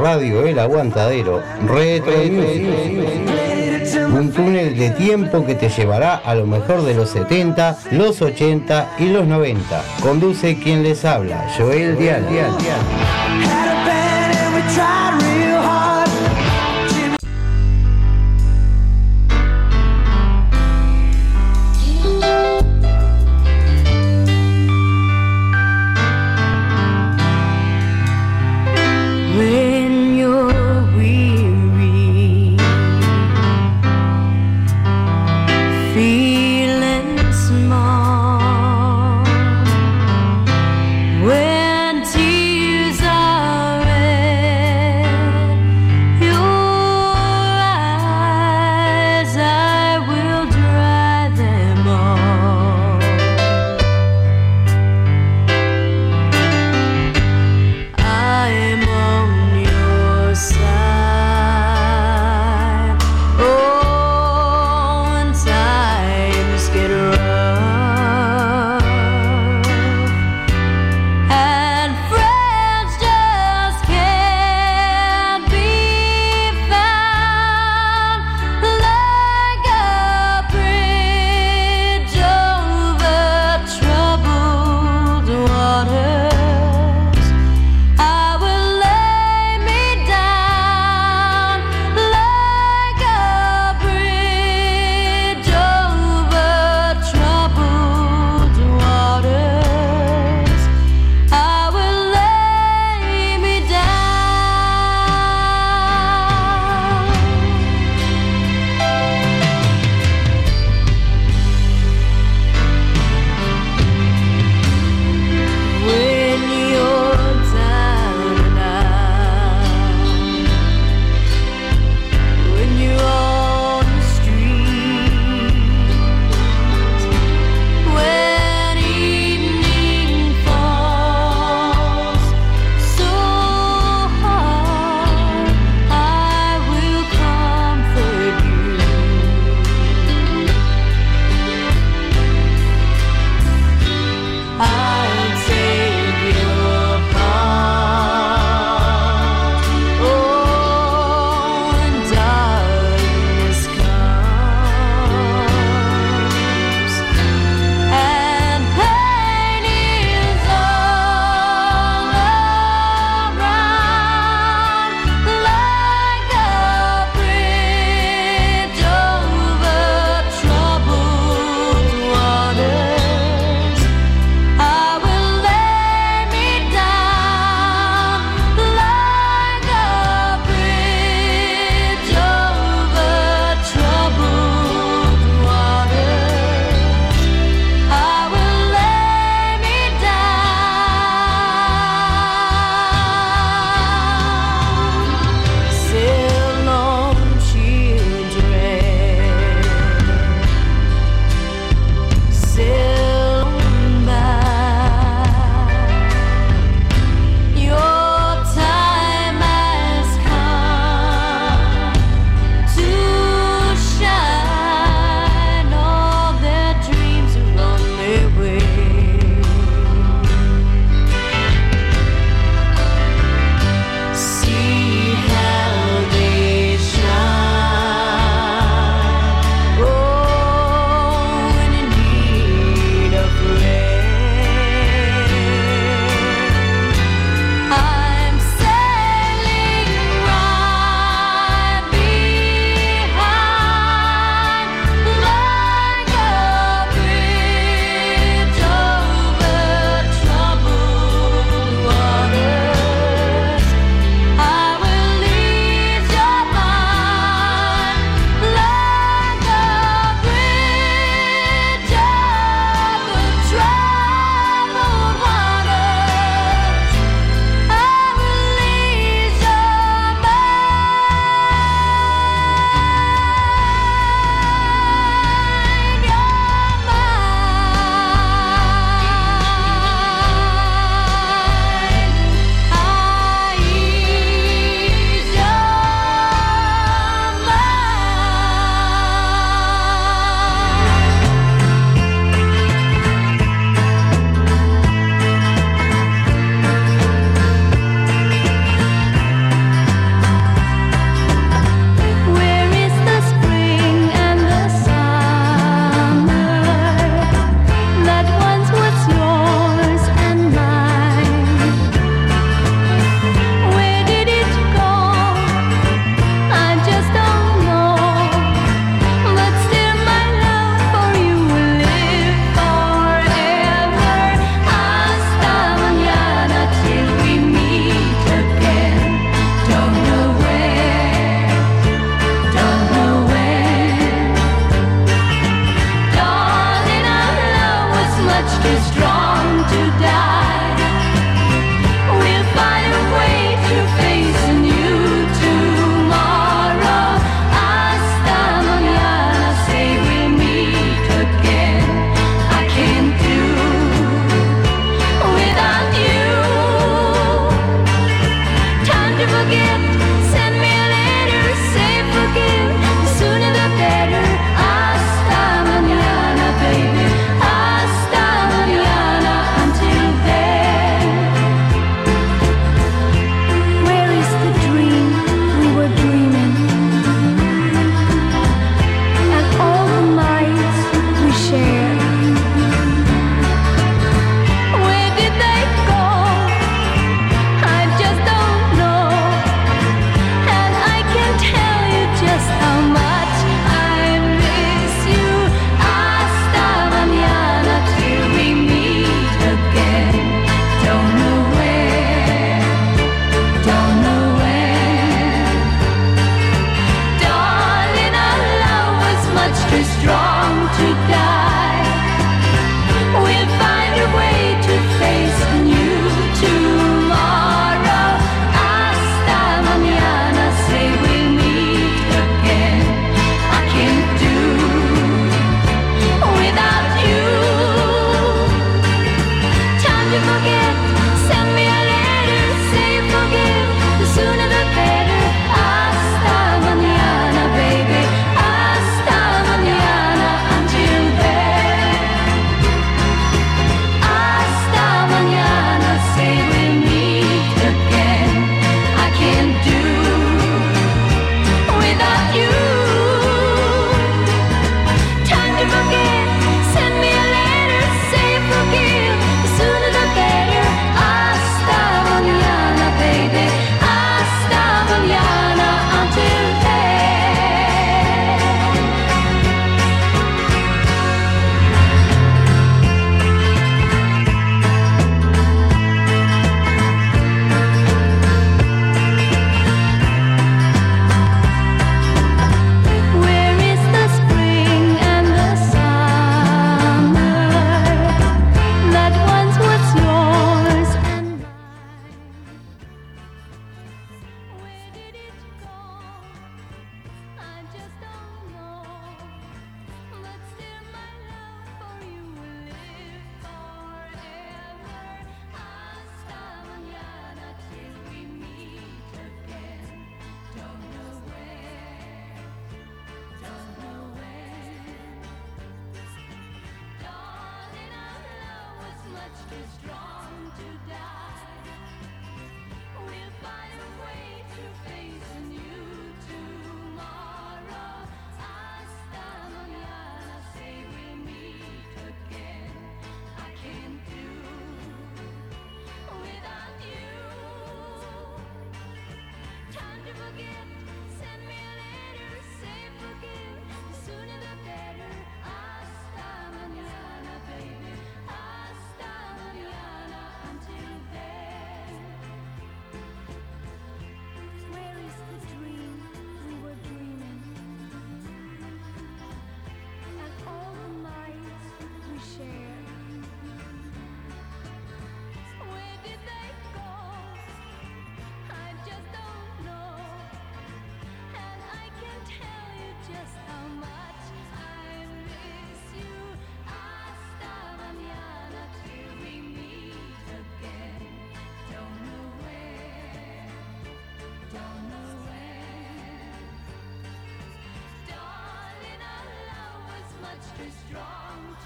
Radio 0.00 0.46
El 0.46 0.60
Aguantadero, 0.60 1.42
Retro. 1.66 2.12
Un 4.14 4.32
túnel 4.32 4.78
de 4.78 4.90
tiempo 4.90 5.44
que 5.44 5.56
te 5.56 5.68
llevará 5.68 6.14
a 6.14 6.36
lo 6.36 6.46
mejor 6.46 6.82
de 6.82 6.94
los 6.94 7.10
70, 7.10 7.76
los 7.90 8.22
80 8.22 8.94
y 9.00 9.08
los 9.08 9.26
90. 9.26 9.82
Conduce 10.00 10.56
quien 10.60 10.84
les 10.84 11.04
habla, 11.04 11.52
Joel 11.58 11.98
Dial. 11.98 12.24
When 14.78 15.27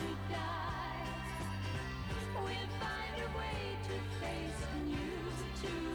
We'll 0.00 0.06
find 2.80 3.16
a 3.18 3.28
way 3.38 3.76
to 3.84 3.94
face 4.20 4.62
new 4.86 5.22
to 5.62 5.91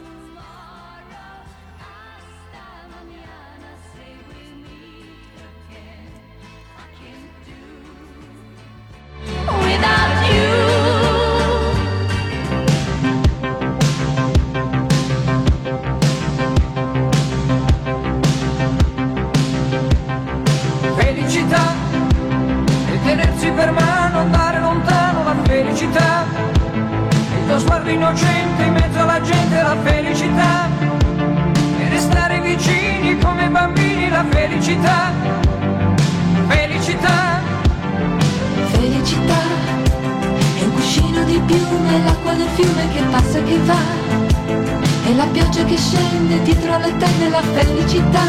scende 45.77 46.41
dietro 46.41 46.77
le 46.79 46.97
tende 46.97 47.29
la 47.29 47.41
felicità 47.41 48.23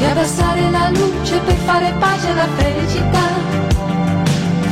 e 0.00 0.06
abbassare 0.06 0.70
la 0.70 0.88
luce 0.88 1.38
per 1.38 1.56
fare 1.56 1.92
pace 1.98 2.28
alla 2.28 2.48
felicità. 2.56 3.26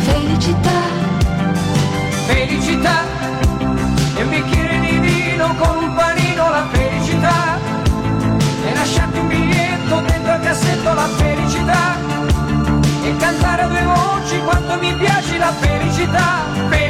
Felicità. 0.00 0.78
Felicità 2.26 3.04
e 4.16 4.22
un 4.22 4.28
bicchiere 4.28 4.80
di 4.80 4.98
vino 4.98 5.54
con 5.56 5.76
un 5.84 5.94
panino 5.94 6.50
la 6.50 6.66
felicità 6.70 7.58
e 8.66 8.74
lasciarti 8.74 9.18
un 9.18 9.28
biglietto 9.28 10.00
dentro 10.06 10.32
al 10.32 10.40
cassetto 10.40 10.94
la 10.94 11.08
felicità 11.16 11.96
e 13.02 13.16
cantare 13.16 13.62
a 13.62 13.66
due 13.66 13.82
voci 13.82 14.38
quanto 14.40 14.78
mi 14.78 14.94
piace 14.94 15.38
la 15.38 15.52
felicità. 15.52 16.44
felicità. 16.68 16.89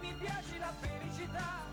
mi 0.00 0.14
piace 0.18 0.58
la 0.58 0.72
felicità. 0.80 1.67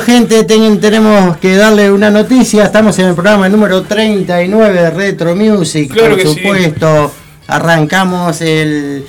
Gente, 0.00 0.44
tenemos 0.44 1.38
que 1.38 1.56
darle 1.56 1.90
una 1.90 2.10
noticia. 2.10 2.64
Estamos 2.64 2.98
en 2.98 3.06
el 3.06 3.14
programa 3.14 3.48
número 3.48 3.82
39 3.82 4.82
de 4.82 4.90
Retro 4.90 5.34
Music, 5.34 5.92
por 5.94 6.20
supuesto. 6.20 7.12
Arrancamos 7.46 8.40
el, 8.42 9.04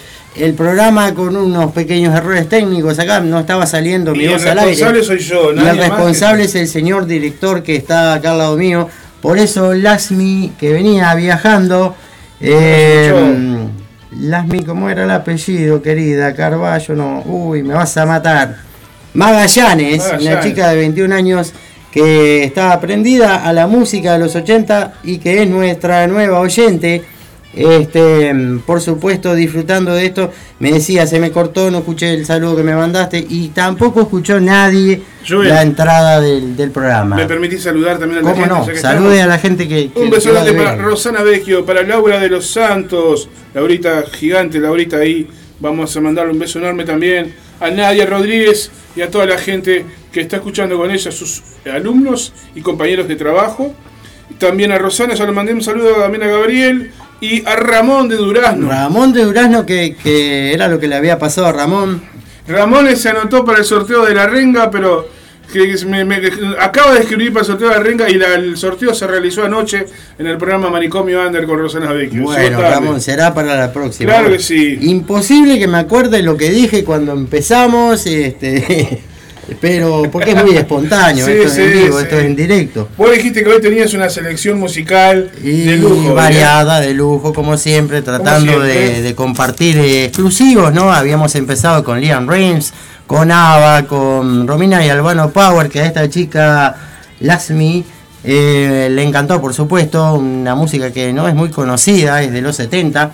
programa 0.56 1.14
con 1.14 1.36
unos 1.36 1.72
pequeños 1.74 2.16
errores 2.16 2.48
técnicos. 2.48 2.98
Acá 3.00 3.20
no 3.20 3.40
estaba 3.40 3.66
saliendo 3.66 4.16
mi 4.16 4.28
voz 4.28 4.46
al 4.46 4.60
aire. 4.60 4.72
El 4.72 4.78
responsable 4.78 5.04
soy 5.04 5.20
yo, 5.20 5.54
nadie 5.54 5.68
y 5.68 5.70
el 5.70 5.78
responsable 5.78 6.44
es 6.46 6.56
el 6.56 6.68
señor 6.68 7.06
director 7.06 7.64
que 7.64 7.76
está 7.76 8.14
acá 8.14 8.32
al 8.32 8.38
lado 8.38 8.56
mío. 8.56 8.88
Por 9.22 9.38
eso 9.38 9.74
Lasmi, 9.74 10.54
que 10.58 10.72
venía 10.72 11.14
viajando. 11.16 11.96
Eh, 12.40 13.68
Lasmi, 14.20 14.64
¿cómo 14.64 14.90
era 14.90 15.04
el 15.04 15.12
apellido, 15.12 15.82
querida? 15.82 16.34
Carballo, 16.34 16.96
no. 16.96 17.24
Uy, 17.26 17.62
me 17.62 17.74
vas 17.74 17.98
a 17.98 18.06
matar. 18.06 18.67
Magallanes, 19.18 20.00
una 20.04 20.12
Magallanes. 20.14 20.46
chica 20.46 20.70
de 20.70 20.78
21 20.78 21.16
años 21.16 21.54
que 21.92 22.44
está 22.44 22.72
aprendida 22.74 23.44
a 23.44 23.52
la 23.52 23.66
música 23.66 24.14
de 24.14 24.20
los 24.20 24.36
80 24.36 24.94
y 25.04 25.18
que 25.18 25.42
es 25.42 25.50
nuestra 25.50 26.06
nueva 26.08 26.40
oyente. 26.40 27.04
Este, 27.56 28.32
por 28.68 28.80
supuesto, 28.82 29.34
disfrutando 29.34 29.92
de 29.96 30.06
esto, 30.06 30.32
me 30.60 30.72
decía, 30.72 31.08
se 31.08 31.20
me 31.20 31.32
cortó, 31.32 31.72
no 31.72 31.80
escuché 31.80 32.14
el 32.14 32.24
saludo 32.24 32.56
que 32.58 32.62
me 32.62 32.76
mandaste 32.76 33.26
y 33.28 33.48
tampoco 33.48 34.02
escuchó 34.02 34.40
nadie 34.40 35.02
Joel. 35.28 35.50
la 35.50 35.64
entrada 35.64 36.22
del, 36.22 36.56
del 36.56 36.70
programa. 36.70 37.16
¿Me 37.16 37.26
permitís 37.26 37.64
saludar 37.64 37.98
también 37.98 38.20
a 38.20 38.22
la 38.22 38.32
¿Cómo 38.32 38.44
gente? 38.46 38.74
no? 38.74 38.80
Salude 38.80 39.16
estamos? 39.16 39.20
a 39.22 39.26
la 39.26 39.40
gente 39.40 39.68
que... 39.68 39.90
que- 39.92 40.00
Un 40.00 40.12
beso 40.12 40.30
que 40.30 40.36
va 40.36 40.44
grande 40.44 40.60
de 40.60 40.66
para. 40.68 40.82
Rosana 40.84 41.24
Vecchio, 41.24 41.66
para 41.66 41.82
Laura 41.82 42.20
de 42.20 42.30
los 42.30 42.46
Santos, 42.48 43.28
Laurita 43.56 44.04
gigante, 44.14 44.60
Laurita 44.60 44.98
ahí. 44.98 45.28
Vamos 45.60 45.98
a 45.98 46.02
mandarle 46.02 46.34
un 46.34 46.40
beso 46.40 46.60
enorme 46.60 46.84
también 46.84 47.34
a 47.60 47.70
Nadia 47.70 48.06
Rodríguez 48.06 48.72
y 48.96 49.02
a 49.02 49.12
toda 49.12 49.26
la 49.26 49.38
gente 49.38 49.86
que 50.12 50.22
está 50.22 50.38
escuchando 50.38 50.78
con 50.78 50.92
ella, 50.92 51.12
sus 51.12 51.44
alumnos 51.72 52.34
y 52.56 52.62
compañeros 52.62 53.08
de 53.08 53.16
trabajo. 53.16 53.74
También 54.40 54.72
a 54.72 54.78
Rosana, 54.78 55.14
ya 55.14 55.26
le 55.26 55.32
mandé 55.32 55.54
un 55.54 55.62
saludo 55.62 55.96
también 55.96 56.24
a 56.24 56.28
Gabriel 56.28 56.92
y 57.22 57.46
a 57.46 57.56
Ramón 57.56 58.10
de 58.10 58.16
Durazno. 58.16 58.70
Ramón 58.70 59.14
de 59.14 59.24
Durazno, 59.24 59.66
que, 59.66 59.96
que 59.96 60.54
era 60.54 60.68
lo 60.68 60.80
que 60.80 60.88
le 60.88 60.96
había 60.96 61.18
pasado 61.18 61.48
a 61.48 61.52
Ramón. 61.52 62.02
Ramón 62.48 62.96
se 62.96 63.10
anotó 63.10 63.44
para 63.46 63.60
el 63.60 63.66
sorteo 63.66 64.06
de 64.06 64.14
la 64.14 64.28
renga, 64.28 64.72
pero 64.72 65.08
que 65.52 65.86
me- 65.86 66.04
me- 66.06 66.22
acaba 66.60 66.94
de 66.94 67.00
escribir 67.02 67.32
para 67.32 67.42
el 67.42 67.48
sorteo 67.48 67.70
de 67.70 67.76
la 67.76 67.82
renga 67.82 68.10
y 68.10 68.16
la- 68.16 68.36
el 68.36 68.58
sorteo 68.58 68.94
se 68.94 69.08
realizó 69.08 69.44
anoche 69.46 69.86
en 70.20 70.28
el 70.28 70.38
programa 70.38 70.70
Manicomio 70.70 71.26
Under 71.26 71.46
con 71.46 71.58
Rosana 71.60 71.94
Vecchio. 71.94 72.24
Bueno. 72.24 72.62
Ramón, 72.62 73.02
será 73.02 73.34
para 73.34 73.56
la 73.56 73.72
próxima. 73.72 74.12
Claro 74.12 74.30
que 74.32 74.40
sí. 74.40 74.78
Imposible 74.82 75.58
que 75.60 75.68
me 75.68 75.78
acuerde 75.78 76.22
lo 76.22 76.36
que 76.38 76.50
dije 76.50 76.84
cuando 76.84 77.14
empezamos, 77.14 78.06
este, 78.06 79.02
pero 79.62 80.04
porque 80.12 80.32
es 80.32 80.44
muy 80.44 80.56
espontáneo, 80.58 81.26
Sí, 81.26 81.32
esto 81.32 81.50
sí, 81.50 81.62
en 81.62 81.74
vivo, 81.74 81.98
sí. 81.98 82.04
esto 82.04 82.18
es 82.20 82.26
en 82.26 82.36
directo. 82.36 82.90
Vos 82.98 83.12
dijiste 83.12 83.44
que 83.44 83.50
hoy 83.50 83.62
tenías 83.62 83.94
una 83.94 84.10
selección 84.10 84.60
musical 84.60 85.32
Y 85.44 85.62
de 85.66 85.78
lujo. 85.78 86.14
variada, 86.14 86.80
de 86.82 86.94
lujo, 86.94 87.34
como 87.34 87.58
siempre, 87.58 88.02
tratando 88.02 88.52
siempre. 88.54 88.68
De, 88.94 89.02
de 89.02 89.16
compartir 89.16 89.78
eh, 89.78 90.06
exclusivos, 90.06 90.74
¿no? 90.74 90.92
Habíamos 90.92 91.34
empezado 91.36 91.84
con 91.84 92.02
Liam 92.02 92.28
Reigns, 92.28 92.74
con 93.08 93.32
Ava, 93.32 93.84
con 93.88 94.48
Romina 94.48 94.86
y 94.86 94.90
Albano 94.90 95.30
Power, 95.30 95.70
que 95.70 95.80
a 95.82 95.86
esta 95.86 96.10
chica 96.10 96.76
Laxmi 97.22 97.86
eh, 98.26 98.90
le 98.92 99.04
encantó, 99.04 99.40
por 99.40 99.54
supuesto, 99.54 100.16
una 100.16 100.56
música 100.56 100.92
que 100.92 101.14
no 101.14 101.28
es 101.28 101.36
muy 101.36 101.50
conocida, 101.50 102.22
es 102.22 102.32
de 102.34 102.42
los 102.42 102.58
70. 102.58 103.12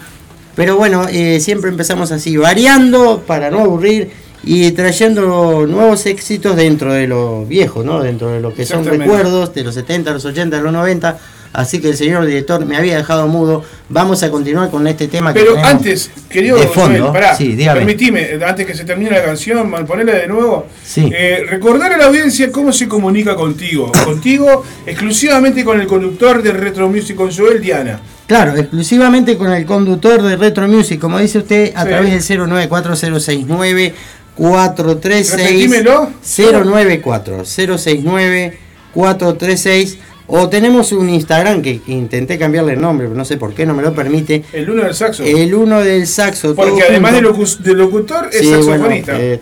Pero 0.56 0.78
bueno, 0.78 1.08
eh, 1.10 1.40
siempre 1.40 1.70
empezamos 1.70 2.12
así, 2.12 2.38
variando 2.38 3.24
para 3.26 3.50
no 3.52 3.60
aburrir 3.62 4.12
y 4.44 4.72
trayendo 4.72 5.66
nuevos 5.68 6.06
éxitos 6.06 6.56
dentro 6.56 6.94
de 6.94 7.08
lo 7.08 7.46
viejo, 7.46 7.84
¿no? 7.84 8.02
Dentro 8.02 8.30
de 8.32 8.42
lo 8.42 8.54
que 8.54 8.66
son 8.66 8.86
recuerdos 8.86 9.54
de 9.54 9.64
los 9.64 9.74
70, 9.76 10.12
los 10.12 10.26
80, 10.26 10.60
los 10.62 10.74
90. 10.74 11.18
Así 11.54 11.80
que 11.80 11.90
el 11.90 11.96
señor 11.96 12.26
director 12.26 12.66
me 12.66 12.76
había 12.78 12.98
dejado 12.98 13.28
mudo. 13.28 13.64
Vamos 13.88 14.24
a 14.24 14.32
continuar 14.32 14.72
con 14.72 14.88
este 14.88 15.08
tema 15.08 15.32
que 15.36 15.40
Pero 15.42 15.56
antes, 15.64 16.10
querido 16.28 16.58
de 16.58 16.66
fondo. 16.66 17.00
Joel, 17.00 17.14
pará, 17.14 17.36
sí, 17.36 17.56
permitime, 17.56 18.40
antes 18.44 18.66
que 18.66 18.74
se 18.74 18.84
termine 18.86 19.12
la 19.12 19.24
canción, 19.24 19.70
ponerla 19.86 20.14
de 20.14 20.28
nuevo, 20.28 20.66
Sí. 20.84 21.12
eh, 21.16 21.44
recordar 21.48 21.94
a 21.94 21.98
la 21.98 22.06
audiencia 22.06 22.52
cómo 22.52 22.74
se 22.74 22.88
comunica 22.88 23.36
contigo. 23.36 23.92
Contigo, 24.04 24.66
exclusivamente 24.88 25.64
con 25.64 25.80
el 25.80 25.86
conductor 25.86 26.42
de 26.42 26.54
Retro 26.54 26.90
Music 26.90 27.16
con 27.16 27.32
Joel 27.32 27.62
Diana. 27.62 28.00
Claro, 28.26 28.56
exclusivamente 28.58 29.38
con 29.38 29.52
el 29.52 29.64
conductor 29.66 30.24
de 30.24 30.36
Retro 30.38 30.68
Music, 30.68 31.00
como 31.00 31.20
dice 31.20 31.38
usted, 31.38 31.72
a 31.76 31.84
Sí. 31.84 31.88
través 31.90 32.10
del 32.14 32.24
094069 32.24 33.94
436 34.36 35.32
Repetímelo. 35.42 36.10
094 36.24 37.46
069 37.46 38.58
436 38.94 39.98
o 40.28 40.48
tenemos 40.50 40.92
un 40.94 41.10
Instagram 41.10 41.62
que 41.62 41.82
intenté 41.88 42.38
cambiarle 42.40 42.74
el 42.74 42.82
nombre, 42.82 43.08
pero 43.08 43.18
no 43.18 43.26
sé 43.26 43.36
por 43.38 43.54
qué 43.54 43.66
no 43.66 43.74
me 43.74 43.84
lo 43.84 43.94
permite. 43.94 44.44
El 44.54 44.70
uno 44.70 44.84
del 44.84 44.94
saxo. 44.96 45.24
El 45.24 45.54
uno 45.54 45.82
del 45.82 46.08
saxo. 46.08 46.56
Porque 46.56 46.82
además 46.90 47.14
de, 47.14 47.22
junto. 47.24 47.40
locu- 47.44 47.58
de 47.60 47.74
locutor, 47.74 48.30
es 48.32 48.40
Sí, 48.40 48.50
saxofonista. 48.50 49.12
bueno, 49.14 49.26
eh, 49.28 49.40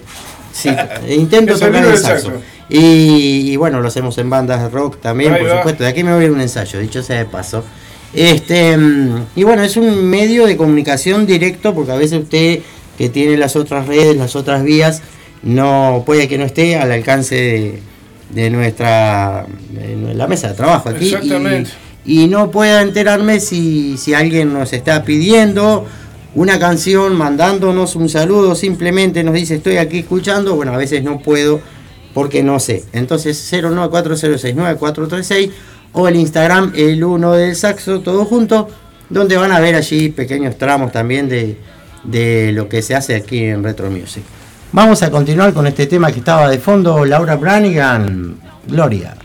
sí, 0.51 0.69
intento 1.09 1.53
el 1.53 1.59
tocar 1.59 1.85
el 1.85 1.97
saxo. 1.97 2.25
saxo. 2.29 2.41
Y, 2.67 3.51
y 3.51 3.55
bueno, 3.57 3.79
lo 3.81 3.87
hacemos 3.89 4.17
en 4.17 4.29
bandas 4.29 4.71
rock 4.71 4.99
también, 5.01 5.33
Ahí 5.33 5.41
por 5.41 5.49
va. 5.51 5.57
supuesto. 5.57 5.83
De 5.83 5.89
aquí 5.89 6.03
me 6.03 6.13
voy 6.13 6.23
a 6.23 6.25
ir 6.25 6.31
un 6.31 6.41
ensayo, 6.41 6.79
dicho 6.79 7.03
sea 7.03 7.17
de 7.19 7.25
paso. 7.25 7.63
Este, 8.13 8.75
mm, 8.75 9.25
y 9.35 9.43
bueno, 9.43 9.61
es 9.63 9.77
un 9.77 10.03
medio 10.09 10.45
de 10.47 10.57
comunicación 10.57 11.25
directo, 11.27 11.75
porque 11.75 11.91
a 11.91 11.95
veces 11.95 12.23
usted 12.23 12.59
que 13.01 13.09
tiene 13.09 13.37
las 13.37 13.55
otras 13.55 13.87
redes, 13.87 14.15
las 14.15 14.35
otras 14.35 14.63
vías, 14.63 15.01
no 15.43 16.03
puede 16.05 16.27
que 16.27 16.37
no 16.37 16.45
esté 16.45 16.75
al 16.77 16.91
alcance 16.91 17.35
de, 17.35 17.79
de 18.33 18.49
nuestra 18.49 19.45
de 19.71 20.13
la 20.13 20.27
mesa 20.27 20.49
de 20.49 20.53
trabajo 20.53 20.89
aquí. 20.89 21.05
y- 21.05 21.13
Exactamente. 21.13 21.69
y 22.05 22.27
no 22.27 22.51
pueda 22.51 22.81
enterarme 22.81 23.39
si, 23.39 23.97
si 23.97 24.13
alguien 24.13 24.53
nos 24.53 24.71
está 24.73 25.03
pidiendo 25.03 25.85
una 26.35 26.59
canción, 26.59 27.15
mandándonos 27.17 27.95
un 27.95 28.07
saludo, 28.07 28.55
simplemente 28.55 29.23
nos 29.23 29.33
dice 29.33 29.55
estoy 29.55 29.77
aquí 29.77 29.99
escuchando, 29.99 30.55
bueno, 30.55 30.73
a 30.73 30.77
veces 30.77 31.03
no 31.03 31.19
puedo 31.19 31.59
porque 32.13 32.43
no 32.43 32.59
sé. 32.59 32.83
Entonces 32.93 33.51
0940694436 33.51 35.51
o 35.93 36.07
el 36.07 36.15
Instagram 36.15 36.71
el 36.75 37.03
1 37.03 37.31
del 37.33 37.55
saxo, 37.55 38.01
todo 38.01 38.25
junto, 38.25 38.67
donde 39.09 39.35
van 39.37 39.51
a 39.51 39.59
ver 39.59 39.75
allí 39.75 40.09
pequeños 40.09 40.57
tramos 40.57 40.91
también 40.91 41.27
de, 41.27 41.57
de 42.03 42.51
lo 42.53 42.67
que 42.67 42.81
se 42.81 42.95
hace 42.95 43.15
aquí 43.15 43.43
en 43.45 43.63
Retro 43.63 43.89
Music. 43.89 44.23
Vamos 44.71 45.03
a 45.03 45.11
continuar 45.11 45.53
con 45.53 45.67
este 45.67 45.85
tema 45.87 46.11
que 46.11 46.19
estaba 46.19 46.49
de 46.49 46.57
fondo, 46.57 47.05
Laura 47.05 47.35
Branigan, 47.35 48.35
Gloria. 48.67 49.15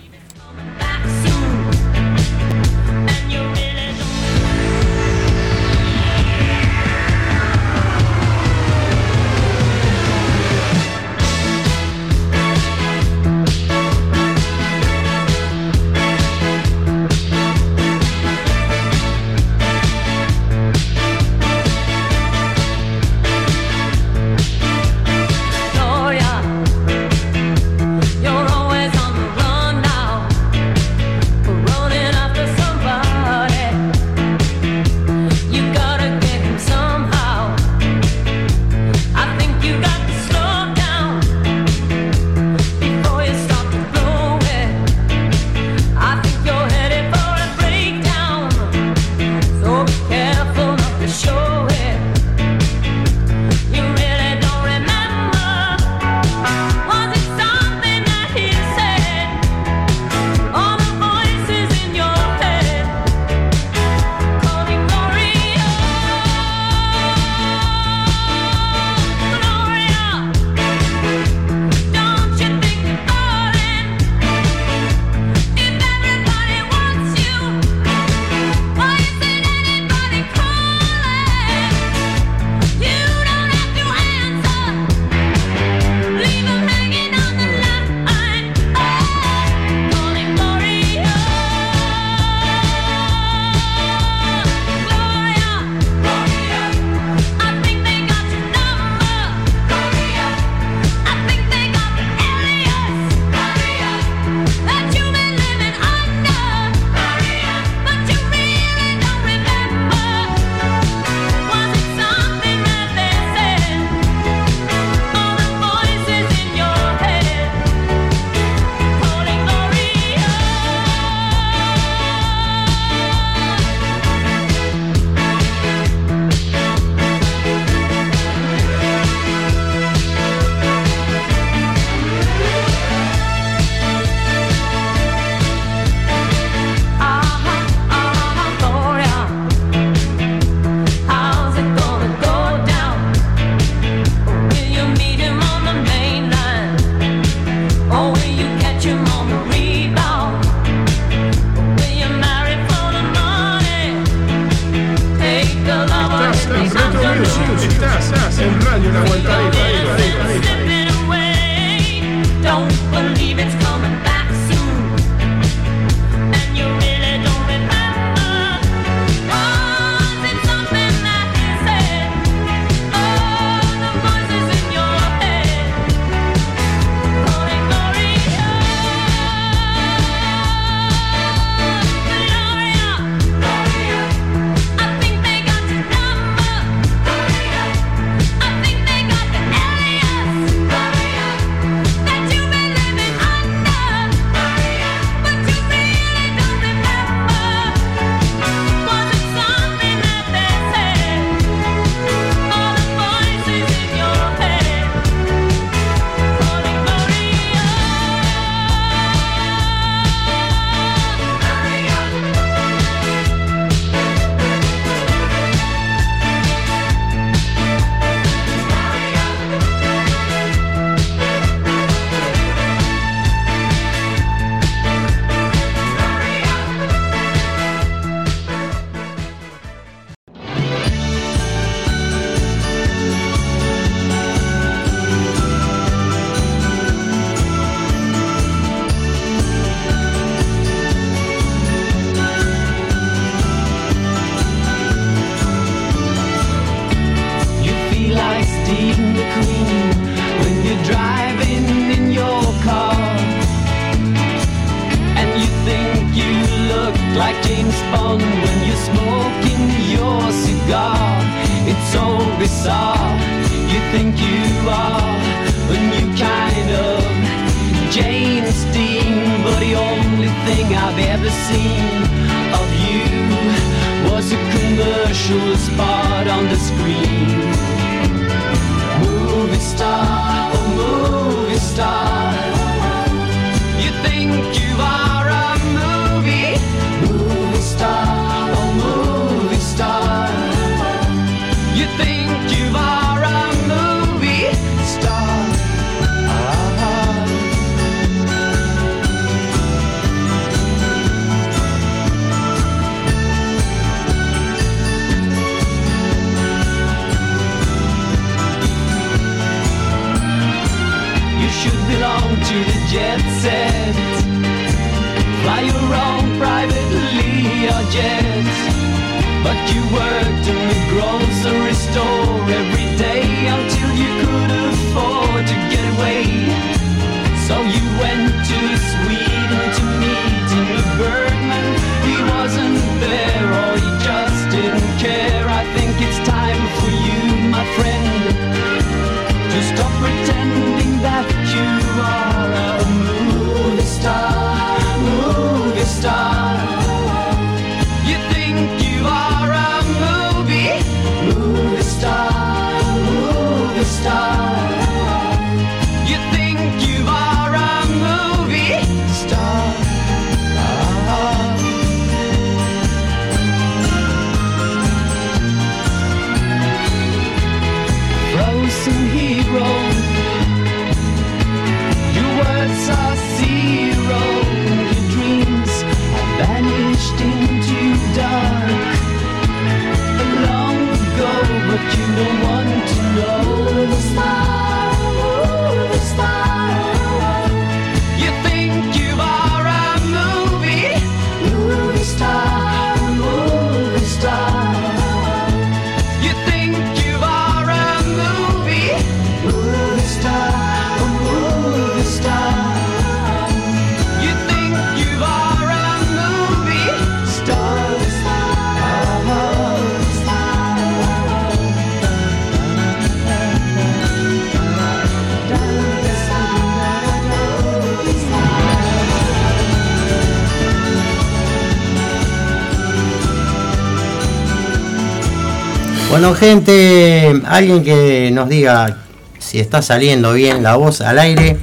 Bueno, 426.26 426.40
gente, 426.40 427.40
alguien 427.46 427.84
que 427.84 428.32
nos 428.32 428.48
diga 428.48 428.98
si 429.38 429.60
está 429.60 429.80
saliendo 429.80 430.32
bien 430.32 430.60
la 430.60 430.74
voz 430.74 431.00
al 431.00 431.20
aire. 431.20 431.56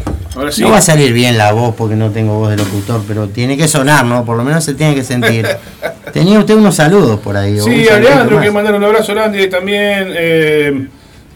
No 0.57 0.69
va 0.69 0.77
a 0.77 0.81
salir 0.81 1.11
bien 1.11 1.37
la 1.37 1.51
voz 1.51 1.75
porque 1.75 1.97
no 1.97 2.11
tengo 2.11 2.39
voz 2.39 2.51
de 2.51 2.55
locutor, 2.55 3.03
pero 3.05 3.27
tiene 3.27 3.57
que 3.57 3.67
sonar, 3.67 4.05
¿no? 4.05 4.23
Por 4.23 4.37
lo 4.37 4.45
menos 4.45 4.63
se 4.63 4.73
tiene 4.73 4.95
que 4.95 5.03
sentir. 5.03 5.45
Tenía 6.13 6.39
usted 6.39 6.55
unos 6.55 6.75
saludos 6.75 7.19
por 7.19 7.35
ahí. 7.35 7.59
Sí, 7.59 7.89
a 7.89 7.99
Leandro 7.99 8.39
que 8.39 8.51
mandaron 8.51 8.81
un 8.81 8.87
abrazo 8.87 9.13
grande 9.13 9.47
también. 9.47 10.13
Eh, 10.15 10.87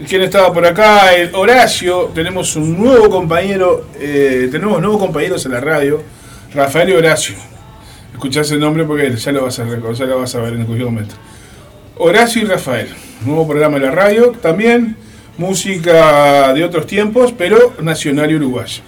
¿Quién 0.08 0.22
estaba 0.22 0.54
por 0.54 0.66
acá? 0.66 1.14
El 1.14 1.36
Horacio. 1.36 2.12
Tenemos 2.16 2.56
un 2.56 2.82
nuevo 2.82 3.10
compañero. 3.10 3.88
Eh, 4.00 4.48
tenemos 4.50 4.80
nuevos 4.80 5.02
compañeros 5.02 5.46
en 5.46 5.52
la 5.52 5.60
radio. 5.60 6.02
Rafael 6.54 6.92
y 6.92 6.94
Horacio. 6.94 7.36
Escuchás 8.14 8.50
el 8.52 8.62
nombre 8.62 8.86
porque 8.86 9.14
ya 9.14 9.32
lo 9.34 9.44
vas 9.44 9.60
a, 9.60 9.66
ya 9.66 10.06
lo 10.06 10.18
vas 10.18 10.34
a 10.34 10.40
ver 10.40 10.54
en 10.54 10.64
cualquier 10.64 10.90
momento. 10.90 11.16
Horacio 11.98 12.42
y 12.44 12.46
Rafael 12.46 12.88
nuevo 13.26 13.48
programa 13.48 13.80
de 13.80 13.86
la 13.86 13.92
radio, 13.92 14.32
también 14.42 14.96
música 15.38 16.54
de 16.54 16.64
otros 16.64 16.88
tiempos, 16.88 17.34
pero 17.38 17.74
nacional 17.82 18.32
y 18.32 18.36
uruguaya. 18.36 18.82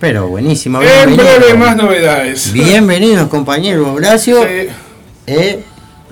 Pero 0.00 0.28
buenísimo. 0.28 0.80
En 0.82 1.16
breve 1.16 1.54
más 1.54 1.76
novedades. 1.76 2.52
Bienvenidos, 2.52 3.28
compañero 3.28 3.92
Horacio. 3.94 4.42
Sí, 4.42 4.68
Eh, 5.26 5.62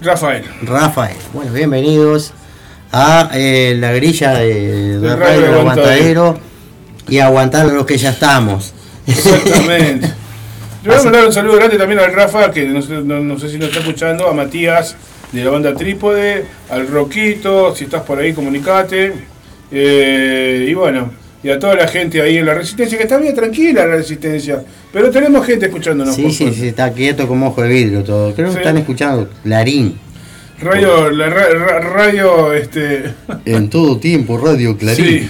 Rafael. 0.00 0.44
Rafael. 0.62 1.16
Bueno, 1.32 1.52
bienvenidos 1.52 2.32
a 2.90 3.30
eh, 3.34 3.76
la 3.78 3.92
grilla 3.92 4.32
de, 4.34 4.98
de 4.98 5.16
Radio 5.16 5.40
del 5.42 5.54
Aguantadero. 5.54 6.38
Y 7.08 7.18
aguantar 7.18 7.66
a 7.68 7.72
los 7.72 7.84
que 7.84 7.98
ya 7.98 8.10
estamos. 8.10 8.72
Exactamente. 9.06 10.12
Le 10.84 10.90
voy 10.90 10.98
a 10.98 11.02
mandar 11.04 11.26
un 11.26 11.32
saludo 11.32 11.56
grande 11.56 11.76
también 11.76 11.98
al 12.00 12.12
Rafa, 12.12 12.50
que 12.52 12.64
no 12.64 12.80
sé, 12.80 12.92
no- 13.02 13.18
no 13.20 13.38
sé 13.38 13.48
si 13.50 13.58
nos 13.58 13.68
está 13.68 13.80
escuchando, 13.80 14.28
a 14.28 14.32
Matías 14.32 14.94
de 15.32 15.44
la 15.44 15.50
banda 15.50 15.74
Trípode, 15.74 16.44
al 16.70 16.86
Roquito, 16.88 17.74
si 17.74 17.84
estás 17.84 18.02
por 18.02 18.18
ahí, 18.18 18.32
comunicate. 18.32 19.12
Eh, 19.70 20.66
y 20.68 20.74
bueno, 20.74 21.10
y 21.42 21.48
a 21.50 21.58
toda 21.58 21.74
la 21.74 21.88
gente 21.88 22.20
ahí 22.20 22.36
en 22.36 22.46
la 22.46 22.54
Resistencia, 22.54 22.98
que 22.98 23.04
está 23.04 23.16
bien 23.18 23.34
tranquila 23.34 23.86
la 23.86 23.96
Resistencia, 23.96 24.62
pero 24.92 25.10
tenemos 25.10 25.44
gente 25.46 25.66
escuchándonos. 25.66 26.14
Sí, 26.14 26.30
sí, 26.30 26.52
sí, 26.52 26.68
está 26.68 26.92
quieto 26.92 27.26
como 27.26 27.48
ojo 27.48 27.62
de 27.62 27.68
vidrio 27.68 28.04
todo. 28.04 28.34
Creo 28.34 28.50
que 28.52 28.58
están 28.58 28.76
escuchando 28.76 29.28
Clarín. 29.42 29.98
Radio, 30.60 31.10
la 31.10 31.28
ra- 31.28 31.48
ra- 31.48 31.80
radio, 31.80 32.52
este... 32.52 33.02
En 33.46 33.68
todo 33.68 33.98
tiempo, 33.98 34.38
Radio 34.38 34.76
Sí. 34.94 35.28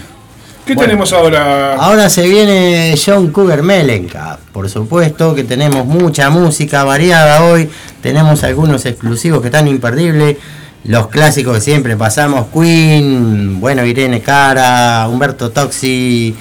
¿Qué 0.65 0.75
Bueno. 0.75 0.91
tenemos 0.91 1.13
ahora? 1.13 1.75
Ahora 1.75 2.09
se 2.09 2.29
viene 2.29 2.95
John 3.05 3.33
Cougar 3.33 3.63
Mellencamp. 3.63 4.39
Por 4.53 4.69
supuesto 4.69 5.35
que 5.35 5.43
tenemos 5.43 5.87
mucha 5.87 6.31
música 6.31 6.85
variada 6.85 7.43
hoy. 7.45 7.69
Tenemos 8.01 8.45
algunos 8.45 8.87
exclusivos 8.87 9.41
que 9.41 9.49
están 9.49 9.67
imperdibles. 9.67 10.37
Los 10.85 11.09
clásicos 11.09 11.57
que 11.57 11.61
siempre 11.61 11.97
pasamos. 11.97 12.47
Queen, 12.53 13.61
bueno, 13.61 13.85
Irene 13.85 14.21
Cara, 14.21 15.09
Humberto 15.09 15.51
Toxi. 15.51 16.37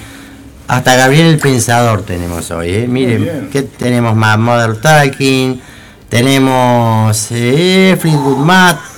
Hasta 0.68 0.94
Gabriel 0.94 1.26
el 1.26 1.38
Pensador 1.38 2.02
tenemos 2.02 2.48
hoy. 2.52 2.70
¿eh? 2.70 2.86
Miren. 2.88 3.48
¿qué 3.52 3.62
tenemos 3.62 4.14
más? 4.14 4.38
Mother 4.38 4.76
Talking. 4.76 5.60
Tenemos 6.08 7.26
eh, 7.30 7.96
Fleetwood 8.00 8.38
Mac. 8.38 8.91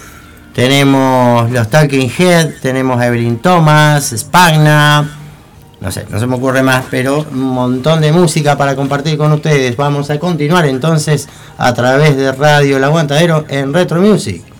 Tenemos 0.54 1.50
los 1.50 1.68
Talking 1.68 2.10
Head, 2.16 2.60
tenemos 2.62 3.02
Evelyn 3.02 3.38
Thomas, 3.38 4.14
Spagna, 4.16 5.04
no 5.80 5.90
sé, 5.90 6.06
no 6.08 6.20
se 6.20 6.26
me 6.28 6.36
ocurre 6.36 6.62
más, 6.62 6.84
pero 6.90 7.26
un 7.30 7.40
montón 7.40 8.00
de 8.00 8.12
música 8.12 8.56
para 8.56 8.76
compartir 8.76 9.18
con 9.18 9.32
ustedes. 9.32 9.76
Vamos 9.76 10.10
a 10.10 10.18
continuar 10.20 10.64
entonces 10.64 11.28
a 11.58 11.74
través 11.74 12.16
de 12.16 12.30
Radio 12.30 12.76
El 12.76 12.84
Aguantadero 12.84 13.44
en 13.48 13.74
Retro 13.74 14.00
Music. 14.00 14.53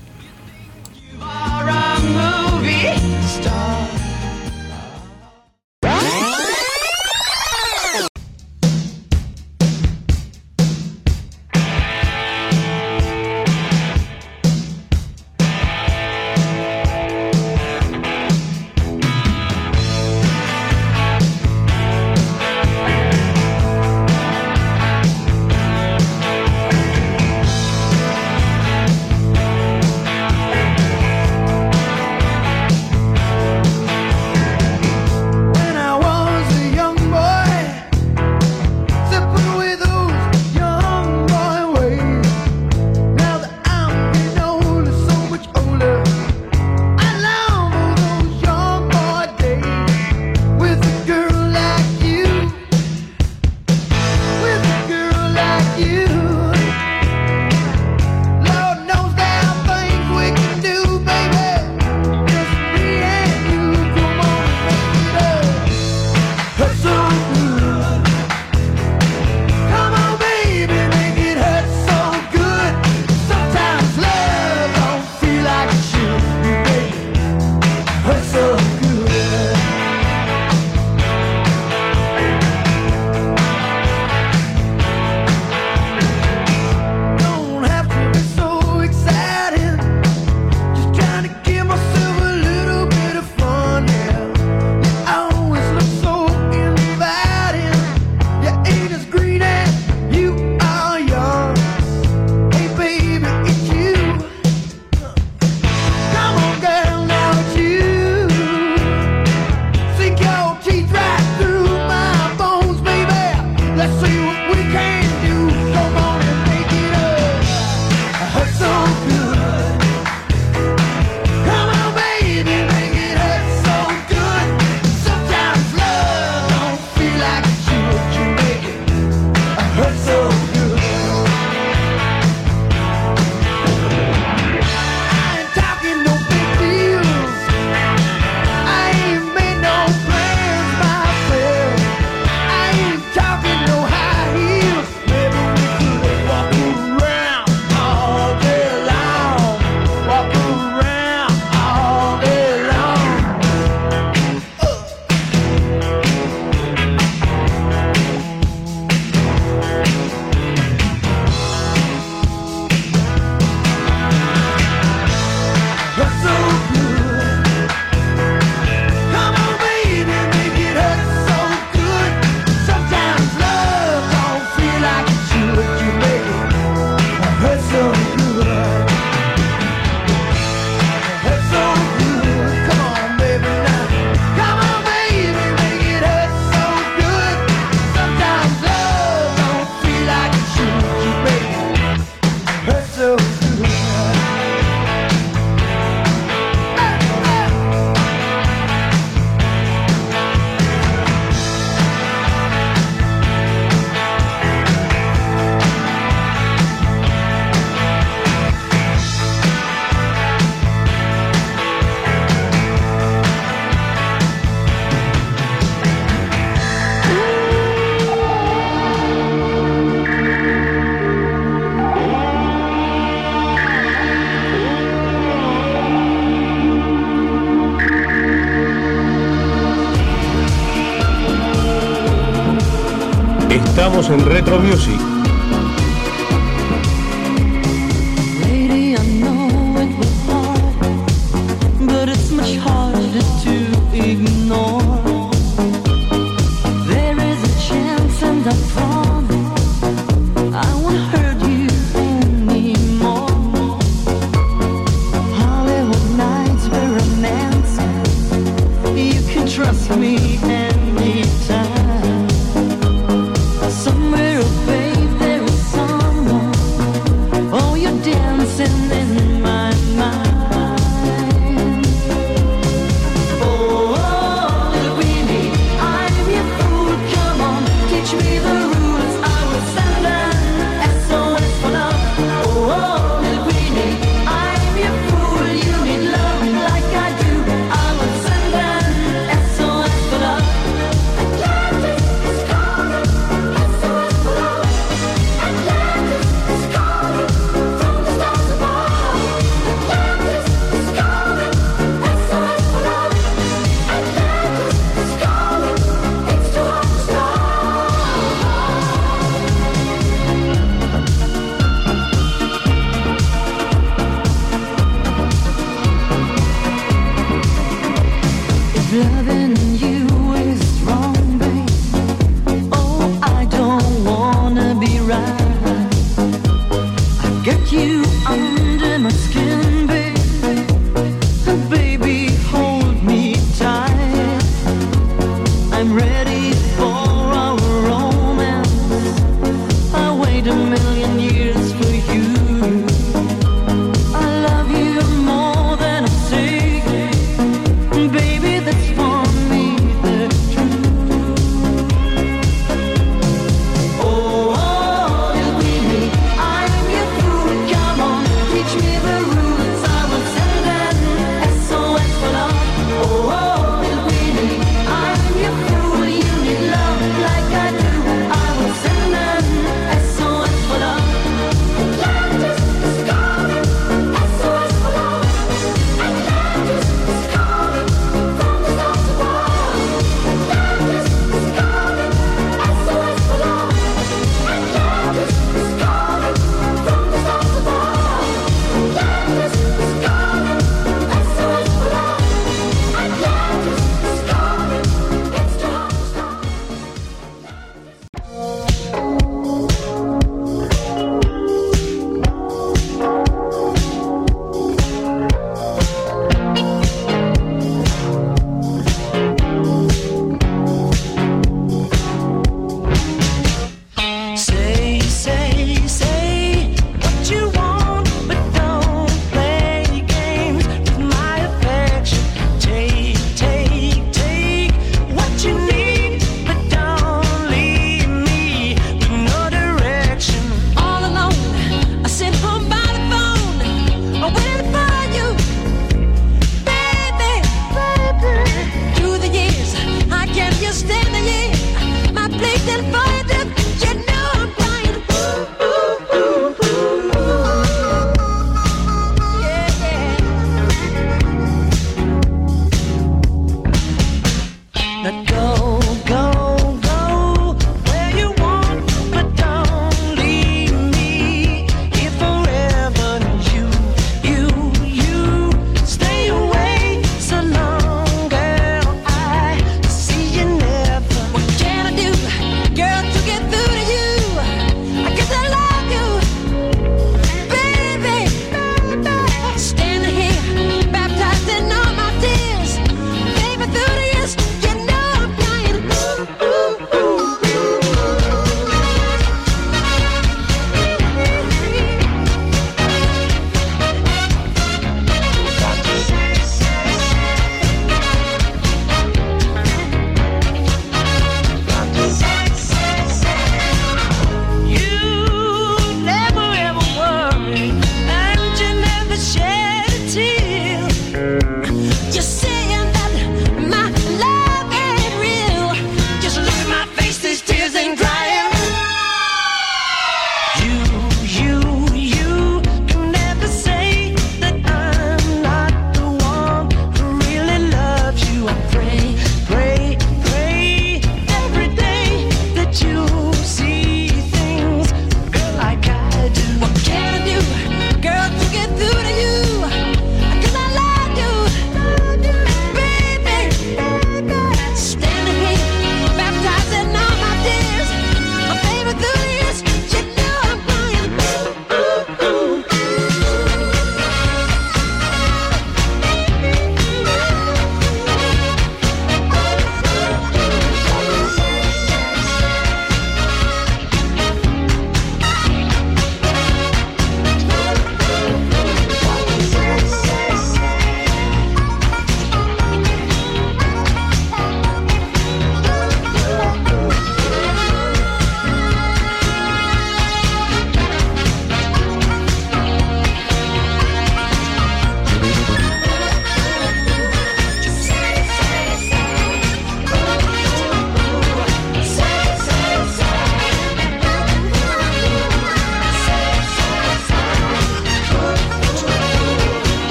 Estamos 233.74 234.08
en 234.08 234.24
Retro 234.24 234.60
Music. 234.60 235.13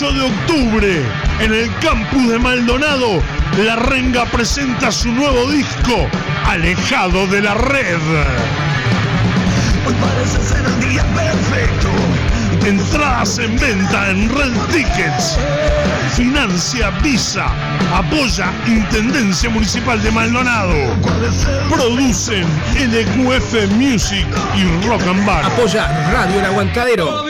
8 0.00 0.12
de 0.12 0.22
octubre 0.22 1.02
en 1.40 1.52
el 1.52 1.70
campus 1.80 2.30
de 2.30 2.38
Maldonado. 2.38 3.22
La 3.58 3.76
Renga 3.76 4.24
presenta 4.24 4.90
su 4.90 5.12
nuevo 5.12 5.50
disco, 5.50 6.08
Alejado 6.46 7.26
de 7.26 7.42
la 7.42 7.52
Red. 7.52 8.00
Hoy 9.86 9.94
parece 10.00 10.40
ser 10.42 10.64
el 10.64 10.88
día 10.88 11.04
perfecto. 11.14 11.88
Entradas 12.64 13.38
en 13.40 13.58
venta 13.58 14.10
en 14.10 14.30
Red 14.30 14.52
Tickets. 14.72 15.36
Financia 16.16 16.88
Visa. 17.02 17.48
Apoya 17.94 18.50
Intendencia 18.66 19.50
Municipal 19.50 20.02
de 20.02 20.10
Maldonado. 20.12 20.96
Producen 21.68 22.46
LQF 22.74 23.70
Music 23.72 24.26
y 24.56 24.86
Rock 24.86 25.02
and 25.02 25.26
Bar. 25.26 25.44
Apoya 25.44 26.10
Radio 26.10 26.38
El 26.38 26.46
Aguantadero. 26.46 27.29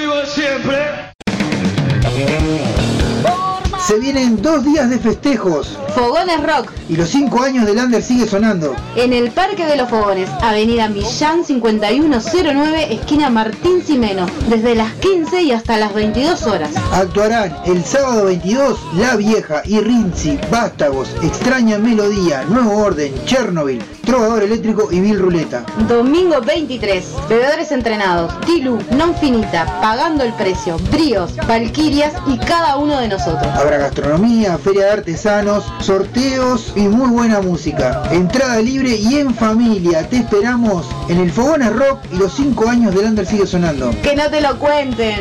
Dos 4.42 4.64
días 4.64 4.88
de 4.90 4.98
festejos 4.98 5.78
Fogones 5.94 6.42
Rock 6.42 6.72
y 6.88 6.96
los 6.96 7.08
cinco 7.08 7.42
años 7.42 7.66
del 7.66 7.78
Under 7.78 8.02
sigue 8.02 8.26
sonando. 8.26 8.74
en 8.96 9.12
el 9.12 9.30
Parque 9.30 9.66
de 9.66 9.76
los 9.76 9.88
Fogones, 9.88 10.28
Avenida 10.40 10.88
Millán 10.88 11.44
5109, 11.44 12.94
esquina 12.94 13.30
Martín 13.30 13.82
Simeno, 13.84 14.26
desde 14.48 14.74
las 14.74 14.92
15 14.94 15.42
y 15.42 15.52
hasta 15.52 15.76
las 15.76 15.92
22 15.94 16.46
horas. 16.46 16.70
Actuarán 16.92 17.56
el 17.66 17.84
sábado 17.84 18.24
22 18.26 18.78
La 18.96 19.16
Vieja 19.16 19.62
y 19.64 19.80
Rinzi, 19.80 20.38
Vástagos, 20.50 21.14
Extraña 21.22 21.78
Melodía, 21.78 22.44
Nuevo 22.48 22.78
Orden, 22.78 23.12
Chernobyl, 23.26 23.82
Trovador 24.10 24.42
Eléctrico 24.42 24.88
y 24.90 24.98
Bill 24.98 25.20
Ruleta. 25.20 25.64
Domingo 25.86 26.40
23, 26.40 27.04
bebedores 27.28 27.70
entrenados, 27.70 28.40
Tilu, 28.40 28.76
Non 28.96 29.14
Finita, 29.14 29.78
Pagando 29.80 30.24
el 30.24 30.32
Precio, 30.32 30.78
Bríos, 30.90 31.36
Valquirias 31.46 32.14
y 32.26 32.36
cada 32.38 32.76
uno 32.76 32.98
de 32.98 33.06
nosotros. 33.06 33.46
Habrá 33.54 33.78
gastronomía, 33.78 34.58
feria 34.58 34.86
de 34.86 34.90
artesanos, 34.90 35.72
sorteos 35.78 36.72
y 36.74 36.88
muy 36.88 37.08
buena 37.08 37.40
música. 37.40 38.02
Entrada 38.10 38.60
libre 38.60 38.96
y 38.96 39.18
en 39.18 39.32
familia. 39.32 40.08
Te 40.08 40.16
esperamos 40.16 40.86
en 41.08 41.20
el 41.20 41.30
Fogones 41.30 41.72
Rock 41.72 42.00
y 42.12 42.16
los 42.16 42.34
cinco 42.34 42.68
años 42.68 42.92
del 42.92 43.04
Under 43.04 43.24
sigue 43.24 43.46
sonando. 43.46 43.92
Que 44.02 44.16
no 44.16 44.28
te 44.28 44.40
lo 44.40 44.58
cuenten. 44.58 45.20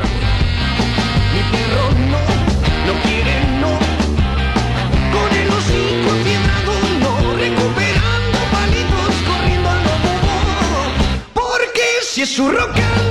Si 12.21 12.23
es 12.23 12.35
su 12.35 12.51
rock. 12.51 13.10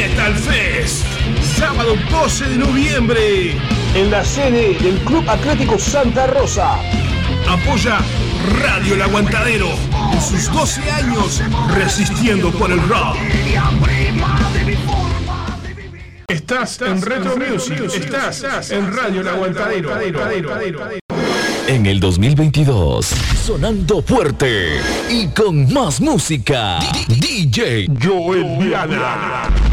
Metal 0.00 0.34
Fest, 0.34 1.04
sábado 1.58 1.94
12 2.10 2.48
de 2.48 2.56
noviembre, 2.56 3.54
en 3.94 4.10
la 4.10 4.24
sede 4.24 4.72
del 4.78 4.98
Club 5.00 5.28
Atlético 5.28 5.78
Santa 5.78 6.26
Rosa. 6.26 6.78
Apoya 7.46 7.98
Radio 8.62 8.94
El 8.94 9.02
Aguantadero 9.02 9.68
en 10.10 10.20
sus 10.22 10.50
12 10.50 10.90
años 10.90 11.42
resistiendo 11.74 12.50
por 12.52 12.72
el 12.72 12.80
rock. 12.88 13.14
Estás 16.28 16.80
en 16.80 17.02
Retro 17.02 17.36
Music, 17.36 17.82
estás 17.94 18.70
en 18.70 18.96
Radio 18.96 19.20
El 19.20 19.28
Aguantadero. 19.28 19.90
En 21.66 21.84
el 21.84 22.00
2022, 22.00 23.06
sonando 23.44 24.00
fuerte 24.00 24.80
y 25.10 25.28
con 25.28 25.70
más 25.74 26.00
música. 26.00 26.78
DJ 27.06 27.86
Joel 28.02 28.58
Diana. 28.58 29.69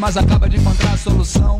Mas 0.00 0.16
acaba 0.16 0.48
de 0.48 0.56
encontrar 0.56 0.94
a 0.94 0.96
solução. 0.96 1.58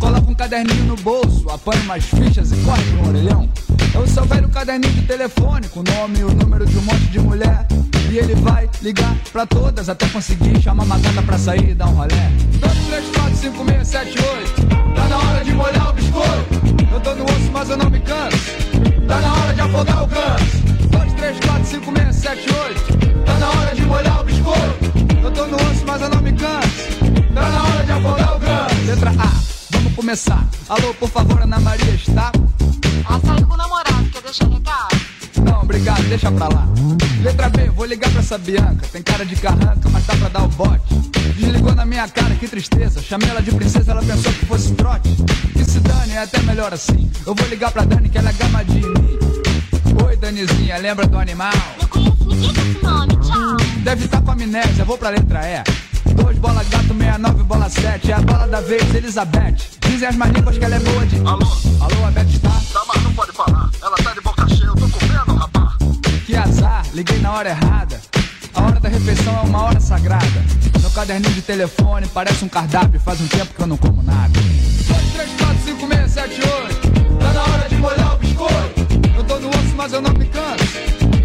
Coloca 0.00 0.28
um 0.28 0.34
caderninho 0.34 0.84
no 0.84 0.96
bolso, 0.96 1.48
apanha 1.48 1.80
umas 1.82 2.04
fichas 2.04 2.50
e 2.50 2.56
corre 2.56 2.82
pra 2.82 3.02
um 3.04 3.08
orelhão. 3.08 3.48
É 3.94 3.98
o 3.98 4.06
seu 4.06 4.24
velho 4.24 4.48
caderninho 4.48 4.92
de 4.94 5.02
telefone, 5.02 5.68
com 5.68 5.80
o 5.80 5.84
nome 5.84 6.18
e 6.18 6.24
o 6.24 6.34
número 6.34 6.66
de 6.66 6.76
um 6.76 6.82
monte 6.82 7.06
de 7.06 7.20
mulher. 7.20 7.66
E 8.10 8.18
ele 8.18 8.34
vai 8.34 8.68
ligar 8.82 9.14
pra 9.32 9.46
todas 9.46 9.88
até 9.88 10.08
conseguir 10.08 10.60
chamar 10.60 10.82
uma 10.82 10.98
gata 10.98 11.22
pra 11.22 11.38
sair 11.38 11.70
e 11.70 11.74
dar 11.74 11.86
um 11.86 11.94
rolé. 11.94 12.32
2, 12.58 12.72
3, 12.88 13.16
4, 13.16 13.36
5, 13.36 13.64
6, 13.64 13.86
7, 13.86 14.08
8. 14.08 14.94
Tá 14.96 15.08
na 15.08 15.16
hora 15.16 15.44
de 15.44 15.52
molhar 15.52 15.90
o 15.90 15.92
biscoito. 15.92 16.92
Eu 16.92 17.00
tô 17.00 17.14
no 17.14 17.24
osso, 17.24 17.50
mas 17.52 17.70
eu 17.70 17.76
não 17.76 17.90
me 17.90 18.00
canso. 18.00 18.38
Tá 19.06 19.20
na 19.20 19.32
hora 19.32 19.54
de 19.54 19.60
afogar 19.60 20.02
o 20.02 20.06
ganso. 20.08 20.58
2, 20.90 21.12
3, 21.12 21.40
4, 21.46 21.64
5, 21.64 21.92
6, 21.96 22.16
7, 22.16 22.40
8. 22.50 23.24
Tá 23.24 23.38
na 23.38 23.48
hora 23.50 23.74
de 23.74 23.82
molhar 23.82 24.20
o 24.20 24.24
biscoito. 24.24 25.22
Eu 25.22 25.30
tô 25.30 25.46
no 25.46 25.56
osso, 25.56 25.84
mas 25.86 26.02
eu 26.02 26.08
não 26.08 26.20
me 26.20 26.32
canso. 26.32 27.07
Tá 27.38 27.48
na 27.50 27.62
hora 27.62 27.84
de 27.84 27.92
afogar 27.92 28.36
o 28.36 28.38
ganso. 28.38 28.86
Letra 28.86 29.10
A, 29.10 29.32
vamos 29.70 29.94
começar. 29.94 30.46
Alô, 30.68 30.94
por 30.94 31.08
favor, 31.08 31.42
Ana 31.42 31.60
Maria 31.60 31.94
está? 31.94 32.32
Ela 33.08 33.20
saiu 33.20 33.46
com 33.46 33.54
o 33.54 33.56
namorado, 33.56 34.04
quer 34.10 34.22
deixar 34.22 34.48
recado? 34.48 34.96
Não, 35.44 35.62
obrigado, 35.62 36.02
deixa 36.08 36.30
pra 36.32 36.48
lá. 36.48 36.68
Letra 37.22 37.48
B, 37.48 37.70
vou 37.70 37.86
ligar 37.86 38.10
pra 38.10 38.20
essa 38.20 38.36
Bianca. 38.38 38.86
Tem 38.92 39.02
cara 39.02 39.24
de 39.24 39.36
carranca, 39.36 39.88
mas 39.90 40.04
dá 40.04 40.16
pra 40.16 40.28
dar 40.28 40.42
o 40.44 40.48
bote. 40.48 40.94
Desligou 41.36 41.74
na 41.74 41.86
minha 41.86 42.08
cara, 42.08 42.34
que 42.34 42.48
tristeza. 42.48 43.00
Chamei 43.00 43.28
ela 43.28 43.40
de 43.40 43.52
princesa, 43.52 43.92
ela 43.92 44.02
pensou 44.02 44.32
que 44.32 44.46
fosse 44.46 44.72
trote. 44.74 45.10
Que 45.52 45.64
se 45.64 45.78
dane, 45.80 46.14
é 46.14 46.22
até 46.22 46.40
melhor 46.42 46.74
assim. 46.74 47.10
Eu 47.24 47.34
vou 47.34 47.46
ligar 47.48 47.70
pra 47.70 47.84
Dani, 47.84 48.08
que 48.08 48.18
ela 48.18 48.30
é 48.30 48.32
gamadinha 48.32 48.80
em 48.80 49.02
mim. 49.02 49.18
Oi, 50.04 50.16
Danizinha, 50.16 50.76
lembra 50.78 51.06
do 51.06 51.18
animal? 51.18 51.52
Não 51.80 51.88
conheço 51.88 52.24
ninguém 52.26 52.52
com 52.54 52.60
esse 52.60 52.82
nome, 52.82 53.16
tchau. 53.16 53.56
Deve 53.84 54.04
estar 54.04 54.20
com 54.20 54.30
amnésia, 54.32 54.84
vou 54.84 54.98
pra 54.98 55.10
letra 55.10 55.40
E. 55.46 55.87
Dois 56.22 56.38
bola 56.38 56.64
gato, 56.64 56.94
69, 56.94 57.42
bola 57.44 57.68
7. 57.68 58.10
É 58.10 58.14
a 58.14 58.20
bola 58.20 58.46
da 58.46 58.60
vez, 58.60 58.94
Elizabeth. 58.94 59.56
Dizem 59.80 60.08
as 60.08 60.16
mais 60.16 60.32
línguas 60.32 60.58
que 60.58 60.64
ela 60.64 60.76
é 60.76 60.80
boa 60.80 61.06
de. 61.06 61.16
Alô? 61.18 61.46
Alô, 61.80 62.06
a 62.06 62.10
Beth 62.10 62.28
está? 62.28 62.50
Tá, 62.50 62.82
mas 62.86 63.02
não 63.02 63.12
pode 63.14 63.32
falar. 63.32 63.70
Ela 63.80 63.96
tá 63.96 64.12
de 64.12 64.20
boca 64.20 64.48
cheia, 64.48 64.66
eu 64.66 64.74
tô 64.74 64.88
comendo, 64.88 65.34
rapá. 65.34 65.76
Que 66.26 66.36
azar, 66.36 66.84
liguei 66.92 67.18
na 67.20 67.32
hora 67.32 67.50
errada. 67.50 68.00
A 68.54 68.62
hora 68.62 68.80
da 68.80 68.88
refeição 68.88 69.36
é 69.36 69.40
uma 69.42 69.62
hora 69.62 69.80
sagrada. 69.80 70.44
Meu 70.80 70.90
caderninho 70.90 71.32
de 71.32 71.42
telefone 71.42 72.06
parece 72.08 72.44
um 72.44 72.48
cardápio. 72.48 73.00
Faz 73.00 73.20
um 73.20 73.28
tempo 73.28 73.54
que 73.54 73.62
eu 73.62 73.66
não 73.66 73.76
como 73.76 74.02
nada. 74.02 74.32
2, 74.88 75.12
3, 75.12 75.30
4, 75.38 75.58
5, 75.64 75.88
6, 75.88 76.10
7, 76.10 76.34
8. 76.34 77.18
Tá 77.18 77.32
na 77.32 77.42
hora 77.42 77.68
de 77.68 77.76
molhar 77.76 78.14
o 78.14 78.18
biscoito. 78.18 78.88
Eu 79.16 79.24
tô 79.24 79.38
no 79.38 79.48
osso, 79.50 79.74
mas 79.76 79.92
eu 79.92 80.00
não 80.02 80.12
me 80.12 80.26
canso. 80.26 80.64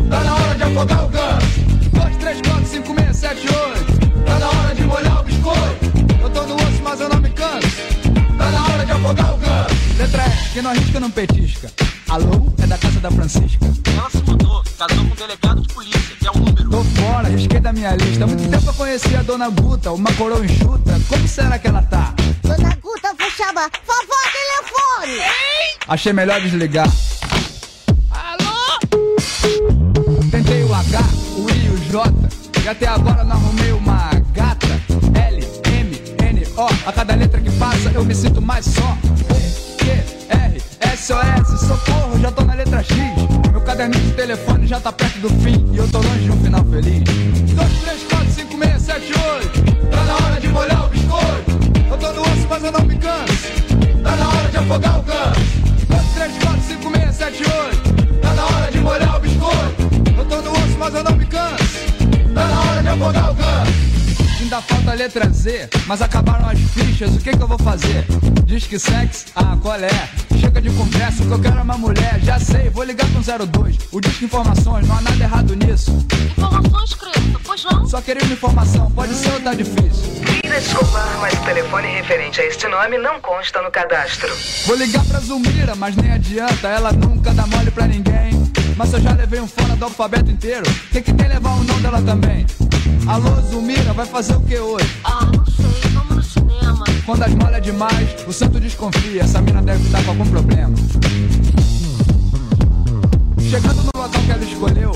Tá 0.09 0.23
na 0.23 0.35
hora 0.35 0.55
de 0.55 0.63
afogar 0.63 1.05
o 1.05 1.09
ganso. 1.09 1.47
2, 1.91 2.17
3, 2.17 2.41
4, 2.41 2.65
5, 2.67 2.95
6, 2.95 3.17
7, 3.17 3.47
8. 3.47 3.92
Letra 10.13 10.27
E, 10.27 10.49
quem 10.53 10.61
não 10.61 10.69
arrisca 10.69 10.99
não 10.99 11.09
petisca. 11.09 11.71
Alô, 12.07 12.53
é 12.61 12.67
da 12.67 12.77
casa 12.77 12.99
da 12.99 13.09
Francisca. 13.09 13.65
Ela 13.97 14.09
se 14.11 14.17
mudou, 14.17 14.63
casou 14.77 15.05
com 15.05 15.11
um 15.11 15.15
delegado 15.15 15.61
de 15.61 15.73
polícia, 15.73 16.15
que 16.19 16.27
é 16.27 16.31
um 16.31 16.39
número. 16.39 16.69
Tô 16.69 16.83
fora, 16.83 17.29
risquei 17.29 17.59
da 17.59 17.73
minha 17.73 17.95
lista. 17.95 18.27
Muito 18.27 18.47
tempo 18.47 18.69
eu 18.69 18.73
conheci 18.75 19.15
a 19.15 19.23
dona 19.23 19.49
Guta, 19.49 19.91
uma 19.91 20.13
coroa 20.13 20.45
enxuta. 20.45 21.01
Como 21.09 21.27
será 21.27 21.57
que 21.57 21.67
ela 21.67 21.81
tá? 21.81 22.13
Dona 22.43 22.77
Guta, 22.81 23.13
vou 23.17 23.31
chamar. 23.31 23.69
Vovó, 23.87 24.19
telefone! 25.01 25.21
Achei 25.87 26.13
melhor 26.13 26.39
desligar. 26.41 26.87
Tentei 30.29 30.63
o 30.63 30.73
H, 30.73 30.99
o 31.37 31.49
I 31.49 31.65
e 31.65 31.69
o 31.69 31.77
J. 31.91 32.13
E 32.63 32.69
até 32.69 32.87
agora 32.87 33.23
não 33.23 33.35
arrumei 33.35 33.71
uma 33.71 34.09
gata. 34.33 34.67
L, 35.15 35.47
M, 35.65 36.01
N, 36.23 36.47
O. 36.55 36.87
A 36.87 36.93
cada 36.93 37.15
letra 37.15 37.41
que 37.41 37.51
passa 37.51 37.89
eu 37.93 38.05
me 38.05 38.13
sinto 38.13 38.41
mais 38.41 38.65
só. 38.65 38.97
P, 41.03 41.07
Q, 41.07 41.13
R, 41.13 41.13
S, 41.13 41.13
O, 41.13 41.19
S. 41.19 41.67
Socorro, 41.67 42.19
já 42.19 42.31
tô 42.31 42.43
na 42.43 42.53
letra 42.53 42.81
X. 42.81 42.95
Meu 43.51 43.59
caderninho 43.61 44.03
de 44.05 44.13
telefone 44.13 44.65
já 44.65 44.79
tá 44.79 44.91
perto 44.91 45.19
do 45.19 45.29
fim. 45.41 45.69
E 45.73 45.77
eu 45.77 45.87
tô 45.89 45.97
longe 45.97 46.23
de 46.23 46.31
um 46.31 46.41
final 46.41 46.63
feliz. 46.65 47.03
2, 47.03 47.55
3, 47.55 48.03
4, 48.09 48.31
5, 48.31 48.63
6, 48.63 48.81
7, 48.81 49.13
8. 49.13 49.89
Tá 49.91 50.03
na 50.03 50.15
hora 50.15 50.39
de 50.39 50.47
molhar 50.47 50.85
o 50.85 50.89
biscoito. 50.89 51.51
Eu 51.91 51.97
tô 51.97 52.13
no 52.13 52.21
osso, 52.21 52.47
mas 52.49 52.63
eu 52.63 52.71
não 52.71 52.85
me 52.85 52.97
canso. 52.97 53.33
Tá 54.01 54.15
na 54.15 54.29
hora 54.29 54.49
de 54.49 54.57
afogar 54.57 54.99
o 54.99 55.03
ganso. 55.03 55.41
2, 55.89 56.03
3, 56.15 56.37
4, 56.41 56.61
5, 56.61 56.97
6, 56.97 57.15
7, 57.15 57.43
8. 57.43 58.21
Tá 58.21 58.33
na 58.33 58.45
hora 58.45 58.71
de 58.71 58.79
molhar 58.79 59.17
o 59.17 59.19
biscoito. 59.19 59.83
Eu 60.17 60.25
tô 60.25 60.41
no 60.41 60.51
osso, 60.51 60.77
mas 60.79 60.93
eu 60.93 61.03
não 61.03 61.15
me 61.17 61.25
canso. 61.25 61.63
Tá 62.33 62.47
na 62.47 62.61
hora 62.61 62.81
de 62.81 62.87
afogar 62.87 63.31
o 63.31 63.33
ganso. 63.33 63.73
Ainda 64.39 64.61
falta 64.61 64.91
a 64.91 64.93
letra 64.93 65.29
Z, 65.29 65.69
mas 65.85 66.01
acabaram 66.01 66.49
as 66.49 66.59
fichas, 66.59 67.15
o 67.15 67.19
que 67.19 67.35
que 67.35 67.43
eu 67.43 67.47
vou 67.47 67.57
fazer? 67.59 68.05
Diz 68.45 68.65
que 68.65 68.79
sexo? 68.79 69.25
Ah, 69.35 69.57
qual 69.61 69.75
é? 69.75 70.09
Chega 70.39 70.61
de 70.61 70.69
conversa, 70.71 71.23
o 71.23 71.27
que 71.27 71.31
eu 71.33 71.39
quero 71.39 71.59
é 71.59 71.61
uma 71.61 71.77
mulher, 71.77 72.19
já 72.21 72.39
sei, 72.39 72.69
vou 72.69 72.83
ligar 72.83 73.07
pro 73.09 73.21
02. 73.21 73.77
O 73.91 73.99
disco 73.99 74.25
informações, 74.25 74.87
não 74.87 74.97
há 74.97 75.01
nada 75.01 75.23
errado 75.23 75.55
nisso. 75.55 76.05
Informações, 76.37 76.93
Creto, 76.93 77.41
pois 77.43 77.63
não? 77.65 77.87
Só 77.87 77.97
uma 77.97 78.33
informação, 78.33 78.91
pode 78.91 79.13
ser 79.13 79.31
ou 79.33 79.39
tá 79.39 79.53
difícil? 79.53 80.23
Queira 80.25 80.59
desculpar, 80.59 81.17
mas 81.19 81.33
o 81.33 81.43
telefone 81.43 81.87
referente 81.87 82.41
a 82.41 82.45
este 82.45 82.67
nome 82.67 82.97
não 82.97 83.19
consta 83.21 83.61
no 83.61 83.71
cadastro. 83.71 84.29
Vou 84.65 84.75
ligar 84.75 85.03
pra 85.05 85.19
Zulmira, 85.19 85.75
mas 85.75 85.95
nem 85.95 86.11
adianta, 86.11 86.67
ela 86.67 86.91
nunca 86.91 87.33
dá 87.33 87.45
mole 87.47 87.71
pra 87.71 87.87
ninguém. 87.87 88.31
Mas 88.75 88.91
eu 88.93 89.01
já 89.01 89.13
levei 89.13 89.39
um 89.39 89.47
fora 89.47 89.75
do 89.75 89.85
alfabeto 89.85 90.31
inteiro, 90.31 90.63
tem 90.91 91.01
que 91.01 91.13
tem 91.13 91.27
levar 91.27 91.51
o 91.51 91.63
nome 91.63 91.81
dela 91.81 92.01
também. 92.01 92.45
Alô, 93.07 93.41
Zulmira, 93.41 93.93
vai 93.93 94.05
fazer 94.05 94.33
o 94.35 94.41
que 94.41 94.57
hoje? 94.57 94.89
Ah, 95.03 95.27
Quando 97.05 97.23
as 97.23 97.33
molha 97.35 97.59
demais, 97.59 98.15
o 98.25 98.31
santo 98.31 98.61
desconfia, 98.61 99.23
essa 99.23 99.41
mina 99.41 99.61
deve 99.61 99.83
estar 99.83 100.01
com 100.03 100.11
algum 100.11 100.25
problema. 100.25 100.73
Chegando 103.39 103.83
no 103.83 103.91
local 103.93 104.09
que 104.09 104.31
ela 104.31 104.43
escolheu, 104.43 104.91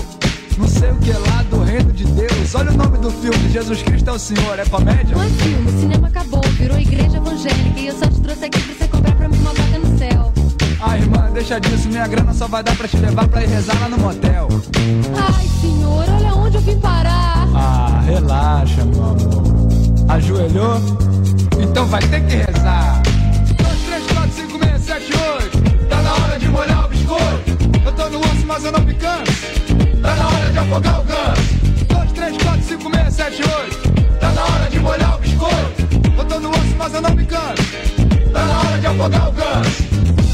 não 0.56 0.66
sei 0.66 0.90
o 0.90 0.96
que 0.96 1.10
é 1.10 1.18
lá 1.18 1.42
do 1.50 1.62
reino 1.62 1.92
de 1.92 2.04
Deus. 2.04 2.54
Olha 2.54 2.70
o 2.70 2.76
nome 2.76 2.96
do 2.98 3.10
filme, 3.10 3.50
Jesus 3.50 3.82
Cristo 3.82 4.08
é 4.08 4.12
o 4.12 4.18
Senhor, 4.18 4.58
é 4.58 4.64
comédia? 4.64 5.14
Não 5.14 5.22
é 5.22 5.28
filme, 5.28 5.70
o 5.70 5.80
cinema 5.80 6.08
acabou, 6.08 6.40
virou 6.56 6.78
igreja 6.78 7.18
evangélica 7.18 7.78
e 7.78 7.86
eu 7.88 7.98
só 7.98 8.06
te 8.06 8.20
trouxe 8.20 8.44
aqui 8.46 8.58
pra 8.58 8.74
você 8.74 8.88
comprar 8.88 9.14
pra 9.14 9.28
mim 9.28 9.38
uma 9.38 9.52
vaga 9.52 9.78
no 9.78 9.98
céu. 9.98 10.32
Ah, 10.80 10.96
irmã, 10.96 11.30
deixa 11.34 11.60
disso, 11.60 11.88
minha 11.88 12.06
grana 12.06 12.32
só 12.32 12.48
vai 12.48 12.62
dar 12.62 12.74
pra 12.74 12.88
te 12.88 12.96
levar 12.96 13.28
pra 13.28 13.44
ir 13.44 13.48
rezar 13.48 13.78
lá 13.80 13.88
no 13.90 13.98
motel. 13.98 14.48
Ai, 15.14 15.46
senhor, 15.60 16.04
olha 16.08 16.34
onde 16.34 16.56
eu 16.56 16.62
vim 16.62 16.78
parar. 16.78 17.46
Ah, 17.54 18.00
relaxa, 18.06 18.82
meu 18.84 19.04
amor. 19.04 19.68
Ajoelhou? 20.08 20.80
Então 21.60 21.86
vai 21.86 22.00
ter 22.00 22.20
que 22.26 22.36
rezar. 22.36 23.02
2, 23.56 23.82
3, 23.86 24.06
4, 24.12 24.32
5, 24.32 24.64
6, 24.64 24.82
7, 24.82 25.12
8. 25.14 25.88
Tá 25.88 26.02
na 26.02 26.12
hora 26.12 26.38
de 26.38 26.48
molhar 26.48 26.84
o 26.84 26.88
biscoito. 26.88 27.58
Eu 27.84 27.92
tô 27.92 28.08
no 28.08 28.20
osso, 28.20 28.46
mas 28.46 28.64
eu 28.64 28.72
não 28.72 28.80
me 28.80 28.94
canso. 28.94 29.32
Tá 30.02 30.14
na 30.14 30.28
hora 30.28 30.50
de 30.52 30.58
afogar 30.58 31.00
o 31.00 31.04
ganso. 31.04 31.42
2, 31.88 32.12
3, 32.12 32.42
4, 32.42 32.62
5, 32.62 32.90
6, 32.96 33.14
7, 33.14 33.42
8. 33.42 34.18
Tá 34.20 34.32
na 34.32 34.42
hora 34.44 34.70
de 34.70 34.78
molhar 34.78 35.16
o 35.16 35.18
biscoito. 35.18 35.88
Eu 36.16 36.24
tô 36.24 36.40
no 36.40 36.50
osso, 36.50 36.76
mas 36.76 36.94
eu 36.94 37.02
não 37.02 37.10
me 37.14 37.24
canso. 37.26 37.62
Tá 38.32 38.44
na 38.44 38.58
hora 38.58 38.78
de 38.78 38.86
afogar 38.86 39.28
o 39.28 39.32
ganso. 39.32 39.84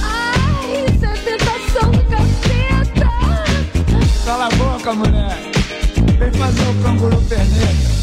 Ai, 0.03 0.85
isso 0.89 1.05
é 1.05 1.15
tentação 1.15 1.91
do 1.91 2.05
caceta. 2.05 3.11
Cala 4.25 4.47
a 4.47 4.51
boca, 4.51 4.93
mulher. 4.95 5.39
Vem 6.19 6.33
fazer 6.33 6.63
o 6.63 6.75
canguru 6.83 7.23
perneta. 7.23 7.94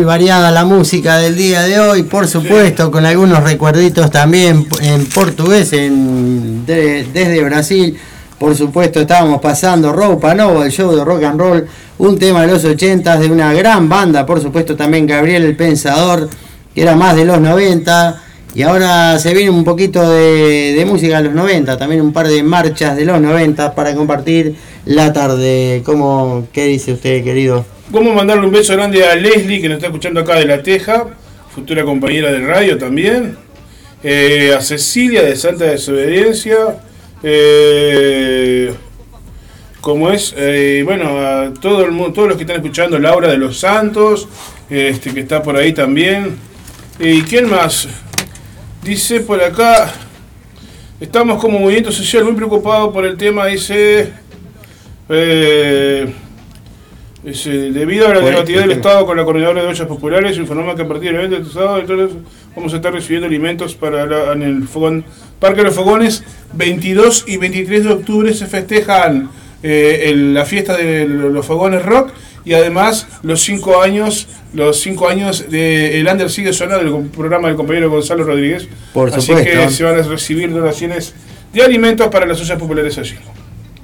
Muy 0.00 0.06
variada 0.06 0.50
la 0.50 0.64
música 0.64 1.18
del 1.18 1.36
día 1.36 1.60
de 1.60 1.78
hoy, 1.78 2.04
por 2.04 2.26
supuesto, 2.26 2.90
con 2.90 3.04
algunos 3.04 3.42
recuerditos 3.44 4.10
también 4.10 4.66
en 4.80 5.04
portugués 5.04 5.74
en- 5.74 6.64
de- 6.64 7.04
desde 7.12 7.44
Brasil. 7.44 7.98
Por 8.38 8.56
supuesto, 8.56 8.98
estábamos 9.02 9.42
pasando 9.42 9.92
Roupa 9.92 10.34
Nova, 10.34 10.64
el 10.64 10.72
show 10.72 10.90
de 10.96 11.04
rock 11.04 11.24
and 11.24 11.38
roll, 11.38 11.66
un 11.98 12.18
tema 12.18 12.40
de 12.46 12.46
los 12.46 12.64
80 12.64 13.18
de 13.18 13.26
una 13.30 13.52
gran 13.52 13.90
banda, 13.90 14.24
por 14.24 14.40
supuesto 14.40 14.74
también 14.74 15.06
Gabriel 15.06 15.44
el 15.44 15.54
Pensador, 15.54 16.30
que 16.74 16.80
era 16.80 16.96
más 16.96 17.14
de 17.14 17.26
los 17.26 17.38
90. 17.38 18.22
Y 18.54 18.62
ahora 18.62 19.18
se 19.18 19.34
viene 19.34 19.50
un 19.50 19.64
poquito 19.64 20.08
de, 20.10 20.72
de 20.78 20.84
música 20.86 21.18
de 21.18 21.24
los 21.24 21.34
90, 21.34 21.76
también 21.76 22.00
un 22.00 22.14
par 22.14 22.26
de 22.26 22.42
marchas 22.42 22.96
de 22.96 23.04
los 23.04 23.20
90 23.20 23.74
para 23.74 23.94
compartir 23.94 24.56
la 24.86 25.12
tarde. 25.12 25.82
¿Cómo, 25.84 26.46
¿Qué 26.54 26.64
dice 26.64 26.94
usted, 26.94 27.22
querido? 27.22 27.66
Vamos 27.92 28.12
a 28.12 28.14
mandarle 28.14 28.46
un 28.46 28.52
beso 28.52 28.72
grande 28.74 29.04
a 29.04 29.16
Leslie, 29.16 29.60
que 29.60 29.68
nos 29.68 29.78
está 29.78 29.88
escuchando 29.88 30.20
acá 30.20 30.36
de 30.36 30.44
La 30.44 30.62
Teja. 30.62 31.08
futura 31.52 31.82
compañera 31.82 32.30
de 32.30 32.38
radio 32.38 32.78
también. 32.78 33.36
Eh, 34.04 34.54
a 34.56 34.60
Cecilia 34.60 35.22
de 35.24 35.34
Santa 35.34 35.64
Desobediencia. 35.64 36.56
Eh, 37.20 38.72
como 39.80 40.12
es, 40.12 40.32
eh, 40.36 40.82
bueno, 40.84 41.18
a 41.18 41.52
todo 41.52 41.84
el 41.84 41.90
mundo, 41.90 42.12
todos 42.12 42.28
los 42.28 42.36
que 42.36 42.44
están 42.44 42.58
escuchando, 42.58 42.96
Laura 42.96 43.26
de 43.26 43.38
los 43.38 43.58
Santos, 43.58 44.28
este, 44.68 45.12
que 45.12 45.18
está 45.18 45.42
por 45.42 45.56
ahí 45.56 45.72
también. 45.72 46.36
¿Y 47.00 47.22
quién 47.22 47.50
más? 47.50 47.88
Dice 48.84 49.18
por 49.18 49.42
acá, 49.42 49.92
estamos 51.00 51.40
como 51.40 51.58
movimiento 51.58 51.90
social 51.90 52.22
muy 52.22 52.34
preocupados 52.34 52.92
por 52.92 53.04
el 53.04 53.16
tema, 53.16 53.46
dice, 53.46 54.12
eh, 55.08 56.14
dice, 57.22 57.50
debido 57.72 58.06
a 58.08 58.14
la 58.14 58.20
negatividad 58.22 58.62
del 58.62 58.70
el- 58.72 58.76
Estado 58.78 59.04
con 59.06 59.16
la 59.16 59.24
coordinadora 59.24 59.62
de 59.62 59.68
ollas 59.68 59.86
populares, 59.86 60.36
informamos 60.38 60.74
que 60.74 60.82
a 60.82 60.88
partir 60.88 61.10
del 61.12 61.16
evento 61.16 61.36
de 61.36 61.42
este 61.42 61.54
sábado 61.54 61.78
entonces, 61.80 62.16
vamos 62.56 62.72
a 62.72 62.76
estar 62.76 62.92
recibiendo 62.92 63.26
alimentos 63.26 63.74
para 63.74 64.06
la- 64.06 64.32
en 64.32 64.42
el 64.42 64.66
fogón, 64.68 65.04
Parque 65.38 65.58
de 65.58 65.64
los 65.64 65.74
Fogones, 65.74 66.22
22 66.52 67.24
y 67.26 67.36
23 67.36 67.84
de 67.84 67.90
octubre 67.90 68.32
se 68.34 68.46
festejan 68.46 69.30
eh, 69.62 70.04
el- 70.10 70.32
la 70.32 70.46
fiesta 70.46 70.74
de 70.76 71.06
los 71.06 71.44
fogones 71.44 71.82
rock 71.84 72.12
y 72.46 72.54
además 72.54 73.06
los 73.22 73.42
cinco 73.42 73.82
años 73.82 74.26
los 74.54 74.80
cinco 74.80 75.06
años 75.08 75.50
de 75.50 76.00
El 76.00 76.08
Under 76.08 76.30
sigue 76.30 76.52
sonando 76.54 76.98
el 76.98 77.08
programa 77.10 77.48
del 77.48 77.56
compañero 77.58 77.90
Gonzalo 77.90 78.24
Rodríguez 78.24 78.66
Por 78.94 79.10
así 79.10 79.20
supuesto. 79.20 79.50
que 79.50 79.68
se 79.70 79.84
van 79.84 79.98
a 79.98 80.02
recibir 80.02 80.50
donaciones 80.50 81.14
de 81.52 81.62
alimentos 81.62 82.08
para 82.08 82.24
las 82.24 82.40
ollas 82.40 82.58
populares 82.58 82.96
allí 82.96 83.16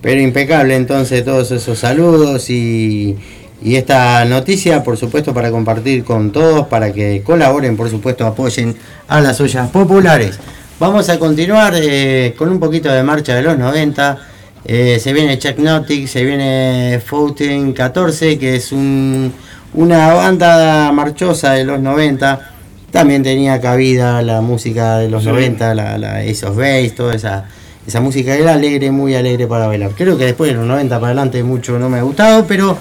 Pero 0.03 0.20
impecable 0.20 0.76
entonces 0.76 1.24
todos 1.24 1.51
esos 1.51 1.78
saludos 1.78 2.49
y, 2.51 3.16
y 3.62 3.76
esta 3.76 4.24
noticia, 4.24 4.82
por 4.84 4.97
supuesto, 4.97 5.32
para 5.34 5.51
compartir 5.51 6.05
con 6.05 6.30
todos, 6.32 6.66
para 6.68 6.92
que 6.92 7.22
colaboren, 7.24 7.76
por 7.76 7.90
supuesto, 7.90 8.26
apoyen 8.26 8.76
a 9.09 9.20
las 9.20 9.40
ollas 9.40 9.68
populares. 9.70 10.38
Vamos 10.78 11.09
a 11.09 11.18
continuar 11.18 11.72
eh, 11.76 12.34
con 12.36 12.51
un 12.51 12.61
poquito 12.61 12.90
de 12.92 13.03
marcha 13.03 13.34
de 13.34 13.42
los 13.42 13.59
90. 13.59 14.18
Eh, 14.66 14.99
se 15.01 15.12
viene 15.12 15.38
Chuck 15.38 15.59
Nautic, 15.59 16.07
se 16.07 16.24
viene 16.24 17.01
Fountain 17.05 17.72
14, 17.72 18.38
que 18.38 18.57
es 18.57 18.72
un- 18.72 19.32
una 19.74 20.12
banda 20.14 20.92
marchosa 20.92 21.53
de 21.53 21.64
los 21.64 21.80
90. 21.80 22.51
También 22.90 23.22
tenía 23.22 23.61
cabida 23.61 24.20
la 24.22 24.40
música 24.40 24.99
de 24.99 25.09
los 25.09 25.22
Sí. 25.22 25.28
90, 25.30 25.74
la, 25.74 25.97
la 25.99 26.18
Ace 26.18 26.44
of 26.47 26.57
Base, 26.57 26.92
toda 26.97 27.14
esa, 27.14 27.47
esa 27.87 28.01
música 28.01 28.34
era 28.34 28.55
alegre, 28.55 28.91
muy 28.91 29.14
alegre 29.14 29.47
para 29.47 29.66
bailar. 29.66 29.93
Creo 29.97 30.18
que 30.18 30.24
después 30.24 30.51
de 30.51 30.57
los 30.57 30.66
90 30.66 30.97
para 30.97 31.07
adelante 31.09 31.43
mucho 31.43 31.78
no 31.78 31.89
me 31.89 31.99
ha 31.99 32.03
gustado, 32.03 32.47
pero 32.47 32.76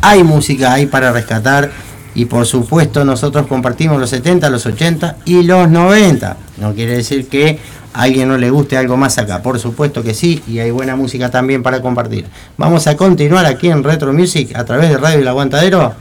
hay 0.00 0.24
música 0.24 0.72
ahí 0.72 0.86
para 0.86 1.12
rescatar 1.12 1.70
y 2.14 2.24
por 2.24 2.46
supuesto 2.46 3.04
nosotros 3.04 3.46
compartimos 3.46 4.00
los 4.00 4.10
70, 4.10 4.48
los 4.50 4.64
80 4.66 5.18
y 5.24 5.42
los 5.42 5.68
90. 5.68 6.36
No 6.58 6.74
quiere 6.74 6.96
decir 6.96 7.28
que 7.28 7.58
a 7.92 8.02
alguien 8.02 8.28
no 8.28 8.38
le 8.38 8.50
guste 8.50 8.76
algo 8.76 8.96
más 8.96 9.18
acá, 9.18 9.42
por 9.42 9.58
supuesto 9.58 10.02
que 10.02 10.14
sí, 10.14 10.42
y 10.46 10.58
hay 10.58 10.70
buena 10.70 10.96
música 10.96 11.30
también 11.30 11.62
para 11.62 11.82
compartir. 11.82 12.26
Vamos 12.56 12.86
a 12.86 12.96
continuar 12.96 13.46
aquí 13.46 13.68
en 13.68 13.84
Retro 13.84 14.12
Music 14.12 14.52
a 14.54 14.64
través 14.64 14.88
de 14.88 14.96
Radio 14.96 15.18
El 15.18 15.28
Aguantadero. 15.28 15.94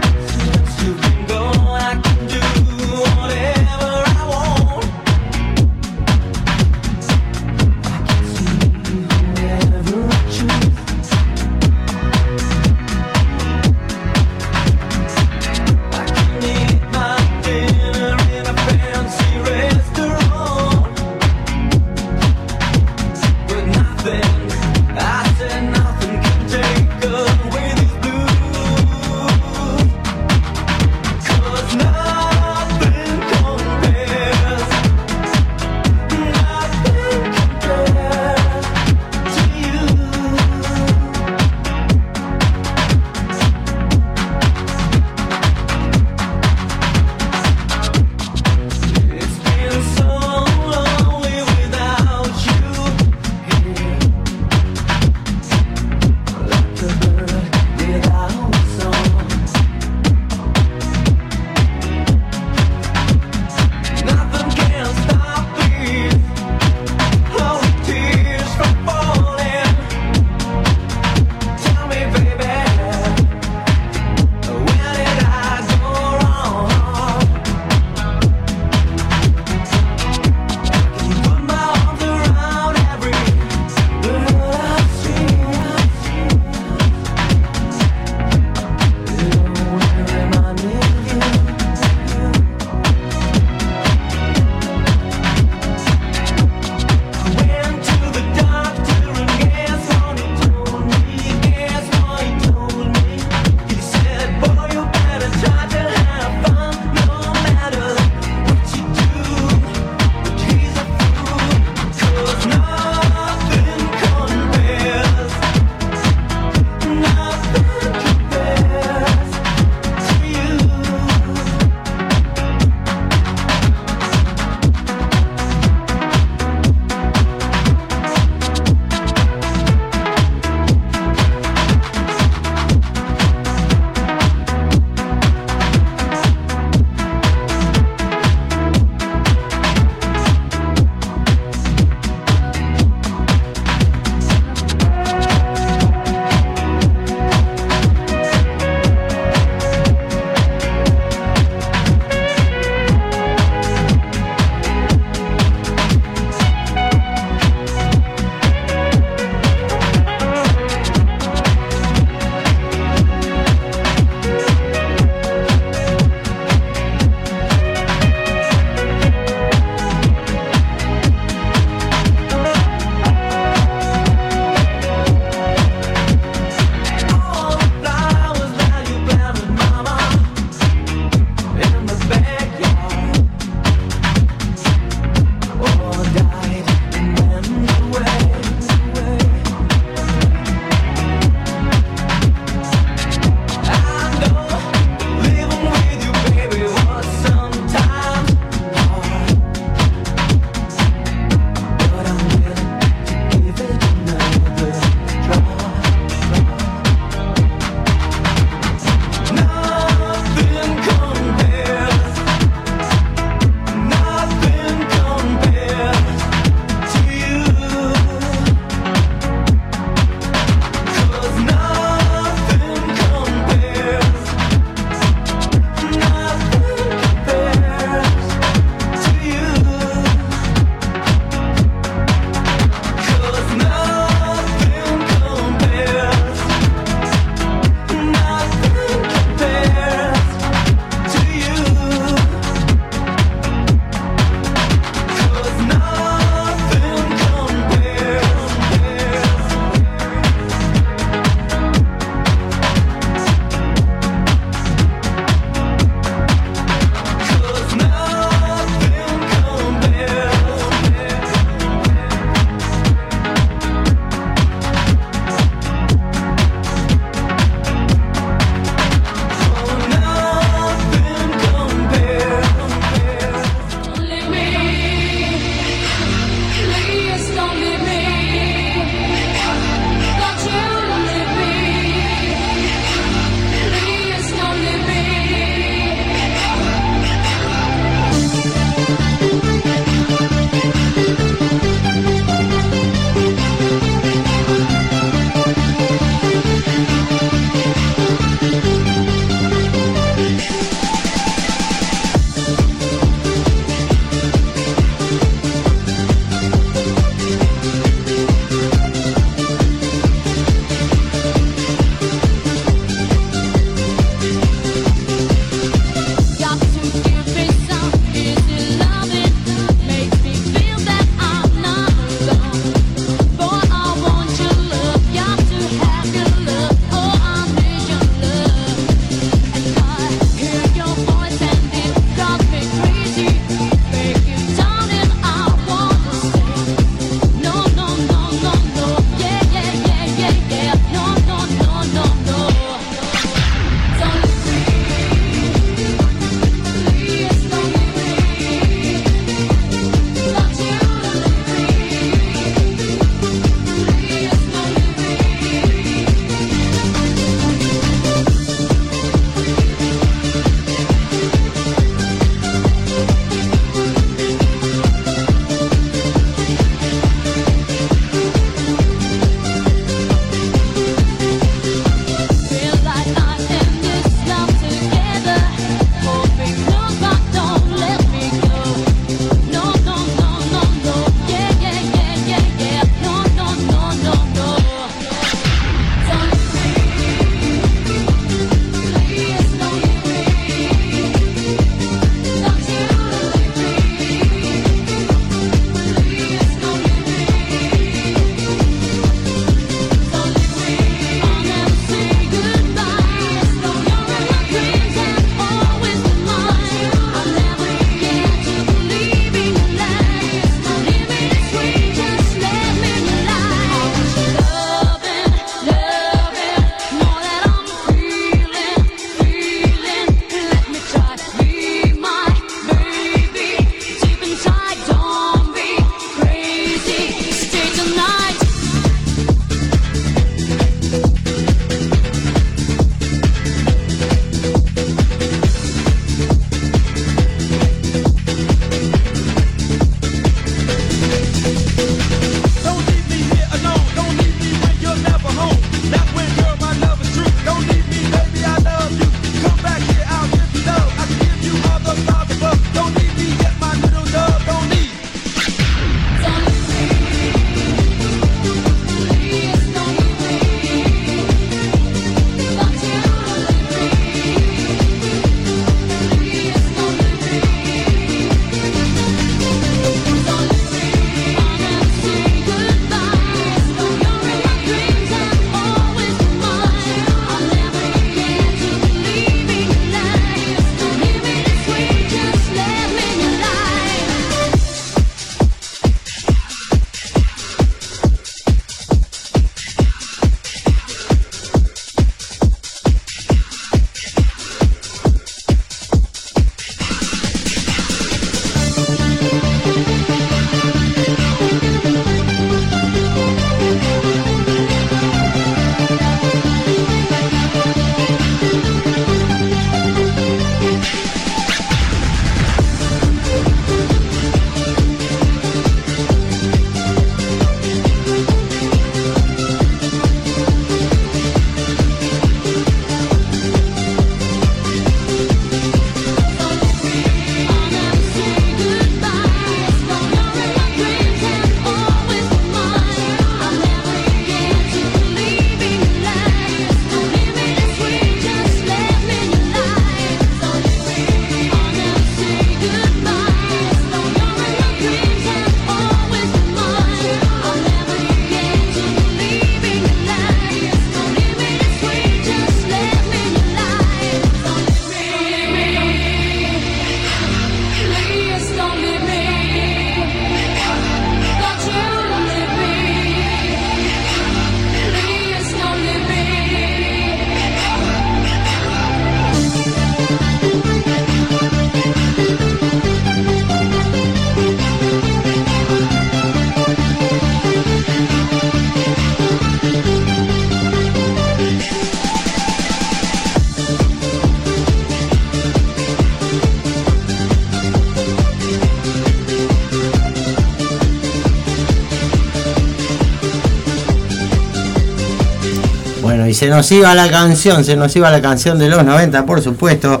Se 596.46 596.50
nos 596.50 596.70
iba 596.70 596.94
la 596.94 597.10
canción, 597.10 597.64
se 597.64 597.74
nos 597.74 597.96
iba 597.96 598.08
la 598.08 598.22
canción 598.22 598.56
de 598.56 598.68
los 598.68 598.84
90, 598.84 599.26
por 599.26 599.42
supuesto, 599.42 600.00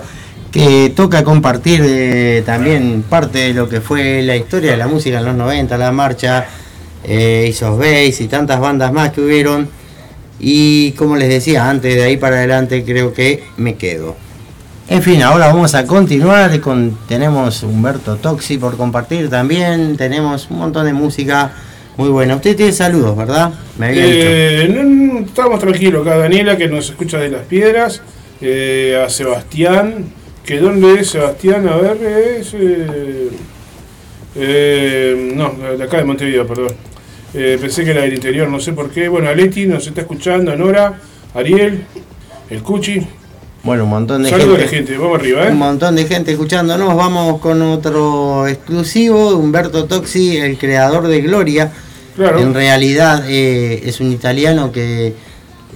que 0.52 0.92
toca 0.94 1.24
compartir 1.24 1.82
eh, 1.84 2.44
también 2.46 3.02
parte 3.02 3.38
de 3.38 3.52
lo 3.52 3.68
que 3.68 3.80
fue 3.80 4.22
la 4.22 4.36
historia 4.36 4.70
de 4.70 4.76
la 4.76 4.86
música 4.86 5.18
en 5.18 5.24
los 5.24 5.34
90, 5.34 5.76
la 5.76 5.90
marcha, 5.90 6.46
eh, 7.02 7.46
Isos 7.48 7.76
Base 7.76 8.18
y 8.20 8.28
tantas 8.28 8.60
bandas 8.60 8.92
más 8.92 9.10
que 9.10 9.22
hubieron. 9.22 9.68
Y 10.38 10.92
como 10.92 11.16
les 11.16 11.30
decía, 11.30 11.68
antes 11.68 11.96
de 11.96 12.04
ahí 12.04 12.16
para 12.16 12.36
adelante 12.36 12.84
creo 12.84 13.12
que 13.12 13.42
me 13.56 13.74
quedo. 13.74 14.14
En 14.88 15.02
fin, 15.02 15.24
ahora 15.24 15.48
vamos 15.48 15.74
a 15.74 15.84
continuar 15.84 16.60
con 16.60 16.96
tenemos 17.08 17.64
Humberto 17.64 18.18
Toxi 18.18 18.56
por 18.56 18.76
compartir 18.76 19.28
también, 19.28 19.96
tenemos 19.96 20.46
un 20.48 20.58
montón 20.58 20.86
de 20.86 20.92
música 20.92 21.50
muy 21.96 22.08
buena. 22.08 22.36
Usted 22.36 22.56
tiene 22.56 22.72
saludos, 22.72 23.16
¿verdad? 23.16 23.52
Me 23.78 23.86
había 23.86 24.04
dicho. 24.04 24.18
Eh, 24.28 24.68
no, 24.68 25.20
estamos 25.20 25.58
tranquilos 25.58 26.06
acá, 26.06 26.18
Daniela, 26.18 26.56
que 26.56 26.68
nos 26.68 26.90
escucha 26.90 27.18
de 27.18 27.30
las 27.30 27.42
piedras, 27.42 28.02
eh, 28.40 29.02
a 29.04 29.08
Sebastián, 29.08 30.06
que 30.44 30.58
dónde 30.58 31.00
es 31.00 31.10
Sebastián, 31.10 31.68
a 31.68 31.76
ver, 31.76 31.96
es... 32.02 32.54
eh, 32.54 33.30
eh, 34.38 35.32
no, 35.34 35.54
de 35.76 35.82
acá 35.82 35.96
de 35.98 36.04
Montevideo, 36.04 36.46
perdón. 36.46 36.72
Eh, 37.34 37.58
pensé 37.60 37.84
que 37.84 37.90
era 37.90 38.02
del 38.02 38.14
interior, 38.14 38.48
no 38.48 38.60
sé 38.60 38.72
por 38.72 38.90
qué. 38.90 39.08
Bueno, 39.08 39.28
Aleti 39.28 39.66
nos 39.66 39.86
está 39.86 40.02
escuchando, 40.02 40.54
Nora, 40.56 40.98
Ariel, 41.34 41.84
el 42.50 42.62
Cuchi. 42.62 43.06
Bueno, 43.62 43.84
un 43.84 43.90
montón 43.90 44.22
de 44.22 44.30
Saludos 44.30 44.58
a 44.58 44.62
la 44.62 44.68
gente. 44.68 44.92
gente, 44.92 44.98
vamos 44.98 45.18
arriba, 45.18 45.46
¿eh? 45.46 45.50
Un 45.50 45.58
montón 45.58 45.96
de 45.96 46.04
gente 46.04 46.30
escuchándonos. 46.32 46.94
Vamos 46.94 47.40
con 47.40 47.60
otro 47.62 48.46
exclusivo. 48.46 49.36
Humberto 49.36 49.86
Toxi, 49.86 50.36
el 50.36 50.56
creador 50.56 51.08
de 51.08 51.20
Gloria. 51.20 51.72
Claro. 52.16 52.40
En 52.40 52.54
realidad 52.54 53.24
eh, 53.28 53.82
es 53.84 54.00
un 54.00 54.10
italiano 54.10 54.72
que 54.72 55.14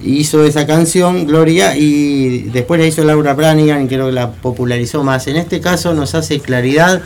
hizo 0.03 0.43
esa 0.43 0.65
canción, 0.65 1.27
Gloria, 1.27 1.77
y 1.77 2.49
después 2.51 2.79
la 2.79 2.87
hizo 2.87 3.03
Laura 3.03 3.33
Branigan, 3.33 3.87
creo 3.87 4.07
que 4.07 4.11
la 4.11 4.31
popularizó 4.31 5.03
más. 5.03 5.27
En 5.27 5.37
este 5.37 5.61
caso 5.61 5.93
nos 5.93 6.15
hace 6.15 6.39
claridad 6.39 7.01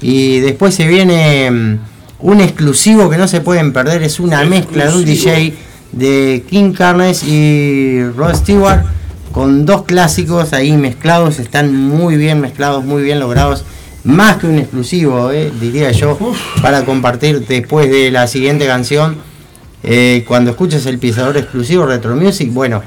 y 0.00 0.40
después 0.40 0.74
se 0.74 0.86
viene 0.86 1.50
mm, 1.50 1.78
un 2.20 2.40
exclusivo 2.40 3.08
que 3.08 3.16
no 3.16 3.28
se 3.28 3.40
pueden 3.40 3.72
perder. 3.72 4.02
Es 4.02 4.20
una 4.20 4.44
mezcla 4.44 4.86
de 4.86 4.96
un 4.96 5.04
DJ 5.04 5.54
de 5.92 6.44
King 6.48 6.72
Carnes 6.72 7.22
y 7.24 8.02
Rod 8.16 8.34
Stewart 8.34 8.84
con 9.32 9.64
dos 9.64 9.84
clásicos 9.84 10.52
ahí 10.52 10.72
mezclados, 10.72 11.38
están 11.38 11.74
muy 11.74 12.16
bien 12.16 12.40
mezclados, 12.40 12.84
muy 12.84 13.02
bien 13.02 13.20
logrados, 13.20 13.64
más 14.04 14.38
que 14.38 14.46
un 14.46 14.58
exclusivo, 14.58 15.30
eh, 15.30 15.52
diría 15.60 15.90
yo, 15.92 16.18
para 16.62 16.84
compartir 16.84 17.46
después 17.46 17.90
de 17.90 18.10
la 18.10 18.26
siguiente 18.26 18.66
canción. 18.66 19.18
Eh, 19.82 20.24
cuando 20.28 20.50
escuches 20.50 20.84
el 20.86 20.98
pisador 20.98 21.36
exclusivo 21.36 21.86
Retro 21.86 22.14
Music, 22.14 22.52
bueno, 22.52 22.82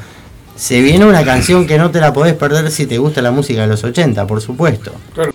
se 0.55 0.81
viene 0.81 1.05
una 1.05 1.23
canción 1.23 1.65
que 1.65 1.77
no 1.77 1.89
te 1.89 1.99
la 1.99 2.13
podés 2.13 2.35
perder 2.35 2.69
si 2.69 2.85
te 2.85 2.97
gusta 2.99 3.21
la 3.21 3.31
música 3.31 3.61
de 3.61 3.67
los 3.67 3.83
80, 3.83 4.27
por 4.27 4.41
supuesto. 4.41 4.91
Stai, 5.11 5.32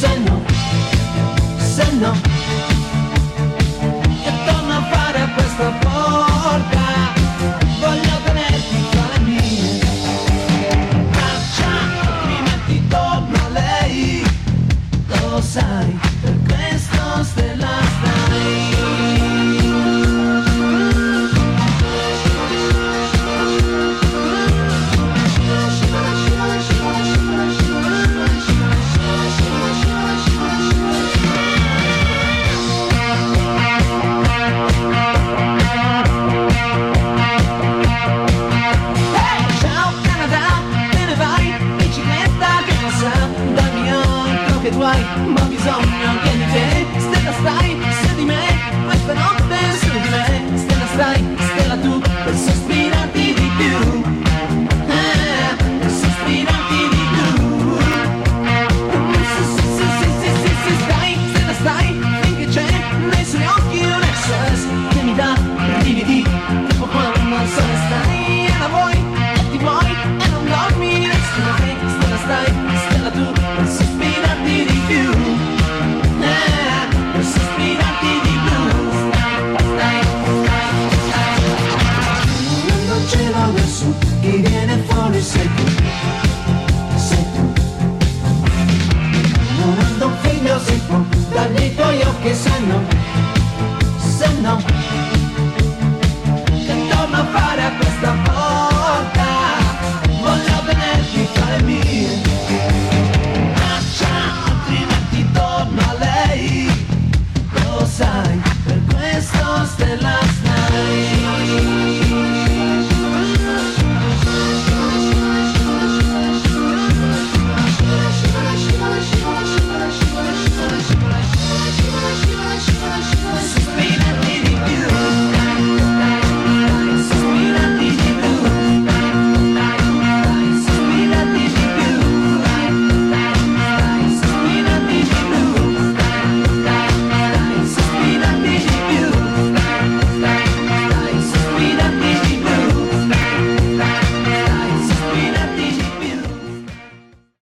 se 0.00 0.16
no 0.20 0.40
Se 1.58 1.92
no 1.94 2.12
e 4.26 4.30
torno 4.46 4.72
a 4.78 4.82
fare 4.90 5.28
questa 5.34 5.70
porta 5.82 6.27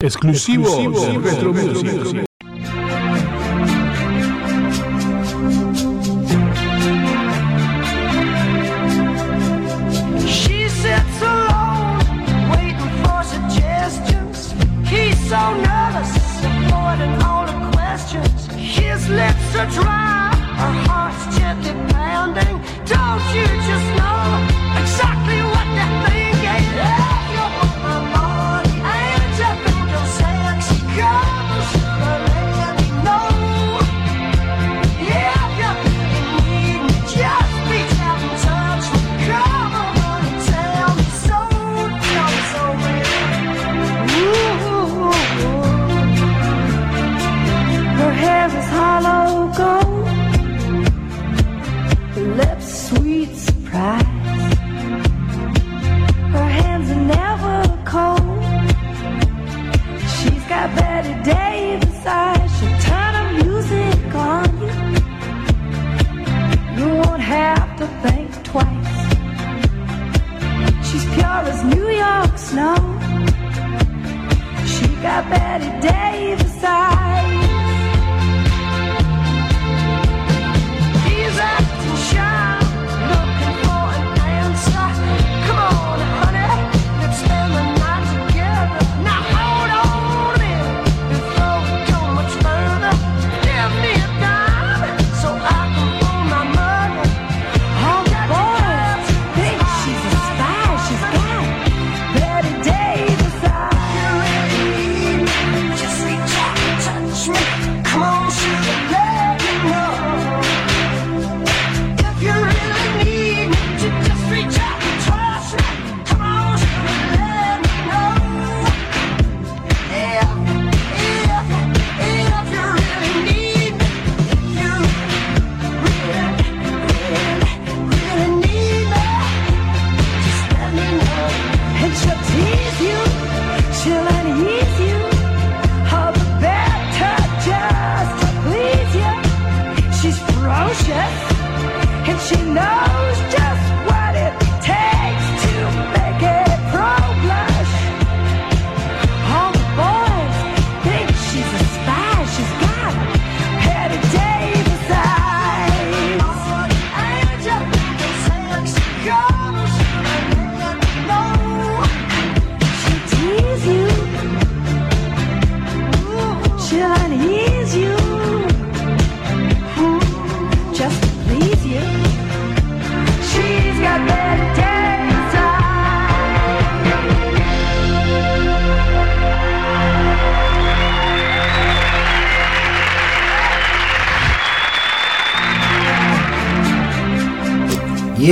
Exclusivo, 0.07 1.19
Retro 1.19 1.53
Music. 1.53 2.26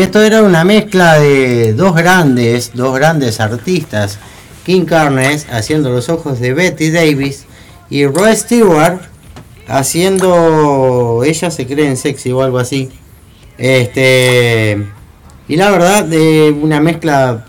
Esto 0.06 0.22
era 0.22 0.44
una 0.44 0.64
mezcla 0.64 1.18
de 1.18 1.74
dos 1.74 1.96
grandes, 1.96 2.74
dos 2.76 2.94
grandes 2.94 3.40
artistas, 3.40 4.20
King 4.64 4.86
Carnes 4.86 5.48
haciendo 5.52 5.90
los 5.90 6.10
ojos 6.10 6.40
de 6.40 6.54
Betty 6.54 6.92
Davis 6.92 7.46
y 7.90 8.06
Roy 8.06 8.36
Stewart 8.36 9.00
haciendo 9.68 11.24
ella 11.26 11.50
se 11.50 11.66
creen 11.66 11.98
sexy 11.98 12.32
o 12.32 12.44
algo 12.44 12.60
así. 12.60 12.92
Este 13.58 14.86
y 15.48 15.56
la 15.56 15.72
verdad 15.72 16.06
de 16.06 16.56
una 16.62 16.80
mezcla 16.80 17.44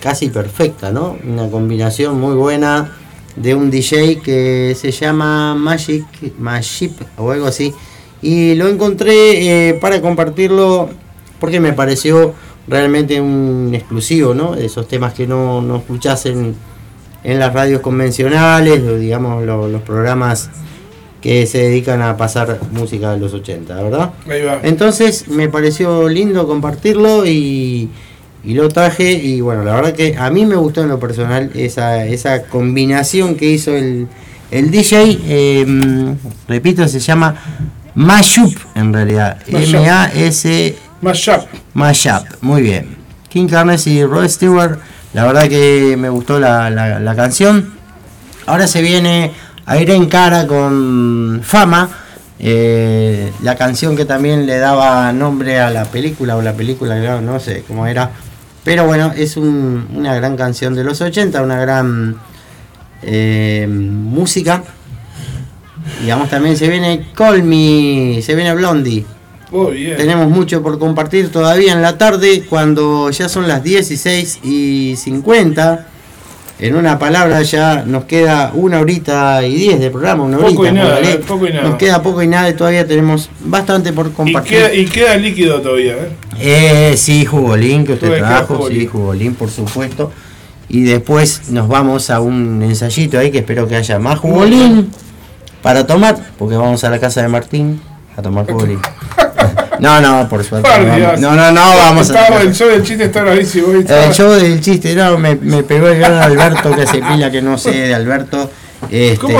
casi 0.00 0.28
perfecta, 0.28 0.92
¿no? 0.92 1.18
Una 1.28 1.50
combinación 1.50 2.20
muy 2.20 2.36
buena 2.36 2.96
de 3.34 3.56
un 3.56 3.72
DJ 3.72 4.20
que 4.20 4.76
se 4.80 4.92
llama 4.92 5.56
Magic 5.56 6.06
Magic 6.38 6.92
o 7.16 7.32
algo 7.32 7.46
así 7.46 7.74
y 8.22 8.54
lo 8.54 8.68
encontré 8.68 9.70
eh, 9.70 9.74
para 9.74 10.00
compartirlo 10.00 10.90
porque 11.40 11.60
me 11.60 11.72
pareció 11.72 12.34
realmente 12.66 13.20
un 13.20 13.70
exclusivo, 13.74 14.34
¿no? 14.34 14.54
Esos 14.54 14.86
temas 14.88 15.14
que 15.14 15.26
no, 15.26 15.62
no 15.62 15.76
escuchás 15.76 16.26
en, 16.26 16.54
en 17.24 17.38
las 17.38 17.52
radios 17.52 17.80
convencionales, 17.80 18.80
o 18.82 18.96
digamos 18.96 19.44
lo- 19.44 19.68
los 19.68 19.82
programas 19.82 20.50
que 21.22 21.46
se 21.46 21.58
dedican 21.58 22.00
a 22.02 22.16
pasar 22.16 22.60
música 22.72 23.12
de 23.12 23.18
los 23.18 23.34
80, 23.34 23.74
¿verdad? 23.82 24.10
Ahí 24.30 24.42
va. 24.44 24.60
Entonces 24.62 25.26
me 25.28 25.48
pareció 25.48 26.08
lindo 26.08 26.46
compartirlo 26.46 27.26
y, 27.26 27.88
y 28.44 28.54
lo 28.54 28.68
traje 28.68 29.12
y 29.14 29.40
bueno, 29.40 29.64
la 29.64 29.74
verdad 29.74 29.94
que 29.94 30.16
a 30.16 30.30
mí 30.30 30.46
me 30.46 30.54
gustó 30.54 30.82
en 30.82 30.88
lo 30.88 31.00
personal 31.00 31.50
esa, 31.54 32.06
esa 32.06 32.42
combinación 32.44 33.34
que 33.34 33.46
hizo 33.50 33.74
el, 33.74 34.06
el 34.52 34.70
DJ, 34.70 35.18
eh, 35.26 36.14
repito, 36.46 36.86
se 36.86 37.00
llama 37.00 37.34
Mashup 37.96 38.54
en 38.76 38.92
realidad. 38.92 39.38
M-A-S... 39.48 40.76
Mashup. 41.00 41.42
Mashup, 41.74 42.24
muy 42.40 42.62
bien. 42.62 42.96
King 43.28 43.46
Carnes 43.46 43.86
y 43.86 44.04
Rod 44.04 44.26
Stewart, 44.28 44.78
la 45.12 45.24
verdad 45.26 45.48
que 45.48 45.96
me 45.98 46.08
gustó 46.08 46.38
la, 46.40 46.70
la- 46.70 47.14
canción. 47.14 47.72
Ahora 48.46 48.66
se 48.66 48.80
viene 48.82 49.32
a 49.66 49.76
ir 49.78 49.90
en 49.90 50.06
cara 50.06 50.46
con 50.46 51.40
Fama, 51.44 51.88
eh, 52.38 53.30
la 53.42 53.54
canción 53.56 53.96
que 53.96 54.04
también 54.06 54.46
le 54.46 54.58
daba 54.58 55.12
nombre 55.12 55.60
a 55.60 55.70
la 55.70 55.84
película, 55.84 56.36
o 56.36 56.42
la 56.42 56.54
película, 56.54 56.98
claro, 57.00 57.20
no 57.20 57.38
sé 57.38 57.64
cómo 57.68 57.86
era. 57.86 58.10
Pero 58.64 58.86
bueno, 58.86 59.12
es 59.16 59.36
un- 59.36 59.88
una 59.94 60.14
gran 60.14 60.36
canción 60.36 60.74
de 60.74 60.84
los 60.84 61.00
80, 61.00 61.42
una 61.42 61.60
gran 61.60 62.16
eh, 63.02 63.66
música. 63.68 64.62
Digamos, 66.00 66.28
también 66.28 66.56
se 66.56 66.68
viene 66.68 67.06
Call 67.14 67.42
Me, 67.42 68.20
se 68.22 68.34
viene 68.34 68.54
Blondie. 68.54 69.04
Muy 69.50 69.72
bien. 69.78 69.96
Tenemos 69.96 70.28
mucho 70.28 70.62
por 70.62 70.78
compartir 70.78 71.30
todavía 71.32 71.72
en 71.72 71.80
la 71.82 71.96
tarde, 71.98 72.44
cuando 72.48 73.10
ya 73.10 73.28
son 73.28 73.48
las 73.48 73.62
16 73.62 74.40
y 74.44 74.94
50. 74.96 75.86
En 76.60 76.74
una 76.74 76.98
palabra 76.98 77.40
ya 77.42 77.84
nos 77.86 78.04
queda 78.04 78.50
una 78.52 78.80
horita 78.80 79.46
y 79.46 79.54
10 79.54 79.78
de 79.78 79.90
programa, 79.90 80.24
una 80.24 80.38
Poco 80.38 80.62
horita. 80.62 80.68
y 80.70 80.72
nada, 80.74 81.00
eh, 81.00 81.20
poco 81.26 81.46
y 81.46 81.52
nada. 81.52 81.68
Nos 81.68 81.78
queda 81.78 82.02
poco 82.02 82.20
y 82.22 82.26
nada 82.26 82.48
y 82.50 82.54
todavía 82.54 82.84
tenemos 82.86 83.30
bastante 83.44 83.92
por 83.92 84.08
Y 84.08 84.10
compartir. 84.10 84.50
queda, 84.58 84.74
y 84.74 84.84
queda 84.86 85.16
líquido 85.16 85.60
todavía, 85.60 85.92
¿eh? 85.94 86.08
Eh, 86.40 86.94
sí, 86.96 87.24
jugolín 87.24 87.86
que 87.86 87.92
usted 87.92 88.18
trajo, 88.18 88.56
jugolín. 88.56 88.80
sí, 88.80 88.86
jugolín, 88.88 89.34
por 89.36 89.50
supuesto. 89.50 90.10
Y 90.68 90.82
después 90.82 91.48
nos 91.50 91.68
vamos 91.68 92.10
a 92.10 92.20
un 92.20 92.60
ensayito 92.62 93.18
ahí 93.20 93.30
que 93.30 93.38
espero 93.38 93.68
que 93.68 93.76
haya 93.76 93.98
más 94.00 94.18
jugolín 94.18 94.90
para 95.62 95.86
tomar, 95.86 96.18
porque 96.38 96.56
vamos 96.56 96.82
a 96.82 96.90
la 96.90 96.98
casa 96.98 97.22
de 97.22 97.28
Martín 97.28 97.80
a 98.16 98.20
tomar 98.22 98.46
jugolín. 98.50 98.80
No, 99.80 100.00
no, 100.00 100.28
por 100.28 100.44
suerte. 100.44 100.68
Por 100.68 100.80
no, 100.86 100.96
Dios. 100.96 101.06
vamos- 101.08 101.20
no, 101.20 101.34
no, 101.36 101.52
no, 101.52 101.60
vamos 101.76 102.10
a. 102.10 102.20
Estaba- 102.20 102.40
El 102.42 102.54
show 102.54 102.68
del 102.68 102.82
chiste 102.82 103.04
está 103.04 103.22
bravísimo. 103.22 103.72
estaba- 103.74 104.04
El 104.04 104.12
show 104.12 104.30
del 104.32 104.60
chiste, 104.60 104.94
no, 104.94 105.18
me, 105.18 105.36
me 105.36 105.62
pegó 105.62 105.88
el 105.88 105.98
gran 105.98 106.14
Alberto 106.22 106.70
que 106.74 106.86
se 106.86 106.98
pila 107.00 107.30
que 107.30 107.42
no 107.42 107.56
sé 107.58 107.70
de 107.72 107.94
Alberto. 107.94 108.50
Este, 108.90 109.18
¿Cómo, 109.18 109.38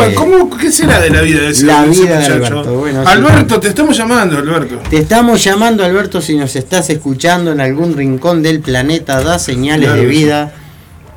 cómo, 0.49 0.57
¿Qué 0.59 0.73
será 0.73 1.01
de 1.01 1.11
la 1.11 1.21
vida 1.23 1.43
de 1.43 1.51
ese, 1.51 1.65
La 1.65 1.83
de 1.85 1.93
ese 1.93 2.03
vida 2.03 2.19
de? 2.19 2.27
Alberto, 2.27 2.73
bueno, 2.75 3.03
sí. 3.05 3.09
Alberto, 3.09 3.61
te 3.61 3.69
estamos 3.69 3.97
llamando, 3.97 4.37
Alberto. 4.37 4.81
Te 4.91 4.99
estamos 4.99 5.43
llamando, 5.45 5.85
Alberto, 5.85 6.21
si 6.21 6.37
nos 6.37 6.57
estás 6.57 6.91
escuchando 6.91 7.53
en 7.53 7.61
algún 7.61 7.97
rincón 7.97 8.43
del 8.43 8.59
planeta, 8.61 9.23
da 9.23 9.39
señales 9.39 9.87
Claro 9.87 10.01
de 10.03 10.07
vida. 10.09 10.53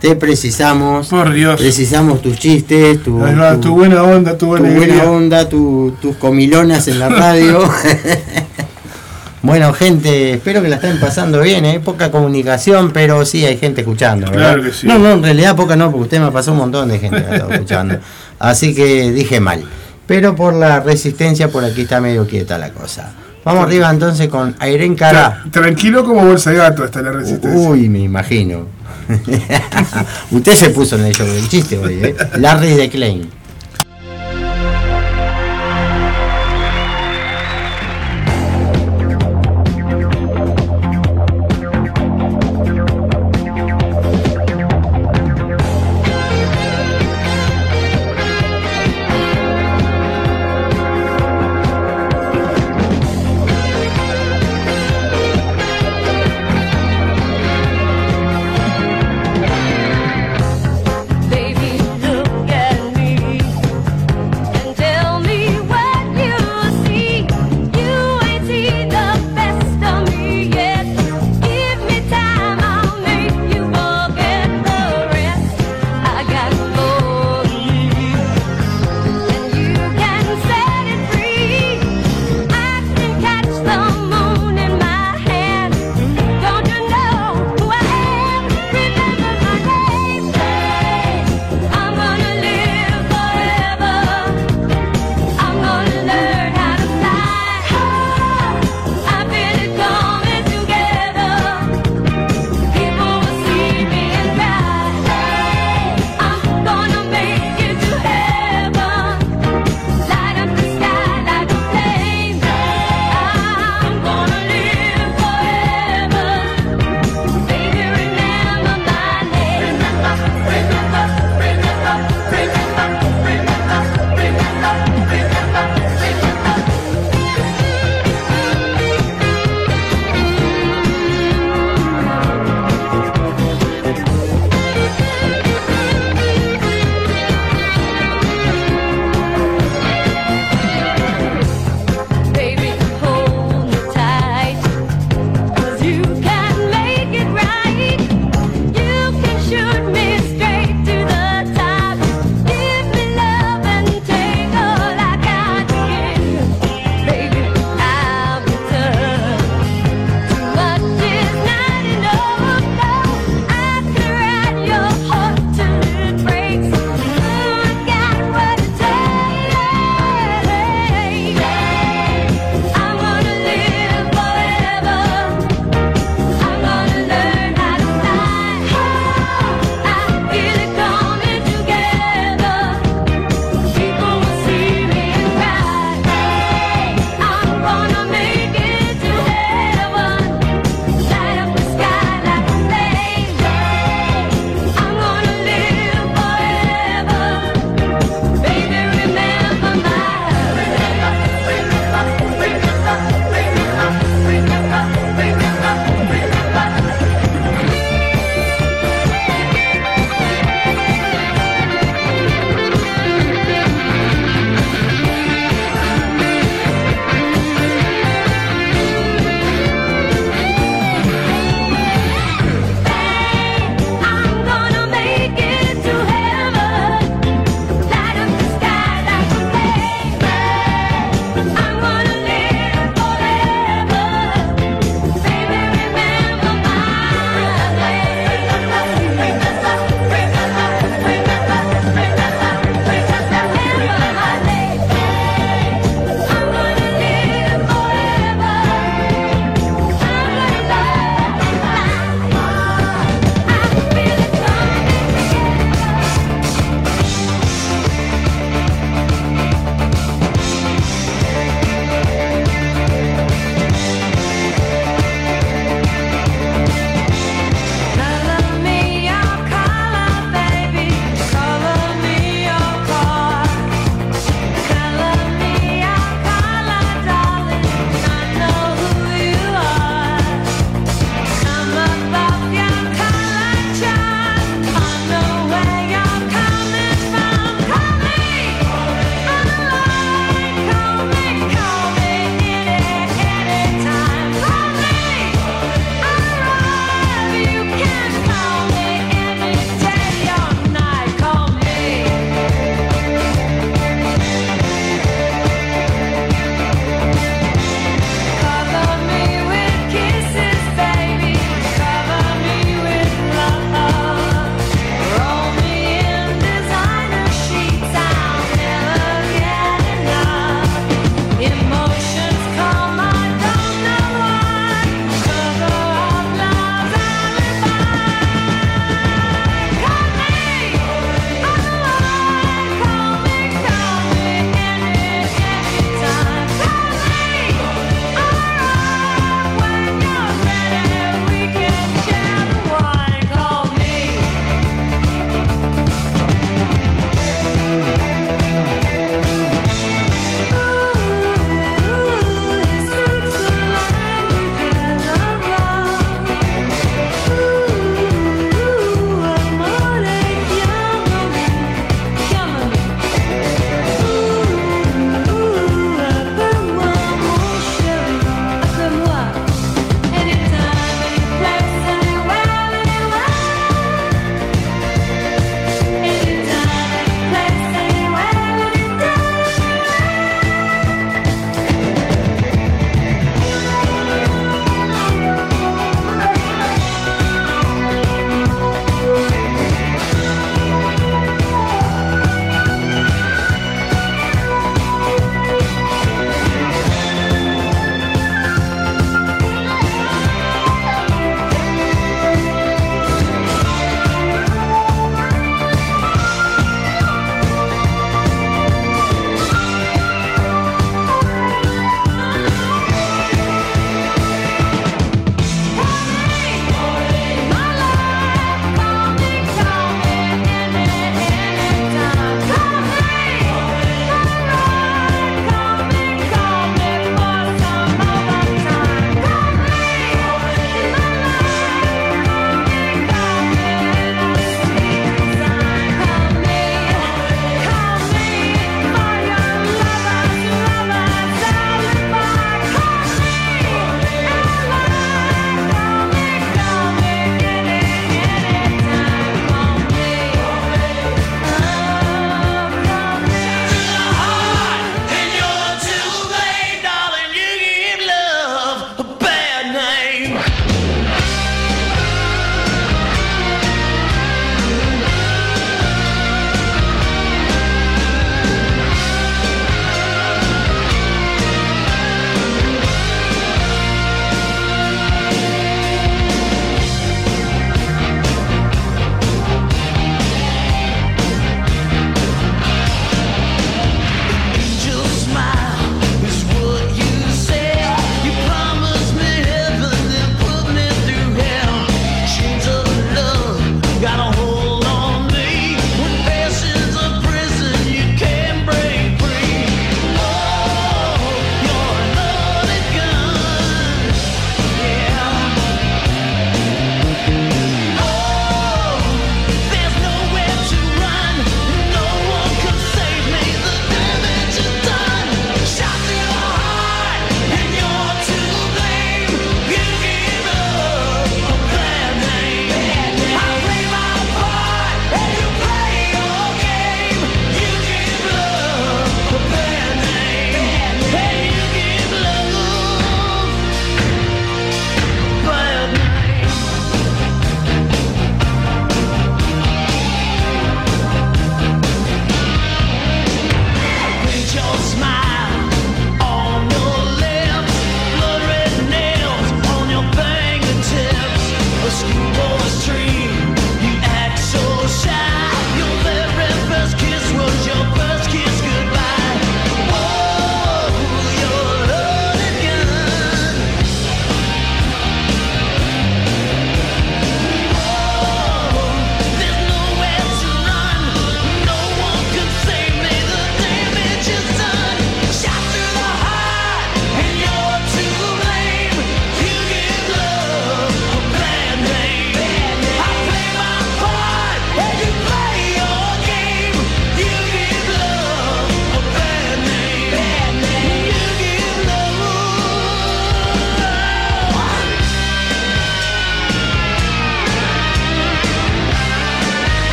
Te 0.00 0.16
precisamos. 0.16 1.08
Por 1.08 1.32
Dios. 1.32 1.60
Precisamos 1.60 2.22
tus 2.22 2.38
chistes, 2.38 3.02
tu, 3.02 3.18
va, 3.18 3.58
tu 3.60 3.74
buena 3.74 4.02
onda, 4.02 4.32
tu 4.32 4.38
tu 4.38 4.46
buena 4.46 4.68
buena 4.70 4.84
alegría. 4.84 5.10
onda, 5.10 5.48
tu- 5.48 5.94
tus 6.00 6.16
comilonas 6.16 6.88
en 6.88 6.98
la 6.98 7.08
radio. 7.10 7.60
bueno, 9.46 9.72
gente, 9.72 10.32
espero 10.34 10.60
que 10.62 10.68
la 10.68 10.76
estén 10.76 10.98
pasando 11.00 11.40
bien, 11.40 11.64
¿eh? 11.64 11.80
poca 11.80 12.10
comunicación, 12.10 12.90
pero 12.92 13.24
sí 13.24 13.44
hay 13.46 13.56
gente 13.56 13.80
escuchando, 13.82 14.26
¿verdad? 14.30 14.54
Claro 14.54 14.62
que 14.64 14.72
sí. 14.72 14.86
No, 14.86 14.98
no, 14.98 15.12
en 15.12 15.22
realidad 15.22 15.56
poca 15.56 15.76
no, 15.76 15.90
porque 15.90 16.02
usted 16.04 16.20
me 16.20 16.30
pasó 16.32 16.52
un 16.52 16.58
montón 16.58 16.88
de 16.88 16.98
gente 16.98 17.16
que 17.22 17.28
la 17.28 17.34
estaba 17.36 17.54
escuchando. 17.54 17.98
Así 18.38 18.74
que 18.74 19.10
dije 19.12 19.40
mal. 19.40 19.64
Pero 20.06 20.36
por 20.36 20.54
la 20.54 20.80
resistencia, 20.80 21.48
por 21.48 21.64
aquí 21.64 21.82
está 21.82 22.00
medio 22.00 22.26
quieta 22.26 22.58
la 22.58 22.70
cosa. 22.70 23.12
Vamos 23.44 23.64
arriba 23.64 23.88
entonces 23.90 24.28
con 24.28 24.54
Airen 24.58 24.94
Cara. 24.96 25.42
Tra- 25.46 25.50
Tranquilo 25.52 26.04
como 26.04 26.24
bolsa 26.24 26.50
de 26.50 26.56
gato 26.58 26.82
hasta 26.84 27.00
la 27.02 27.12
resistencia. 27.12 27.58
Uy, 27.68 27.88
me 27.88 28.00
imagino. 28.00 28.66
Usted 30.30 30.54
se 30.54 30.70
puso 30.70 30.96
en 30.96 31.06
el 31.06 31.14
show 31.14 31.26
del 31.26 31.48
chiste 31.48 31.78
hoy, 31.78 31.94
¿eh? 32.02 32.16
Larry 32.38 32.74
de 32.74 32.88
Klein. 32.88 33.30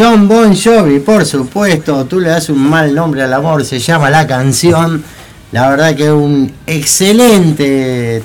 John 0.00 0.26
Bon 0.28 0.56
Jovi, 0.56 1.00
por 1.00 1.26
supuesto, 1.26 2.06
tú 2.06 2.20
le 2.20 2.30
das 2.30 2.48
un 2.48 2.58
mal 2.70 2.94
nombre 2.94 3.20
al 3.22 3.34
amor, 3.34 3.66
se 3.66 3.78
llama 3.78 4.08
la 4.08 4.26
canción. 4.26 5.04
La 5.52 5.68
verdad 5.68 5.94
que 5.94 6.04
es 6.04 6.10
un 6.10 6.50
excelente 6.66 8.22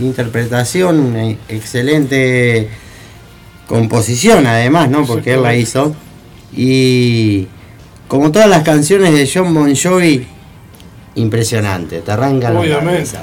interpretación, 0.00 0.98
una 0.98 1.28
excelente 1.48 2.68
composición 3.68 4.48
además, 4.48 4.90
¿no? 4.90 5.04
Porque 5.06 5.34
él 5.34 5.44
la 5.44 5.54
hizo. 5.54 5.94
Y 6.56 7.46
como 8.08 8.32
todas 8.32 8.48
las 8.48 8.64
canciones 8.64 9.12
de 9.14 9.30
John 9.32 9.54
Bon 9.54 9.72
Jovi, 9.76 10.26
impresionante, 11.14 12.00
te 12.00 12.10
arrancan 12.10 12.54
la 12.54 12.78
cabeza. 12.80 13.22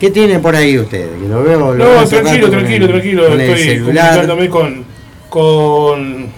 ¿Qué 0.00 0.10
tiene 0.10 0.38
por 0.38 0.56
ahí 0.56 0.78
usted? 0.78 1.06
Lo 1.28 1.42
veo, 1.42 1.74
lo 1.74 1.84
No, 1.84 1.84
veo 1.84 2.08
tranquilo, 2.08 2.48
tranquilo, 2.48 2.88
tranquilo. 2.88 3.26
el 3.28 3.40
Estoy 3.42 3.62
celular. 3.62 4.26
comunicándome 4.26 4.48
con, 4.48 4.84
con 5.28 6.35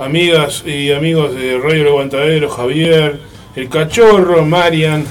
amigas 0.00 0.64
y 0.66 0.92
amigos 0.92 1.34
de 1.34 1.58
Radio 1.58 1.82
El 1.82 1.88
Aguantadero, 1.88 2.48
Javier, 2.48 3.20
El 3.54 3.68
Cachorro, 3.68 4.44
Marian, 4.44 5.04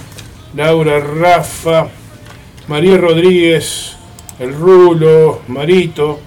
Laura 0.56 1.00
Rafa, 1.00 1.88
María 2.68 2.98
Rodríguez, 2.98 3.94
El 4.40 4.54
Rulo, 4.54 5.42
Marito. 5.48 6.20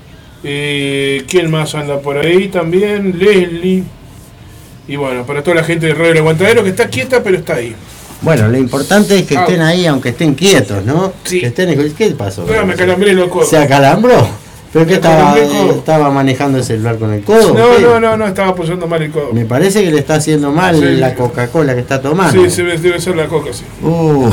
eh, 0.44 1.24
¿Quién 1.28 1.50
más 1.50 1.74
anda 1.74 2.00
por 2.00 2.18
ahí 2.18 2.48
también? 2.48 3.16
Leslie. 3.18 3.84
Y 4.88 4.96
bueno, 4.96 5.24
para 5.24 5.42
toda 5.42 5.56
la 5.56 5.64
gente 5.64 5.86
de 5.86 5.94
Radio 5.94 6.12
El 6.12 6.18
Aguantadero 6.18 6.64
que 6.64 6.70
está 6.70 6.88
quieta, 6.88 7.22
pero 7.22 7.38
está 7.38 7.54
ahí. 7.56 7.74
Bueno, 8.22 8.48
lo 8.48 8.56
importante 8.58 9.18
es 9.18 9.26
que 9.26 9.36
Ah. 9.36 9.42
estén 9.42 9.60
ahí, 9.62 9.86
aunque 9.86 10.10
estén 10.10 10.34
quietos, 10.34 10.84
¿no? 10.84 11.12
Que 11.28 11.46
estén, 11.46 11.94
¿Qué 11.96 12.10
pasó? 12.10 12.44
Pero 12.46 12.64
me 12.66 12.74
calambré 12.74 13.12
los 13.14 13.28
codos. 13.28 13.48
¿Se 13.50 13.56
acalambró? 13.56 14.28
¿Pero 14.72 14.86
qué 14.86 14.94
estaba, 14.94 15.34
codo. 15.34 15.70
estaba 15.72 16.10
manejando 16.10 16.56
el 16.58 16.64
celular 16.64 16.96
con 16.98 17.12
el 17.12 17.22
codo? 17.22 17.52
No, 17.54 17.78
no, 17.78 18.00
no, 18.00 18.16
no, 18.16 18.26
estaba 18.26 18.48
apoyando 18.48 18.86
mal 18.86 19.02
el 19.02 19.10
codo. 19.10 19.32
Me 19.32 19.44
parece 19.44 19.84
que 19.84 19.90
le 19.90 19.98
está 19.98 20.14
haciendo 20.14 20.50
mal 20.50 20.76
Sí. 20.76 20.96
la 20.96 21.14
Coca-Cola 21.14 21.74
que 21.74 21.80
está 21.80 22.00
tomando. 22.00 22.42
Sí, 22.44 22.50
sí, 22.50 22.62
debe 22.62 22.98
ser 23.00 23.16
la 23.16 23.26
coca, 23.26 23.52
sí. 23.52 23.64
Uh. 23.82 24.30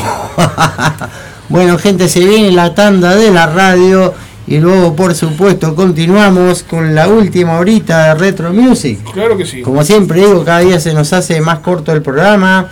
bueno, 1.49 1.78
gente, 1.78 2.07
se 2.07 2.20
viene 2.26 2.52
la 2.52 2.74
tanda 2.74 3.16
de 3.16 3.32
la 3.32 3.48
radio 3.48 4.14
y 4.48 4.57
luego, 4.60 4.95
por 4.95 5.14
supuesto, 5.14 5.76
continuamos 5.76 6.64
con 6.64 6.95
la 6.95 7.07
última 7.07 7.60
horita 7.60 8.06
de 8.14 8.16
Retro 8.20 8.53
Music. 8.53 8.99
Claro 9.14 9.38
que 9.38 9.45
sí. 9.45 9.61
Como 9.61 9.84
siempre 9.84 10.20
digo, 10.22 10.44
cada 10.45 10.60
día 10.60 10.80
se 10.80 10.94
nos 10.94 11.11
hace 11.14 11.41
más 11.41 11.60
corto 11.60 11.91
el 11.91 12.02
programa. 12.02 12.70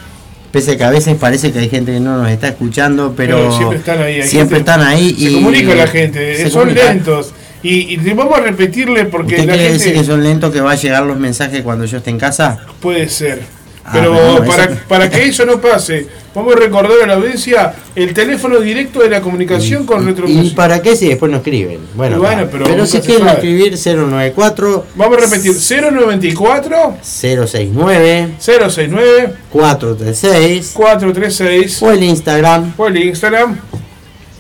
Pese 0.51 0.71
a 0.71 0.77
que 0.77 0.83
a 0.85 0.89
veces 0.89 1.15
parece 1.17 1.51
que 1.51 1.59
hay 1.59 1.69
gente 1.69 1.91
que 1.91 1.99
no 1.99 2.17
nos 2.23 2.31
está 2.31 2.47
escuchando, 2.47 3.13
pero, 3.15 3.35
Pero 3.37 3.51
siempre 3.57 3.77
están 3.79 4.01
ahí. 4.01 4.23
siempre 4.23 4.57
gente- 4.57 4.71
están 4.71 4.81
ahí 4.87 5.09
Se 5.13 5.23
y 5.29 5.33
comunica 5.35 5.75
la 5.75 5.87
gente, 5.87 6.37
se 6.37 6.49
son 6.49 6.61
comunica. 6.61 6.85
lentos. 6.85 7.33
Y, 7.63 7.93
y 7.93 8.13
vamos 8.13 8.37
a 8.37 8.41
repetirle 8.41 9.05
porque 9.05 9.35
¿Usted 9.35 9.47
la 9.47 9.53
quiere 9.53 9.69
gente 9.69 9.83
decir 9.85 9.99
que 9.99 10.05
son 10.05 10.23
lentos 10.23 10.53
que 10.53 10.61
va 10.61 10.71
a 10.71 10.75
llegar 10.75 11.03
los 11.03 11.17
mensajes 11.17 11.61
cuando 11.63 11.85
yo 11.85 11.97
esté 11.97 12.09
en 12.11 12.19
casa? 12.19 12.59
puede 12.79 13.09
ser. 13.09 13.57
Ah, 13.89 13.91
Pero 13.93 14.43
para, 14.45 14.67
para 14.85 15.09
que 15.09 15.29
eso 15.29 15.45
no 15.45 15.61
pase, 15.61 16.07
vamos 16.35 16.57
a 16.57 16.59
recordar 16.59 16.91
a 17.03 17.07
la 17.07 17.13
audiencia 17.13 17.73
el 17.95 18.13
teléfono 18.13 18.59
directo 18.59 18.99
de 18.99 19.09
la 19.09 19.21
comunicación 19.21 19.85
con 19.85 20.05
Retro 20.05 20.25
¿Y 20.27 20.49
para 20.49 20.81
qué 20.81 20.97
si 20.97 21.07
después 21.07 21.31
no 21.31 21.37
escriben? 21.37 21.79
Bueno, 21.95 22.19
bueno, 22.19 22.49
pero 22.51 22.65
pero, 22.65 22.85
si 22.85 22.99
quieren 22.99 23.29
escribir 23.29 23.77
094 23.77 24.87
Vamos 24.95 25.17
a 25.17 25.21
repetir 25.21 25.53
094 25.53 26.97
069 27.01 28.29
069 28.39 29.33
436 29.51 30.71
436 30.73 31.81
o 31.81 31.91
el 31.91 32.03
Instagram 32.03 32.73
o 32.75 32.87
el 32.87 32.97
Instagram 32.97 33.57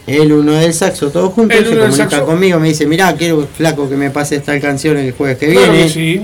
el 0.07 0.31
uno 0.31 0.53
del 0.53 0.73
saxo 0.73 1.09
todo 1.11 1.29
junto 1.31 1.53
El 1.53 1.65
se 1.65 1.77
comunica 1.77 2.23
conmigo 2.23 2.59
me 2.59 2.69
dice 2.69 2.85
mirá 2.85 3.13
quiero 3.15 3.45
flaco 3.55 3.89
que 3.89 3.95
me 3.95 4.09
pase 4.09 4.37
esta 4.37 4.59
canción 4.59 4.97
el 4.97 5.11
jueves 5.11 5.37
que 5.37 5.51
Claro 5.51 5.71
viene 5.73 5.87
que 5.87 5.93
sí. 5.93 6.21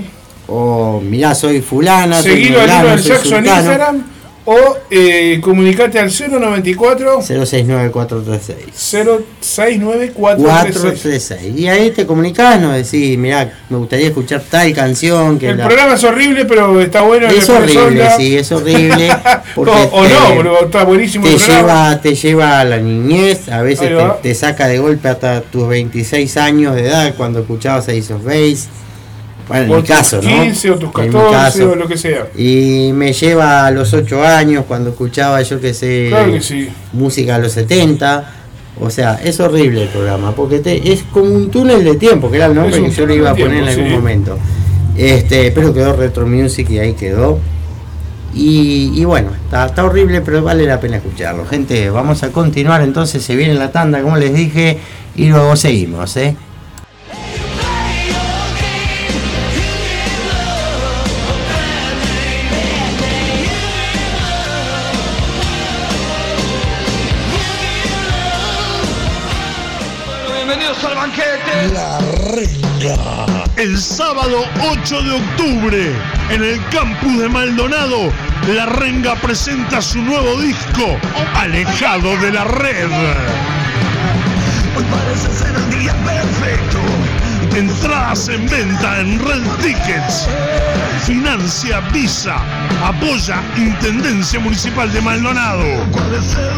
o 0.48 1.00
mirá 1.00 1.34
soy 1.34 1.60
fulana 1.60 2.20
soy 2.22 2.32
Seguilo 2.32 2.60
al 2.60 2.66
fulano, 2.68 2.88
del 2.90 2.98
soy 3.02 3.16
saxo 3.16 3.36
en. 3.36 3.46
Instagram 3.46 4.04
o 4.46 4.76
eh, 4.90 5.40
comunicate 5.42 5.98
al 5.98 6.10
094 6.10 7.22
069 7.22 7.90
436 7.90 8.74
069 8.74 10.12
436 10.12 11.40
436 11.40 11.58
y 11.58 11.68
ahí 11.68 11.90
te 11.92 12.04
comunicás 12.04 12.60
nos 12.60 12.74
decís 12.76 13.16
mirá 13.16 13.50
me 13.70 13.78
gustaría 13.78 14.08
escuchar 14.08 14.42
tal 14.50 14.72
canción 14.74 15.38
que 15.38 15.48
El 15.48 15.56
la- 15.58 15.66
programa 15.66 15.94
es 15.94 16.04
horrible, 16.04 16.44
pero 16.44 16.78
está 16.80 17.00
bueno. 17.02 17.26
es 17.28 17.48
horrible 17.48 18.06
sí 18.18 18.36
es 18.36 18.52
horrible 18.52 19.10
o, 19.12 19.40
porque 19.54 19.72
o 19.92 20.02
te- 20.02 20.08
no, 20.10 20.36
pero 20.36 20.64
está 20.66 20.84
buenísimo 20.84 21.24
te 21.26 21.32
el 21.34 21.38
lleva, 21.40 22.00
te 22.02 22.14
lleva 22.14 22.60
a 22.60 22.64
la 22.64 22.76
niñez, 22.76 23.48
a 23.48 23.62
veces 23.62 23.90
te, 24.22 24.34
saca 24.34 24.68
de 24.68 24.78
golpe 24.78 25.08
hasta 25.08 25.40
tus 25.40 25.66
26 25.68 26.36
años 26.36 26.74
de 26.74 26.86
edad 26.88 27.14
cuando 27.16 27.40
escuchabas 27.40 27.88
Ace 27.88 28.12
of 28.12 28.22
Base. 28.24 28.64
Bueno, 29.48 29.64
en 29.64 29.70
O 29.70 29.74
mi 29.76 29.80
tus 29.82 29.88
caso, 29.90 30.20
¿no? 30.22 30.42
15 30.42 30.70
o 30.70 30.74
tus 30.78 30.90
En 30.96 31.06
mi 31.08 31.12
14 31.12 31.30
caso. 31.58 31.70
o 31.72 31.74
lo 31.74 31.86
que 31.86 31.96
sea. 31.98 32.26
Y 32.36 32.90
me 32.94 33.12
lleva 33.12 33.66
a 33.66 33.70
los 33.70 33.92
8 33.92 34.22
años 34.24 34.64
cuando 34.66 34.90
escuchaba, 34.90 35.42
yo 35.42 35.60
que 35.60 35.74
sé, 35.74 36.06
Claro 36.08 36.32
que 36.32 36.40
sí. 36.40 36.68
música 36.92 37.34
a 37.36 37.38
los 37.38 37.52
70. 37.52 38.32
O 38.80 38.90
sea, 38.90 39.20
es 39.22 39.38
horrible 39.40 39.82
el 39.84 39.88
programa, 39.88 40.32
porque 40.34 40.58
te- 40.58 40.92
es 40.92 41.02
como 41.12 41.26
un 41.32 41.50
túnel 41.50 41.84
de 41.84 41.94
tiempo, 41.94 42.30
que 42.30 42.38
era 42.38 42.46
el 42.46 42.54
nombre 42.54 42.82
que 42.82 42.90
yo 42.90 43.06
le 43.06 43.14
iba 43.16 43.30
a 43.30 43.34
poner 43.34 43.62
en 43.62 43.68
algún 43.68 43.86
sí. 43.86 43.90
momento. 43.92 44.38
Este, 44.96 45.50
pero 45.52 45.72
quedó 45.74 45.92
Retro 45.94 46.26
Music 46.26 46.70
y 46.70 46.78
ahí 46.78 46.94
quedó. 46.94 47.38
Y, 48.34 48.90
y 48.96 49.04
bueno, 49.04 49.30
está, 49.44 49.66
está 49.66 49.84
horrible, 49.84 50.20
pero 50.22 50.42
vale 50.42 50.64
la 50.66 50.80
pena 50.80 50.96
escucharlo. 50.96 51.44
Gente, 51.46 51.88
vamos 51.90 52.22
a 52.24 52.30
continuar 52.32 52.82
entonces, 52.82 53.22
se 53.22 53.36
viene 53.36 53.54
la 53.54 53.70
tanda, 53.70 54.02
como 54.02 54.16
les 54.16 54.34
dije, 54.34 54.78
y 55.14 55.26
luego 55.26 55.54
seguimos, 55.54 56.16
¿eh? 56.16 56.34
La 71.72 71.98
renga. 71.98 73.26
El 73.56 73.78
sábado 73.78 74.44
8 74.70 75.02
de 75.02 75.12
octubre, 75.12 75.92
en 76.28 76.44
el 76.44 76.60
campus 76.68 77.18
de 77.18 77.28
Maldonado, 77.28 78.12
La 78.48 78.66
Renga 78.66 79.14
presenta 79.14 79.80
su 79.80 80.02
nuevo 80.02 80.38
disco, 80.42 80.98
Alejado 81.34 82.16
de 82.18 82.32
la 82.32 82.44
Red. 82.44 82.90
Hoy 84.76 84.84
parece 84.90 85.32
ser 85.32 85.54
el 85.54 85.70
día 85.78 85.94
perfecto. 86.04 86.80
Entradas 87.56 88.28
en 88.28 88.48
venta 88.48 89.00
en 89.00 89.18
Red 89.20 89.42
Tickets. 89.62 90.28
Financia 91.06 91.80
Visa. 91.92 92.36
Apoya 92.82 93.42
Intendencia 93.56 94.40
Municipal 94.40 94.92
de 94.92 95.00
Maldonado. 95.00 95.64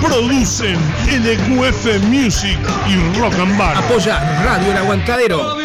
Producen 0.00 0.78
LQF 1.06 2.02
Music 2.04 2.58
y 2.88 3.18
Rock 3.18 3.34
and 3.38 3.58
Bar. 3.58 3.76
Apoya 3.76 4.42
Radio 4.42 4.70
El 4.72 4.78
Aguantadero. 4.78 5.56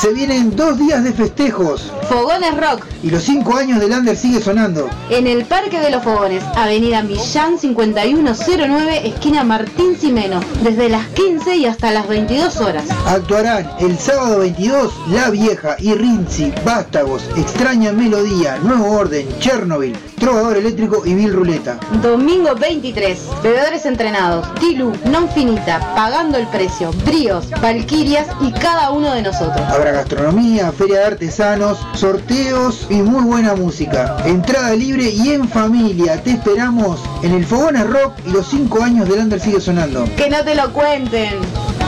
Se 0.00 0.12
vienen 0.12 0.54
dos 0.54 0.78
días 0.78 1.02
de 1.02 1.12
festejos. 1.12 1.92
Fogones 2.08 2.56
Rock. 2.56 2.86
Y 3.02 3.10
los 3.10 3.24
cinco 3.24 3.56
años 3.56 3.80
del 3.80 3.90
Under 3.90 4.16
sigue 4.16 4.40
sonando. 4.40 4.88
En 5.10 5.26
el 5.26 5.44
Parque 5.44 5.80
de 5.80 5.90
los 5.90 6.04
Fogones, 6.04 6.44
Avenida 6.54 7.02
Millán 7.02 7.58
5109, 7.58 9.08
esquina 9.08 9.42
Martín 9.42 9.96
Simeno, 9.98 10.40
desde 10.62 10.88
las 10.88 11.06
15 11.08 11.56
y 11.56 11.66
hasta 11.66 11.90
las 11.90 12.06
22 12.06 12.58
horas. 12.58 12.84
Actuarán 13.06 13.68
el 13.80 13.98
sábado 13.98 14.38
22 14.38 14.92
La 15.10 15.30
Vieja 15.30 15.74
y 15.80 15.94
Rinzi, 15.94 16.52
Vástagos, 16.64 17.28
Extraña 17.36 17.92
Melodía, 17.92 18.56
Nuevo 18.62 18.92
Orden, 18.92 19.26
Chernobyl, 19.40 19.96
Trovador 20.18 20.56
Eléctrico 20.56 21.02
y 21.04 21.14
Bill 21.14 21.32
Ruleta. 21.32 21.78
Domingo 22.02 22.54
23, 22.54 23.18
bebedores 23.42 23.84
entrenados, 23.84 24.46
Tilu, 24.54 24.92
Non 25.10 25.28
Finita, 25.28 25.80
Pagando 25.94 26.38
el 26.38 26.46
Precio, 26.48 26.90
Bríos, 27.04 27.50
Valquirias 27.60 28.28
y 28.40 28.52
cada 28.52 28.90
uno 28.90 29.12
de 29.12 29.22
nosotros. 29.22 29.60
Habrá 29.68 29.87
gastronomía, 29.92 30.72
feria 30.72 31.00
de 31.00 31.04
artesanos, 31.06 31.78
sorteos 31.94 32.86
y 32.90 33.02
muy 33.02 33.24
buena 33.24 33.54
música. 33.54 34.16
Entrada 34.24 34.74
libre 34.74 35.10
y 35.10 35.30
en 35.30 35.48
familia. 35.48 36.22
Te 36.22 36.32
esperamos 36.32 37.00
en 37.22 37.32
el 37.32 37.44
Fogones 37.44 37.88
Rock 37.88 38.14
y 38.26 38.30
los 38.30 38.48
cinco 38.48 38.82
años 38.82 39.08
del 39.08 39.20
Under 39.20 39.40
sigue 39.40 39.60
sonando. 39.60 40.04
Que 40.16 40.28
no 40.28 40.44
te 40.44 40.54
lo 40.54 40.72
cuenten. 40.72 41.87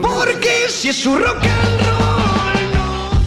Porque 0.00 0.68
si 0.68 0.88
es 0.88 0.96
su 0.96 1.16
rock 1.16 1.44
and 1.44 1.86
roll 1.86 2.01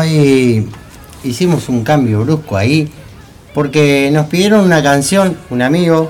Ahí 0.00 0.66
hicimos 1.24 1.68
un 1.68 1.84
cambio 1.84 2.20
brusco 2.24 2.56
ahí, 2.56 2.90
porque 3.52 4.10
nos 4.10 4.26
pidieron 4.26 4.64
una 4.64 4.82
canción, 4.82 5.36
un 5.50 5.60
amigo, 5.60 6.08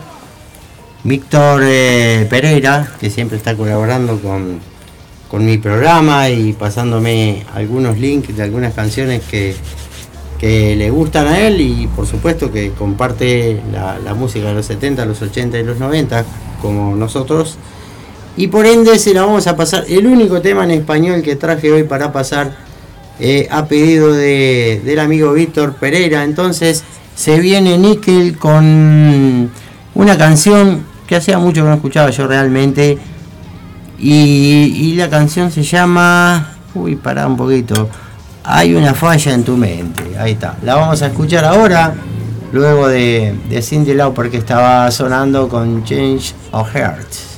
Víctor 1.03 1.63
eh, 1.65 2.25
Pereira, 2.31 2.93
que 3.01 3.11
siempre 3.11 3.37
está 3.37 3.57
colaborando 3.57 4.21
con, 4.21 4.61
con 5.29 5.45
mi 5.45 5.59
programa 5.59 6.29
y 6.29 6.53
pasándome 6.53 7.45
algunos 7.53 7.99
links 7.99 8.37
de 8.37 8.45
algunas 8.45 8.75
canciones 8.75 9.23
que, 9.29 9.57
que 10.39 10.77
le 10.77 10.91
gustan 10.91 11.27
a 11.27 11.41
él 11.41 11.61
y 11.61 11.89
por 11.89 12.07
supuesto 12.07 12.53
que 12.53 12.71
comparte 12.71 13.61
la, 13.73 13.99
la 13.99 14.15
música 14.15 14.49
de 14.49 14.55
los 14.55 14.67
70, 14.67 15.05
los 15.05 15.21
80 15.21 15.59
y 15.59 15.65
los 15.65 15.79
90 15.81 16.25
como 16.63 16.95
nosotros. 16.95 17.59
Y 18.37 18.47
por 18.47 18.67
ende 18.67 18.97
se 19.01 19.13
la 19.15 19.23
vamos 19.23 19.49
a 19.49 19.57
pasar. 19.57 19.85
El 19.89 20.07
único 20.07 20.41
tema 20.41 20.63
en 20.63 20.71
español 20.71 21.23
que 21.23 21.35
traje 21.35 21.73
hoy 21.73 21.83
para 21.83 22.13
pasar 22.13 22.70
eh, 23.21 23.47
a 23.51 23.67
pedido 23.67 24.13
de- 24.13 24.81
del 24.85 24.99
amigo 24.99 25.33
Víctor 25.33 25.75
Pereira. 25.75 26.25
Entonces 26.25 26.83
se 27.15 27.39
viene 27.39 27.77
Nickel 27.79 28.37
con 28.39 29.51
una 29.95 30.17
canción 30.19 30.85
que 31.07 31.17
hacía 31.17 31.39
mucho 31.39 31.63
que 31.63 31.69
no 31.69 31.75
escuchaba 31.75 32.11
yo 32.11 32.27
realmente. 32.27 32.99
Y, 33.99 34.73
y 34.77 34.95
la 34.95 35.11
canción 35.11 35.51
se 35.51 35.63
llama... 35.63 36.55
Uy, 36.75 36.97
pará 36.97 37.27
un 37.27 37.37
poquito. 37.37 37.89
Hay 38.45 38.75
una 38.75 38.95
falla 38.95 39.35
en 39.35 39.45
tu 39.45 39.57
mente. 39.57 40.17
Ahí 40.19 40.33
está. 40.33 40.57
La 40.63 40.77
vamos 40.77 41.03
a 41.03 41.09
escuchar 41.09 41.45
ahora. 41.45 41.93
Luego 42.53 42.89
de, 42.89 43.35
de 43.49 43.63
Cindy 43.63 43.93
Lauper 43.95 44.31
que 44.31 44.39
estaba 44.39 44.91
sonando 44.91 45.49
con 45.49 45.85
Change 45.85 46.33
of 46.53 46.69
Hearts. 46.75 47.30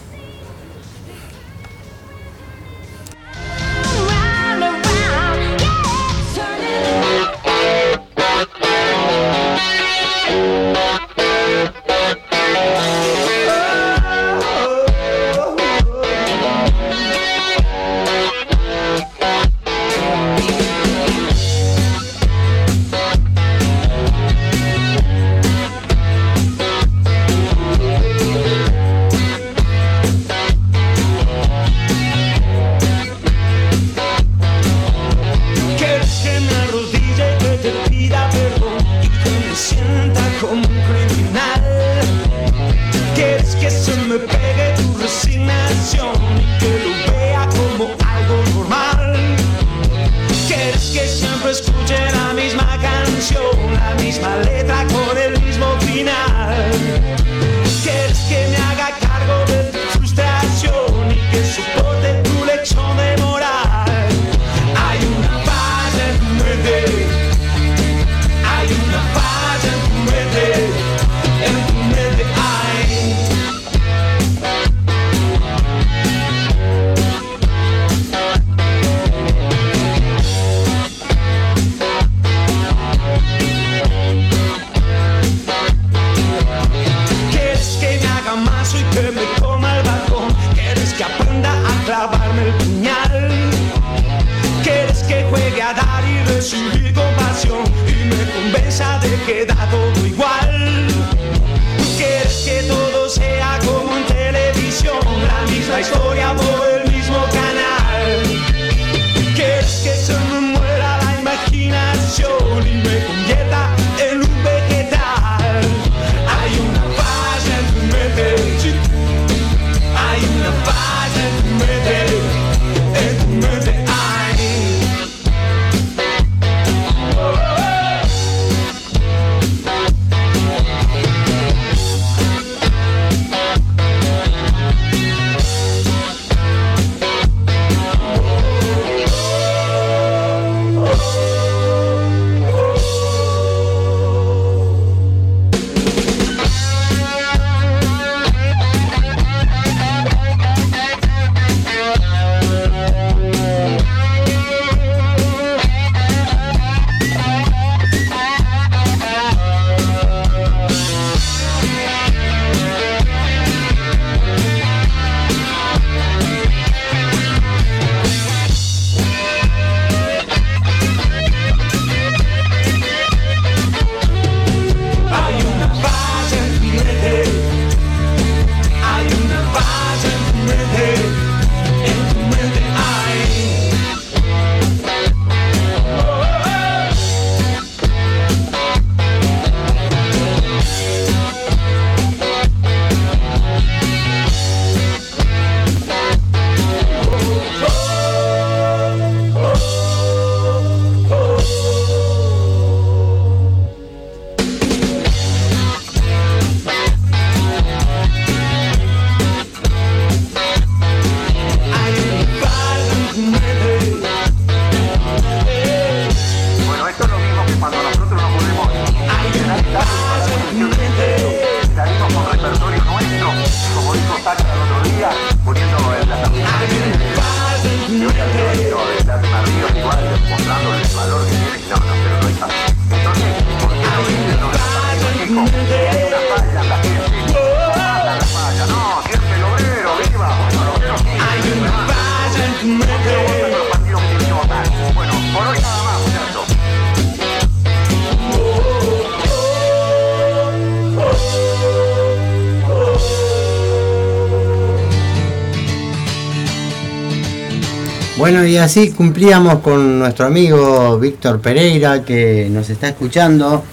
Así 258.62 258.90
cumplíamos 258.93 259.59
con 259.59 259.98
nuestro 259.98 260.26
amigo 260.26 260.98
Víctor 260.98 261.40
Pereira 261.40 262.05
que 262.05 262.48
nos 262.48 262.70
está 262.70 262.89
escuchando. 262.89 263.64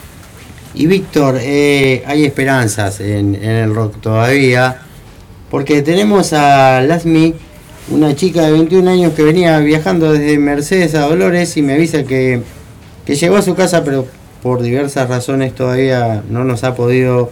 Y 0.74 0.88
Víctor, 0.88 1.38
eh, 1.40 2.04
hay 2.06 2.26
esperanzas 2.26 3.00
en, 3.00 3.36
el 3.36 3.74
rock 3.74 4.02
todavía, 4.02 4.82
porque 5.50 5.82
tenemos 5.82 6.34
a 6.34 6.82
Lasmi, 6.82 7.36
una 7.92 8.16
chica 8.16 8.42
de 8.42 8.52
21 8.52 8.90
años 8.90 9.14
que 9.14 9.24
venía 9.24 9.60
viajando 9.60 10.12
desde 10.12 10.38
Mercedes 10.38 10.96
a 10.96 11.02
Dolores 11.02 11.56
y 11.58 11.62
me 11.62 11.74
avisa 11.74 12.04
que, 12.04 12.42
que 13.06 13.16
llegó 13.16 13.38
a 13.38 13.42
su 13.42 13.56
casa, 13.56 13.84
pero 13.84 14.08
por 14.42 14.62
diversas 14.62 15.08
razones 15.08 15.54
todavía 15.54 16.24
no 16.30 16.44
nos 16.44 16.64
ha 16.64 16.76
podido 16.76 17.32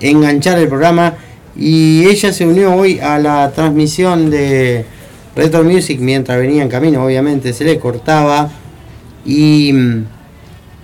enganchar 0.00 0.58
el 0.58 0.68
programa. 0.68 1.14
Y 1.56 2.06
ella 2.06 2.32
se 2.32 2.46
unió 2.46 2.74
hoy 2.74 2.98
a 3.00 3.18
la 3.18 3.52
transmisión 3.52 4.30
de 4.30 4.84
Retro 5.36 5.64
Music 5.64 5.98
mientras 6.00 6.38
venía 6.38 6.62
en 6.62 6.68
camino, 6.68 7.04
obviamente 7.04 7.52
se 7.52 7.64
le 7.64 7.78
cortaba. 7.78 8.50
Y, 9.26 9.72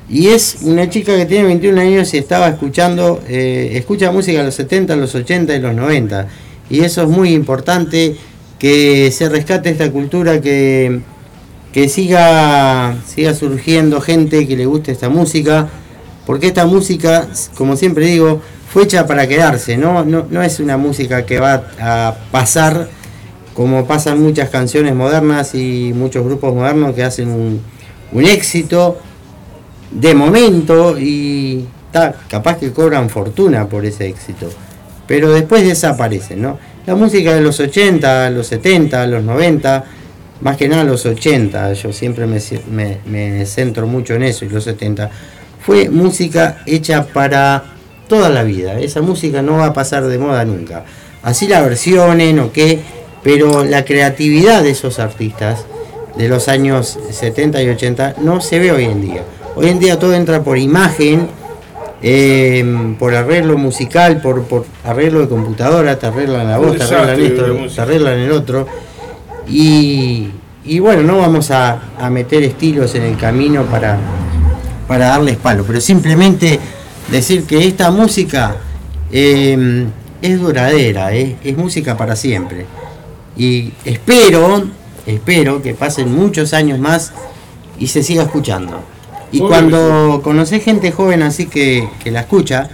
y 0.08 0.28
es 0.28 0.58
una 0.62 0.88
chica 0.90 1.14
que 1.16 1.26
tiene 1.26 1.44
21 1.44 1.80
años 1.80 2.12
y 2.14 2.18
estaba 2.18 2.48
escuchando, 2.48 3.22
eh, 3.28 3.72
escucha 3.74 4.10
música 4.10 4.38
de 4.38 4.46
los 4.46 4.54
70, 4.54 4.96
los 4.96 5.14
80 5.14 5.54
y 5.54 5.60
los 5.60 5.74
90. 5.74 6.26
Y 6.68 6.80
eso 6.80 7.02
es 7.02 7.08
muy 7.08 7.32
importante, 7.32 8.16
que 8.58 9.10
se 9.10 9.28
rescate 9.28 9.70
esta 9.70 9.90
cultura, 9.90 10.40
que, 10.40 11.00
que 11.72 11.88
siga, 11.88 12.96
siga 13.06 13.34
surgiendo 13.34 14.00
gente 14.00 14.46
que 14.46 14.56
le 14.56 14.66
guste 14.66 14.92
esta 14.92 15.08
música. 15.08 15.68
Porque 16.26 16.48
esta 16.48 16.66
música, 16.66 17.28
como 17.56 17.76
siempre 17.76 18.06
digo, 18.06 18.42
fue 18.72 18.84
hecha 18.84 19.06
para 19.06 19.26
quedarse, 19.26 19.76
¿no? 19.76 20.04
No, 20.04 20.26
no 20.30 20.42
es 20.42 20.60
una 20.60 20.76
música 20.76 21.26
que 21.26 21.40
va 21.40 21.64
a 21.80 22.16
pasar 22.30 22.88
como 23.54 23.86
pasan 23.86 24.20
muchas 24.20 24.48
canciones 24.50 24.94
modernas 24.94 25.54
y 25.54 25.92
muchos 25.94 26.24
grupos 26.24 26.54
modernos 26.54 26.94
que 26.94 27.02
hacen 27.02 27.28
un, 27.28 27.60
éxito 28.24 28.98
de 29.90 30.14
momento 30.14 30.98
y 30.98 31.64
ta, 31.92 32.14
capaz 32.28 32.58
que 32.58 32.72
cobran 32.72 33.08
fortuna 33.08 33.68
por 33.68 33.84
ese 33.84 34.06
éxito, 34.06 34.48
pero 35.06 35.32
después 35.32 35.64
desaparecen, 35.64 36.42
¿no? 36.42 36.58
La 36.86 36.94
música 36.94 37.34
de 37.34 37.40
los 37.40 37.60
80, 37.60 38.30
los 38.30 38.46
70, 38.48 39.06
los 39.06 39.22
90, 39.22 39.84
más 40.40 40.56
que 40.56 40.68
nada 40.68 40.84
los 40.84 41.06
80, 41.06 41.72
yo 41.74 41.92
siempre 41.92 42.26
me, 42.26 42.40
me, 42.70 42.98
me 43.06 43.46
centro 43.46 43.86
mucho 43.86 44.14
en 44.14 44.24
eso 44.24 44.44
y 44.44 44.48
los 44.48 44.64
70, 44.64 45.10
fue 45.60 45.88
música 45.88 46.62
hecha 46.66 47.06
para 47.06 47.64
toda 48.08 48.28
la 48.28 48.42
vida, 48.42 48.80
esa 48.80 49.02
música 49.02 49.42
no 49.42 49.58
va 49.58 49.66
a 49.66 49.72
pasar 49.72 50.06
de 50.06 50.18
moda 50.18 50.44
nunca, 50.44 50.84
así 51.22 51.46
la 51.46 51.60
versionen 51.60 52.38
o 52.40 52.52
qué, 52.52 52.80
pero 53.22 53.64
la 53.64 53.84
creatividad 53.84 54.62
de 54.62 54.70
esos 54.70 54.98
artistas 54.98 55.64
de 56.16 56.28
los 56.28 56.48
años 56.48 56.98
70 57.10 57.62
y 57.62 57.68
80 57.68 58.16
no 58.22 58.40
se 58.40 58.58
ve 58.58 58.72
hoy 58.72 58.84
en 58.84 59.00
día. 59.00 59.22
Hoy 59.56 59.68
en 59.68 59.78
día 59.78 59.98
todo 59.98 60.14
entra 60.14 60.42
por 60.42 60.58
imagen, 60.58 61.28
eh, 62.02 62.94
por 62.98 63.14
arreglo 63.14 63.58
musical, 63.58 64.20
por, 64.20 64.44
por 64.44 64.64
arreglo 64.84 65.20
de 65.20 65.28
computadora, 65.28 65.98
te 65.98 66.06
arreglan 66.06 66.48
la 66.48 66.58
voz, 66.58 66.76
te 66.76 66.84
arreglan 66.84 67.20
esto, 67.20 67.74
te 67.74 67.80
arreglan 67.80 68.18
el 68.18 68.32
otro. 68.32 68.66
Y, 69.48 70.28
y 70.64 70.78
bueno, 70.78 71.02
no 71.02 71.18
vamos 71.18 71.50
a, 71.50 71.80
a 71.98 72.10
meter 72.10 72.42
estilos 72.42 72.94
en 72.94 73.02
el 73.02 73.16
camino 73.16 73.64
para, 73.64 73.98
para 74.86 75.08
darles 75.08 75.36
palo, 75.36 75.64
pero 75.66 75.80
simplemente 75.80 76.58
decir 77.10 77.44
que 77.44 77.66
esta 77.66 77.90
música 77.90 78.56
eh, 79.12 79.86
es 80.22 80.40
duradera, 80.40 81.14
eh, 81.14 81.36
es 81.42 81.56
música 81.56 81.96
para 81.96 82.16
siempre. 82.16 82.66
Y 83.40 83.72
espero, 83.86 84.64
espero 85.06 85.62
que 85.62 85.72
pasen 85.72 86.14
muchos 86.14 86.52
años 86.52 86.78
más 86.78 87.10
y 87.78 87.86
se 87.86 88.02
siga 88.02 88.24
escuchando. 88.24 88.82
Y 89.32 89.40
cuando 89.40 90.20
conocés 90.22 90.62
gente 90.62 90.92
joven 90.92 91.22
así 91.22 91.46
que, 91.46 91.88
que 92.04 92.10
la 92.10 92.20
escucha, 92.20 92.68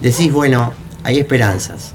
decís, 0.00 0.32
bueno, 0.32 0.72
hay 1.02 1.18
esperanzas. 1.18 1.92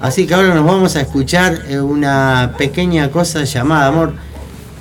Así 0.00 0.26
que 0.26 0.32
ahora 0.32 0.54
nos 0.54 0.64
vamos 0.64 0.96
a 0.96 1.02
escuchar 1.02 1.64
eh, 1.68 1.78
una 1.78 2.54
pequeña 2.56 3.10
cosa 3.10 3.44
llamada 3.44 3.88
Amor 3.88 4.14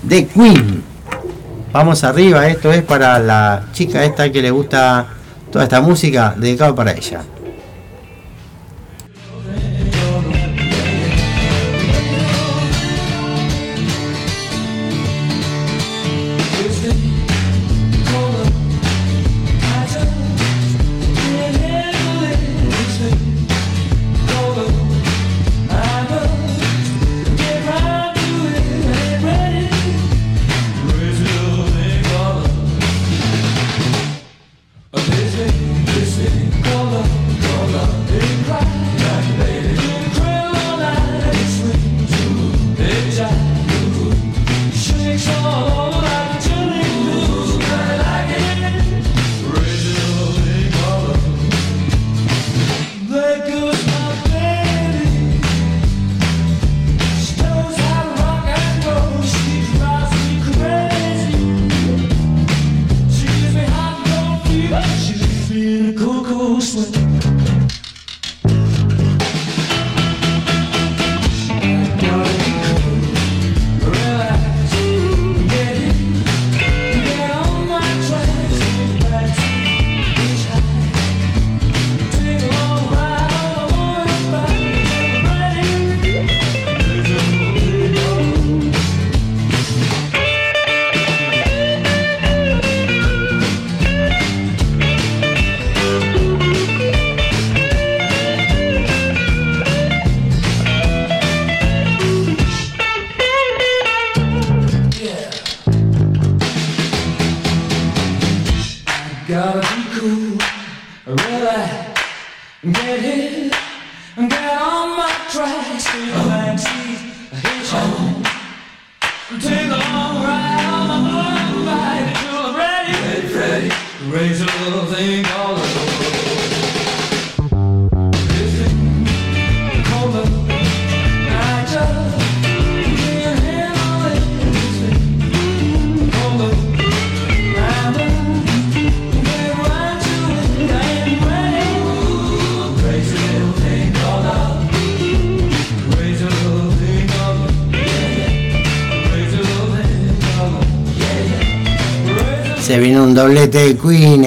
de 0.03 0.25
Queen. 0.27 0.83
Vamos 1.73 2.05
arriba, 2.05 2.47
esto 2.47 2.71
es 2.71 2.81
para 2.81 3.19
la 3.19 3.65
chica 3.73 4.05
esta 4.05 4.31
que 4.31 4.41
le 4.41 4.51
gusta 4.51 5.05
toda 5.51 5.65
esta 5.65 5.81
música, 5.81 6.33
dedicado 6.37 6.73
para 6.73 6.93
ella. 6.93 7.25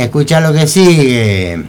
Escucha 0.04 0.40
lo 0.40 0.52
que 0.52 0.66
sigue. 0.66 1.64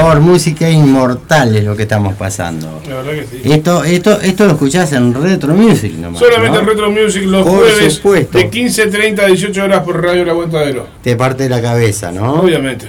Favor, 0.00 0.20
música 0.20 0.70
inmortal 0.70 1.56
es 1.56 1.64
lo 1.64 1.76
que 1.76 1.82
estamos 1.82 2.14
pasando. 2.14 2.80
La 2.88 2.96
verdad 2.96 3.12
que 3.12 3.26
sí. 3.26 3.52
Esto, 3.52 3.84
esto, 3.84 4.20
esto 4.20 4.44
lo 4.46 4.52
escuchás 4.52 4.92
en 4.92 5.14
Retro 5.14 5.54
Music 5.54 5.92
nomás. 5.94 6.20
Solamente 6.20 6.58
¿no? 6.58 6.64
Retro 6.68 6.90
Music 6.90 7.22
los 7.24 7.46
Por 7.46 7.58
jueves 7.58 7.94
supuesto. 7.94 8.38
de 8.38 8.50
15.30 8.50 9.20
a 9.20 9.26
18 9.26 9.64
horas 9.64 9.80
por 9.84 10.02
Radio 10.02 10.22
El 10.22 10.30
Aguantadero. 10.30 10.86
Te 11.02 11.16
parte 11.16 11.48
la 11.48 11.60
cabeza, 11.62 12.12
¿no? 12.12 12.40
Obviamente. 12.40 12.86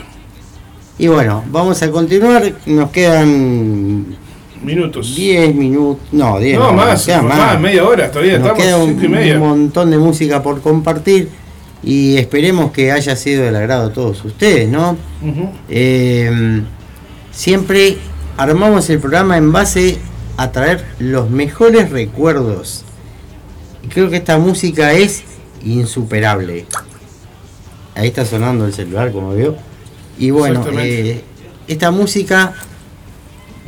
Y 1.00 1.08
bueno, 1.08 1.44
vamos 1.52 1.82
a 1.84 1.92
continuar. 1.92 2.52
Nos 2.66 2.90
quedan 2.92 4.18
Minutos. 4.64 5.16
10 5.16 5.54
minutos. 5.54 6.08
No, 6.12 6.40
10 6.40 6.58
No, 6.58 6.68
no, 6.68 6.74
más, 6.74 7.06
queda 7.06 7.22
más, 7.22 7.60
media 7.60 7.86
hora, 7.86 8.10
todavía 8.10 8.40
Nos 8.40 8.48
estamos, 8.48 8.64
queda 8.64 8.78
un, 8.78 9.06
y 9.06 9.08
media. 9.08 9.34
un 9.36 9.40
montón 9.48 9.92
de 9.92 9.98
música 10.00 10.42
por 10.42 10.62
compartir. 10.62 11.30
Y 11.84 12.18
esperemos 12.18 12.72
que 12.72 12.92
haya 12.92 13.16
sido 13.16 13.44
del 13.44 13.56
agrado 13.56 13.90
de 13.90 13.94
todos 13.94 14.26
ustedes, 14.26 14.68
¿no? 14.68 14.98
Eh, 15.70 16.62
siempre 17.38 18.00
armamos 18.36 18.90
el 18.90 19.00
programa 19.00 19.38
en 19.38 19.52
base 19.52 20.00
a 20.38 20.52
traer 20.52 20.84
los 20.98 21.30
mejores 21.30 21.92
recuerdos. 21.92 22.84
Y 23.84 23.88
creo 23.90 24.10
que 24.10 24.18
esta 24.18 24.40
música 24.40 24.94
es 24.94 25.24
insuperable. 25.64 26.66
Ahí 27.94 28.08
está 28.08 28.26
sonando 28.26 28.66
el 28.66 28.74
celular, 28.74 29.12
como 29.12 29.34
veo. 29.34 29.56
Y 30.18 30.32
bueno, 30.32 30.66
eh, 30.80 31.22
esta 31.68 31.92
música, 31.92 32.56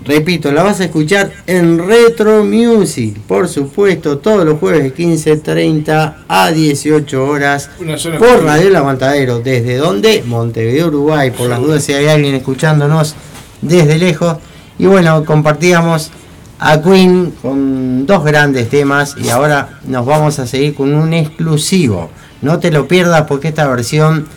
repito, 0.04 0.52
la 0.52 0.64
vas 0.64 0.80
a 0.82 0.86
escuchar 0.86 1.32
en 1.46 1.78
Retro 1.88 2.44
Music, 2.44 3.20
por 3.28 3.48
supuesto, 3.48 4.18
todos 4.18 4.46
los 4.46 4.60
jueves 4.60 4.82
de 4.82 4.96
15.30 4.96 6.16
a 6.28 6.52
18 6.52 7.24
horas 7.24 7.70
por. 8.18 8.44
Radio 8.44 8.70
El 8.70 8.76
Aguantadero. 8.76 9.40
¿Desde 9.40 9.78
dónde? 9.78 10.24
Montevideo, 10.26 10.88
Uruguay, 10.88 11.30
por 11.30 11.50
las 11.50 11.60
dudas 11.60 11.84
si 11.84 11.94
hay 11.94 12.08
alguien 12.08 12.34
escuchándonos 12.34 13.16
desde 13.62 13.98
lejos. 13.98 14.38
Y 14.78 14.86
bueno, 14.86 15.26
compartíamos 15.26 16.12
a 16.60 16.82
Queen 16.82 17.34
con 17.42 18.06
dos 18.06 18.24
grandes 18.24 18.70
temas 18.70 19.16
y 19.18 19.30
ahora 19.30 19.80
nos 19.86 20.06
vamos 20.06 20.40
a 20.40 20.48
seguir 20.48 20.76
con 20.76 20.94
un 20.94 21.14
exclusivo. 21.14 22.10
No 22.42 22.60
te 22.60 22.72
lo 22.72 22.88
pierdas 22.88 23.24
porque 23.24 23.50
esta 23.50 23.68
versión 23.68 24.28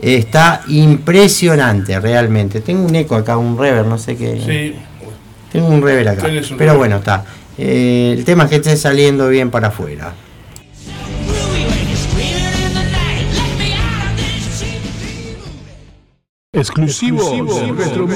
está 0.00 0.62
impresionante 0.68 1.98
realmente. 2.00 2.60
Tengo 2.60 2.84
un 2.86 2.94
eco 2.94 3.16
acá, 3.16 3.36
un 3.36 3.58
reverb, 3.58 3.86
no 3.86 3.98
sé 3.98 4.16
qué. 4.16 4.40
Sí. 4.44 4.76
Tengo 5.50 5.68
un 5.68 5.82
reverb 5.82 6.08
acá. 6.08 6.26
Un 6.26 6.56
Pero 6.56 6.76
bueno, 6.76 6.96
está. 6.96 7.24
Eh, 7.58 8.14
el 8.16 8.24
tema 8.24 8.44
es 8.44 8.50
que 8.50 8.56
esté 8.56 8.76
saliendo 8.76 9.28
bien 9.28 9.50
para 9.50 9.68
afuera. 9.68 10.12
Exclusivo, 16.54 17.74
Retro 17.74 18.06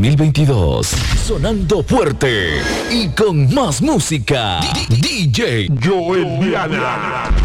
2022. 0.00 0.86
Sonando 1.26 1.82
fuerte 1.82 2.54
y 2.90 3.08
con 3.08 3.52
más 3.52 3.82
música. 3.82 4.60
DJ 4.88 5.68
Joel 5.84 6.40
Diana. 6.40 7.39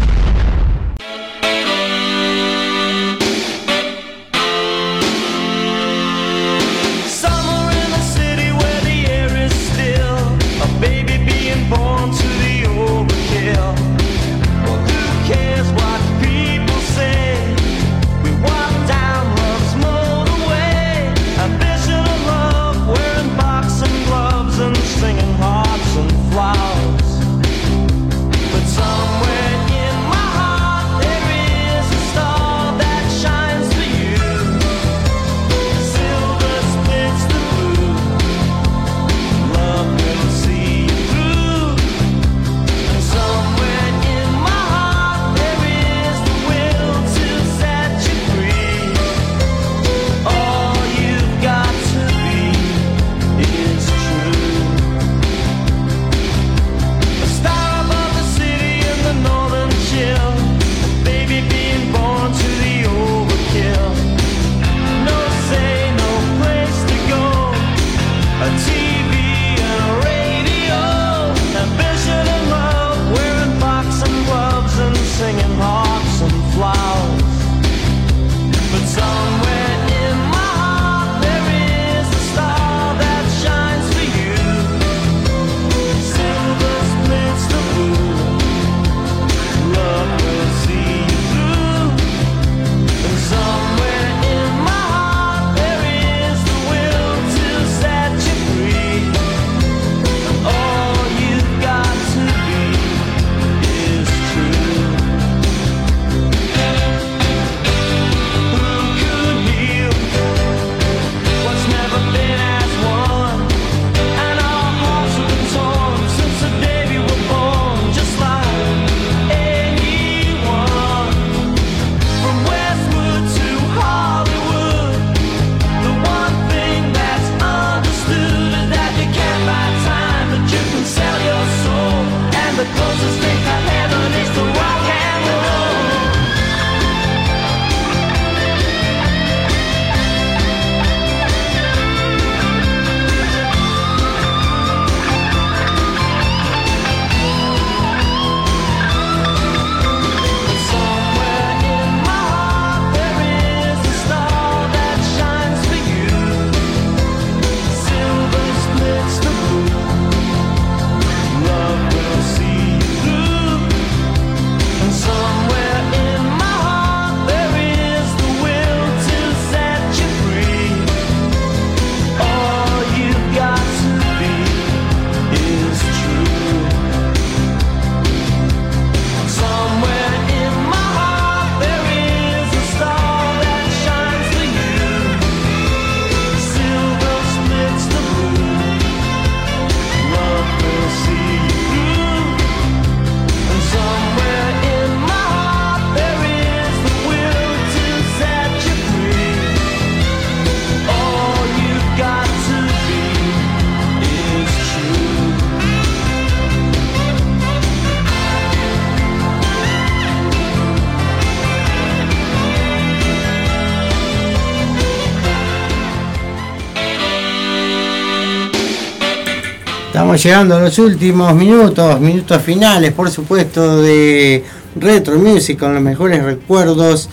llegando 220.22 220.56
a 220.56 220.60
los 220.60 220.78
últimos 220.78 221.34
minutos, 221.34 222.00
minutos 222.00 222.42
finales, 222.42 222.92
por 222.92 223.10
supuesto, 223.10 223.82
de 223.82 224.44
Retro 224.76 225.18
Music 225.18 225.58
con 225.58 225.74
los 225.74 225.82
mejores 225.82 226.22
recuerdos 226.22 227.08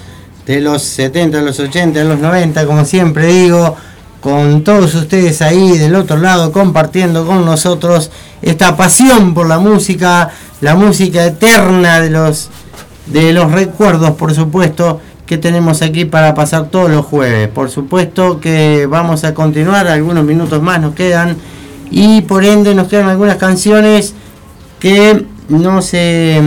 de 0.46 0.62
los 0.62 0.84
70, 0.84 1.42
los 1.42 1.60
80, 1.60 2.04
los 2.04 2.20
90, 2.20 2.66
como 2.66 2.86
siempre 2.86 3.28
digo, 3.28 3.76
con 4.22 4.64
todos 4.64 4.96
ustedes 4.96 5.42
ahí 5.42 5.78
del 5.78 5.96
otro 5.96 6.18
lado 6.18 6.52
compartiendo 6.52 7.26
con 7.26 7.46
nosotros 7.46 8.12
esta 8.42 8.76
pasión 8.78 9.34
por 9.34 9.48
la 9.48 9.60
música, 9.60 10.32
la 10.62 10.76
música 10.76 11.26
eterna 11.26 12.00
de 12.00 12.10
los 12.10 12.50
de 13.06 13.34
los 13.34 13.52
recuerdos, 13.52 14.12
por 14.12 14.34
supuesto, 14.34 15.02
que 15.26 15.38
tenemos 15.38 15.82
aquí 15.82 16.06
para 16.06 16.34
pasar 16.36 16.70
todos 16.70 16.90
los 16.90 17.06
jueves. 17.06 17.50
Por 17.50 17.70
supuesto 17.70 18.40
que 18.40 18.86
vamos 18.86 19.24
a 19.24 19.34
continuar, 19.34 19.88
algunos 19.88 20.24
minutos 20.24 20.62
más 20.62 20.80
nos 20.80 20.96
quedan 20.96 21.38
y 21.94 22.22
por 22.22 22.44
ende 22.44 22.76
nos 22.76 22.88
quedan 22.88 23.08
algunas 23.08 23.38
canciones 23.38 24.14
que 24.80 25.26
no 25.48 25.82
sé 25.82 26.42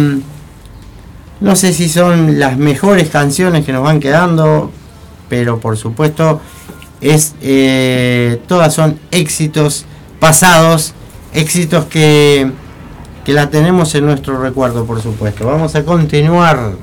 no 1.41 1.57
sé 1.57 1.73
si 1.73 1.89
son 1.89 2.39
las 2.39 2.59
mejores 2.59 3.09
canciones 3.09 3.65
que 3.65 3.73
nos 3.73 3.83
van 3.83 4.01
quedando 4.01 4.71
pero 5.29 5.61
por 5.61 5.77
supuesto 5.77 6.41
es 7.01 7.35
eh, 7.41 8.41
todas 8.47 8.75
son 8.75 8.99
éxitos 9.11 9.87
pasados 10.19 10.93
éxitos 11.33 11.85
que 11.87 12.51
que 13.27 13.33
la 13.33 13.51
tenemos 13.51 13.93
en 13.97 14.07
nuestro 14.07 14.41
recuerdo 14.41 14.85
por 14.85 15.03
supuesto. 15.03 15.47
Vamos 15.47 15.75
a 15.75 15.85
continuar. 15.85 16.75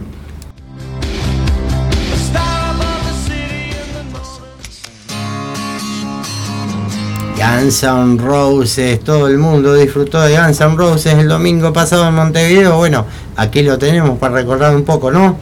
Guns 7.64 7.84
N' 7.84 8.18
Roses, 8.18 9.00
todo 9.06 9.30
el 9.30 9.38
mundo 9.38 9.74
disfrutó 9.74 10.20
de 10.20 10.38
Guns 10.38 10.60
N' 10.60 10.76
Roses 10.76 11.14
el 11.14 11.30
domingo 11.30 11.72
pasado 11.72 12.06
en 12.10 12.14
Montevideo. 12.14 12.76
Bueno, 12.76 13.06
aquí 13.38 13.62
lo 13.62 13.78
tenemos 13.78 14.20
para 14.20 14.36
recordar 14.36 14.76
un 14.76 14.84
poco, 14.84 15.10
¿no? 15.10 15.38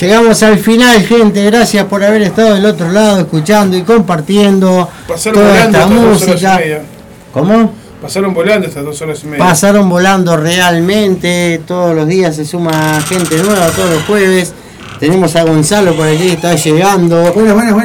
Llegamos 0.00 0.40
al 0.44 0.58
final, 0.58 1.02
gente. 1.02 1.44
Gracias 1.44 1.84
por 1.86 2.04
haber 2.04 2.22
estado 2.22 2.54
del 2.54 2.64
otro 2.66 2.88
lado, 2.92 3.20
escuchando 3.20 3.76
y 3.76 3.82
compartiendo 3.82 4.88
Pasaron 5.08 5.40
toda 5.40 5.50
volando 5.50 5.78
esta 5.78 5.88
música. 5.88 6.54
y 6.54 6.58
media. 6.58 6.82
¿Cómo? 7.32 7.72
Pasaron 8.00 8.32
volando 8.32 8.68
estas 8.68 8.84
dos 8.84 9.02
horas 9.02 9.20
y 9.24 9.26
media. 9.26 9.44
Pasaron 9.44 9.88
volando 9.88 10.36
realmente. 10.36 11.60
Todos 11.66 11.96
los 11.96 12.06
días 12.06 12.36
se 12.36 12.44
suma 12.44 13.00
gente 13.08 13.42
nueva, 13.42 13.66
todos 13.70 13.90
los 13.90 14.04
jueves. 14.04 14.52
Tenemos 15.00 15.34
a 15.34 15.42
Gonzalo 15.42 15.94
por 15.96 16.06
aquí, 16.06 16.28
está 16.28 16.54
llegando 16.54 17.32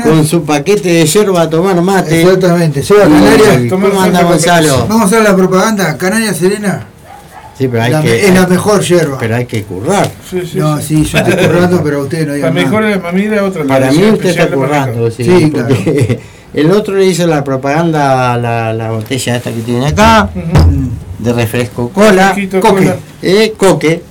con 0.04 0.26
su 0.28 0.44
paquete 0.44 0.90
de 0.90 1.06
yerba 1.08 1.42
a 1.42 1.50
tomar 1.50 1.82
mate. 1.82 2.22
Exactamente, 2.22 2.84
Canarias. 2.84 3.62
¿Cómo 3.72 4.02
anda 4.02 4.22
Gonzalo? 4.24 4.86
Vamos 4.88 5.04
a 5.04 5.06
hacer 5.06 5.24
la 5.24 5.36
propaganda. 5.36 5.98
Canarias 5.98 6.38
Serena 6.38 6.93
Sí, 7.58 7.68
pero 7.68 7.84
hay 7.84 7.92
la- 7.92 8.02
que, 8.02 8.26
es 8.28 8.34
la 8.34 8.48
mejor 8.48 8.82
yerba. 8.82 9.18
pero 9.20 9.36
hay 9.36 9.46
que 9.46 9.64
currar. 9.64 10.10
no, 10.56 10.82
sí, 10.82 11.04
yo 11.06 11.18
estoy 11.20 11.36
currando, 11.48 11.82
pero 11.84 12.02
ustedes 12.04 12.28
no 12.28 12.36
La 12.36 12.52
mejor 12.52 12.84
es 12.86 12.98
para 12.98 13.12
mí 13.14 13.28
la 13.28 13.44
otra. 13.44 13.64
la 13.64 13.68
Para 13.80 13.92
mí 13.92 14.04
usted 14.12 14.30
está 14.30 14.48
currando, 14.48 15.12
sí, 15.12 15.24
Sí, 15.24 15.52
porque 15.54 16.20
el 16.54 16.72
otro 16.72 16.96
le 16.96 17.06
hizo 17.06 17.28
la 17.28 17.44
propaganda 17.44 18.34
a 18.34 18.38
la, 18.38 18.74
la 18.74 18.92
botella 18.92 19.36
esta 19.36 19.52
que 19.52 19.62
tiene 19.62 19.86
acá, 19.88 20.30
de 21.20 21.32
refresco 21.34 21.90
cola, 21.90 22.36
coque, 22.60 22.94
eh, 23.22 23.54
coque. 23.56 24.02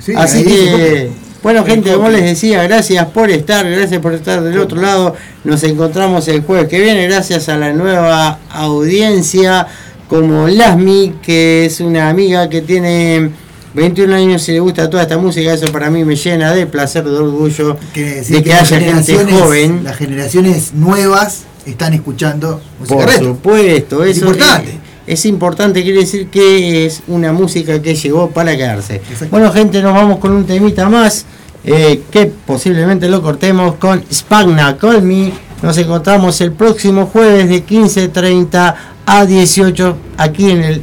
Sí, 0.00 0.12
Así 0.16 0.42
que, 0.44 0.50
coque. 0.70 1.10
bueno 1.42 1.64
gente, 1.64 1.90
como 1.92 2.04
coque. 2.06 2.16
les 2.16 2.24
decía, 2.24 2.62
gracias 2.64 3.06
por 3.06 3.30
estar, 3.30 3.68
gracias 3.68 4.00
por 4.00 4.14
estar 4.14 4.42
del 4.42 4.58
otro 4.58 4.80
lado. 4.80 5.14
Nos 5.44 5.62
encontramos 5.64 6.26
el 6.28 6.42
jueves 6.42 6.68
que 6.68 6.80
viene, 6.80 7.06
gracias 7.06 7.48
a 7.48 7.56
la 7.56 7.72
nueva 7.72 8.38
audiencia 8.50 9.66
como 10.08 10.48
Lasmi, 10.48 11.14
que 11.22 11.66
es 11.66 11.80
una 11.80 12.08
amiga 12.08 12.48
que 12.48 12.62
tiene 12.62 13.30
21 13.74 14.14
años 14.14 14.48
y 14.48 14.52
le 14.52 14.60
gusta 14.60 14.88
toda 14.88 15.02
esta 15.02 15.18
música, 15.18 15.52
eso 15.52 15.70
para 15.70 15.90
mí 15.90 16.04
me 16.04 16.16
llena 16.16 16.54
de 16.54 16.66
placer, 16.66 17.04
de 17.04 17.16
orgullo, 17.16 17.76
de 17.94 18.42
que 18.42 18.54
haya 18.54 18.80
gente 18.80 19.24
joven. 19.26 19.84
Las 19.84 19.96
generaciones 19.96 20.72
nuevas 20.74 21.42
están 21.66 21.92
escuchando 21.92 22.60
música 22.78 22.96
Por 22.96 23.06
retro. 23.06 23.26
supuesto, 23.28 24.04
Es 24.04 24.16
eso 24.16 24.26
importante. 24.26 24.70
Es, 25.06 25.20
es 25.20 25.26
importante, 25.26 25.82
quiere 25.82 26.00
decir 26.00 26.28
que 26.28 26.86
es 26.86 27.02
una 27.06 27.32
música 27.32 27.80
que 27.82 27.94
llegó 27.94 28.30
para 28.30 28.56
quedarse. 28.56 29.02
Bueno, 29.30 29.52
gente, 29.52 29.82
nos 29.82 29.92
vamos 29.92 30.18
con 30.18 30.32
un 30.32 30.46
temita 30.46 30.88
más 30.88 31.26
eh, 31.64 32.02
que 32.10 32.26
posiblemente 32.26 33.08
lo 33.08 33.20
cortemos 33.20 33.74
con 33.74 34.02
Spagna 34.12 34.76
Call 34.78 35.02
Me. 35.02 35.32
Nos 35.62 35.76
encontramos 35.78 36.40
el 36.40 36.52
próximo 36.52 37.06
jueves 37.06 37.48
de 37.48 37.66
15.30 37.66 38.74
a 39.06 39.24
18 39.24 39.96
aquí 40.18 40.50
en 40.50 40.62
el 40.62 40.82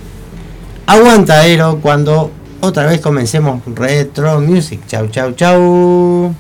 Aguantadero 0.88 1.80
cuando 1.82 2.32
otra 2.62 2.86
vez 2.86 3.02
comencemos 3.02 3.62
Retro 3.76 4.40
Music. 4.40 4.82
Chau, 4.88 5.08
chau, 5.08 5.34
chau. 5.34 6.36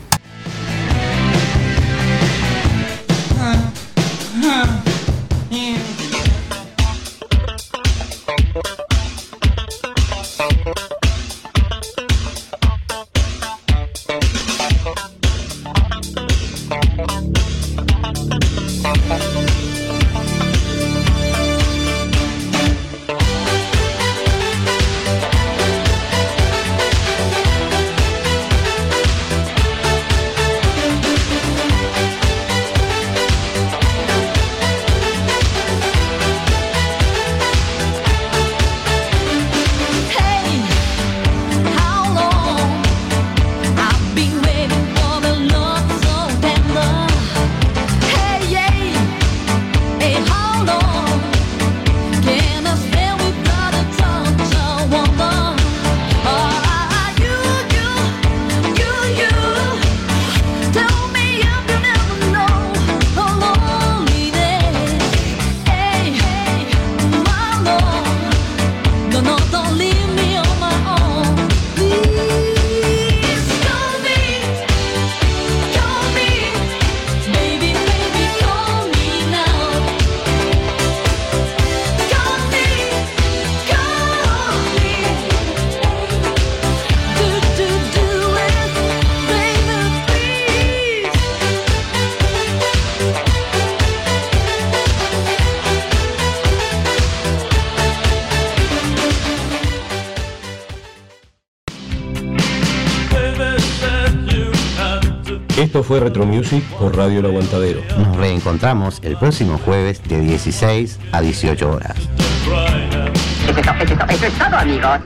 Por 106.83 106.97
Radio 106.97 107.21
El 107.21 107.27
Aguantadero. 107.27 107.79
Nos 107.97 108.17
reencontramos 108.17 108.99
el 109.03 109.15
próximo 109.15 109.57
jueves 109.63 110.03
de 110.03 110.19
16 110.19 110.99
a 111.13 111.21
18 111.21 111.71
horas. 111.71 111.95
Eso 111.95 113.57
es, 113.57 113.65
to- 113.65 113.71
eso 113.79 113.93
es 113.93 113.97
to- 113.99 114.05
eso 114.09 114.25
es 114.25 114.33
todo, 114.37 114.57
amigos. 114.57 114.99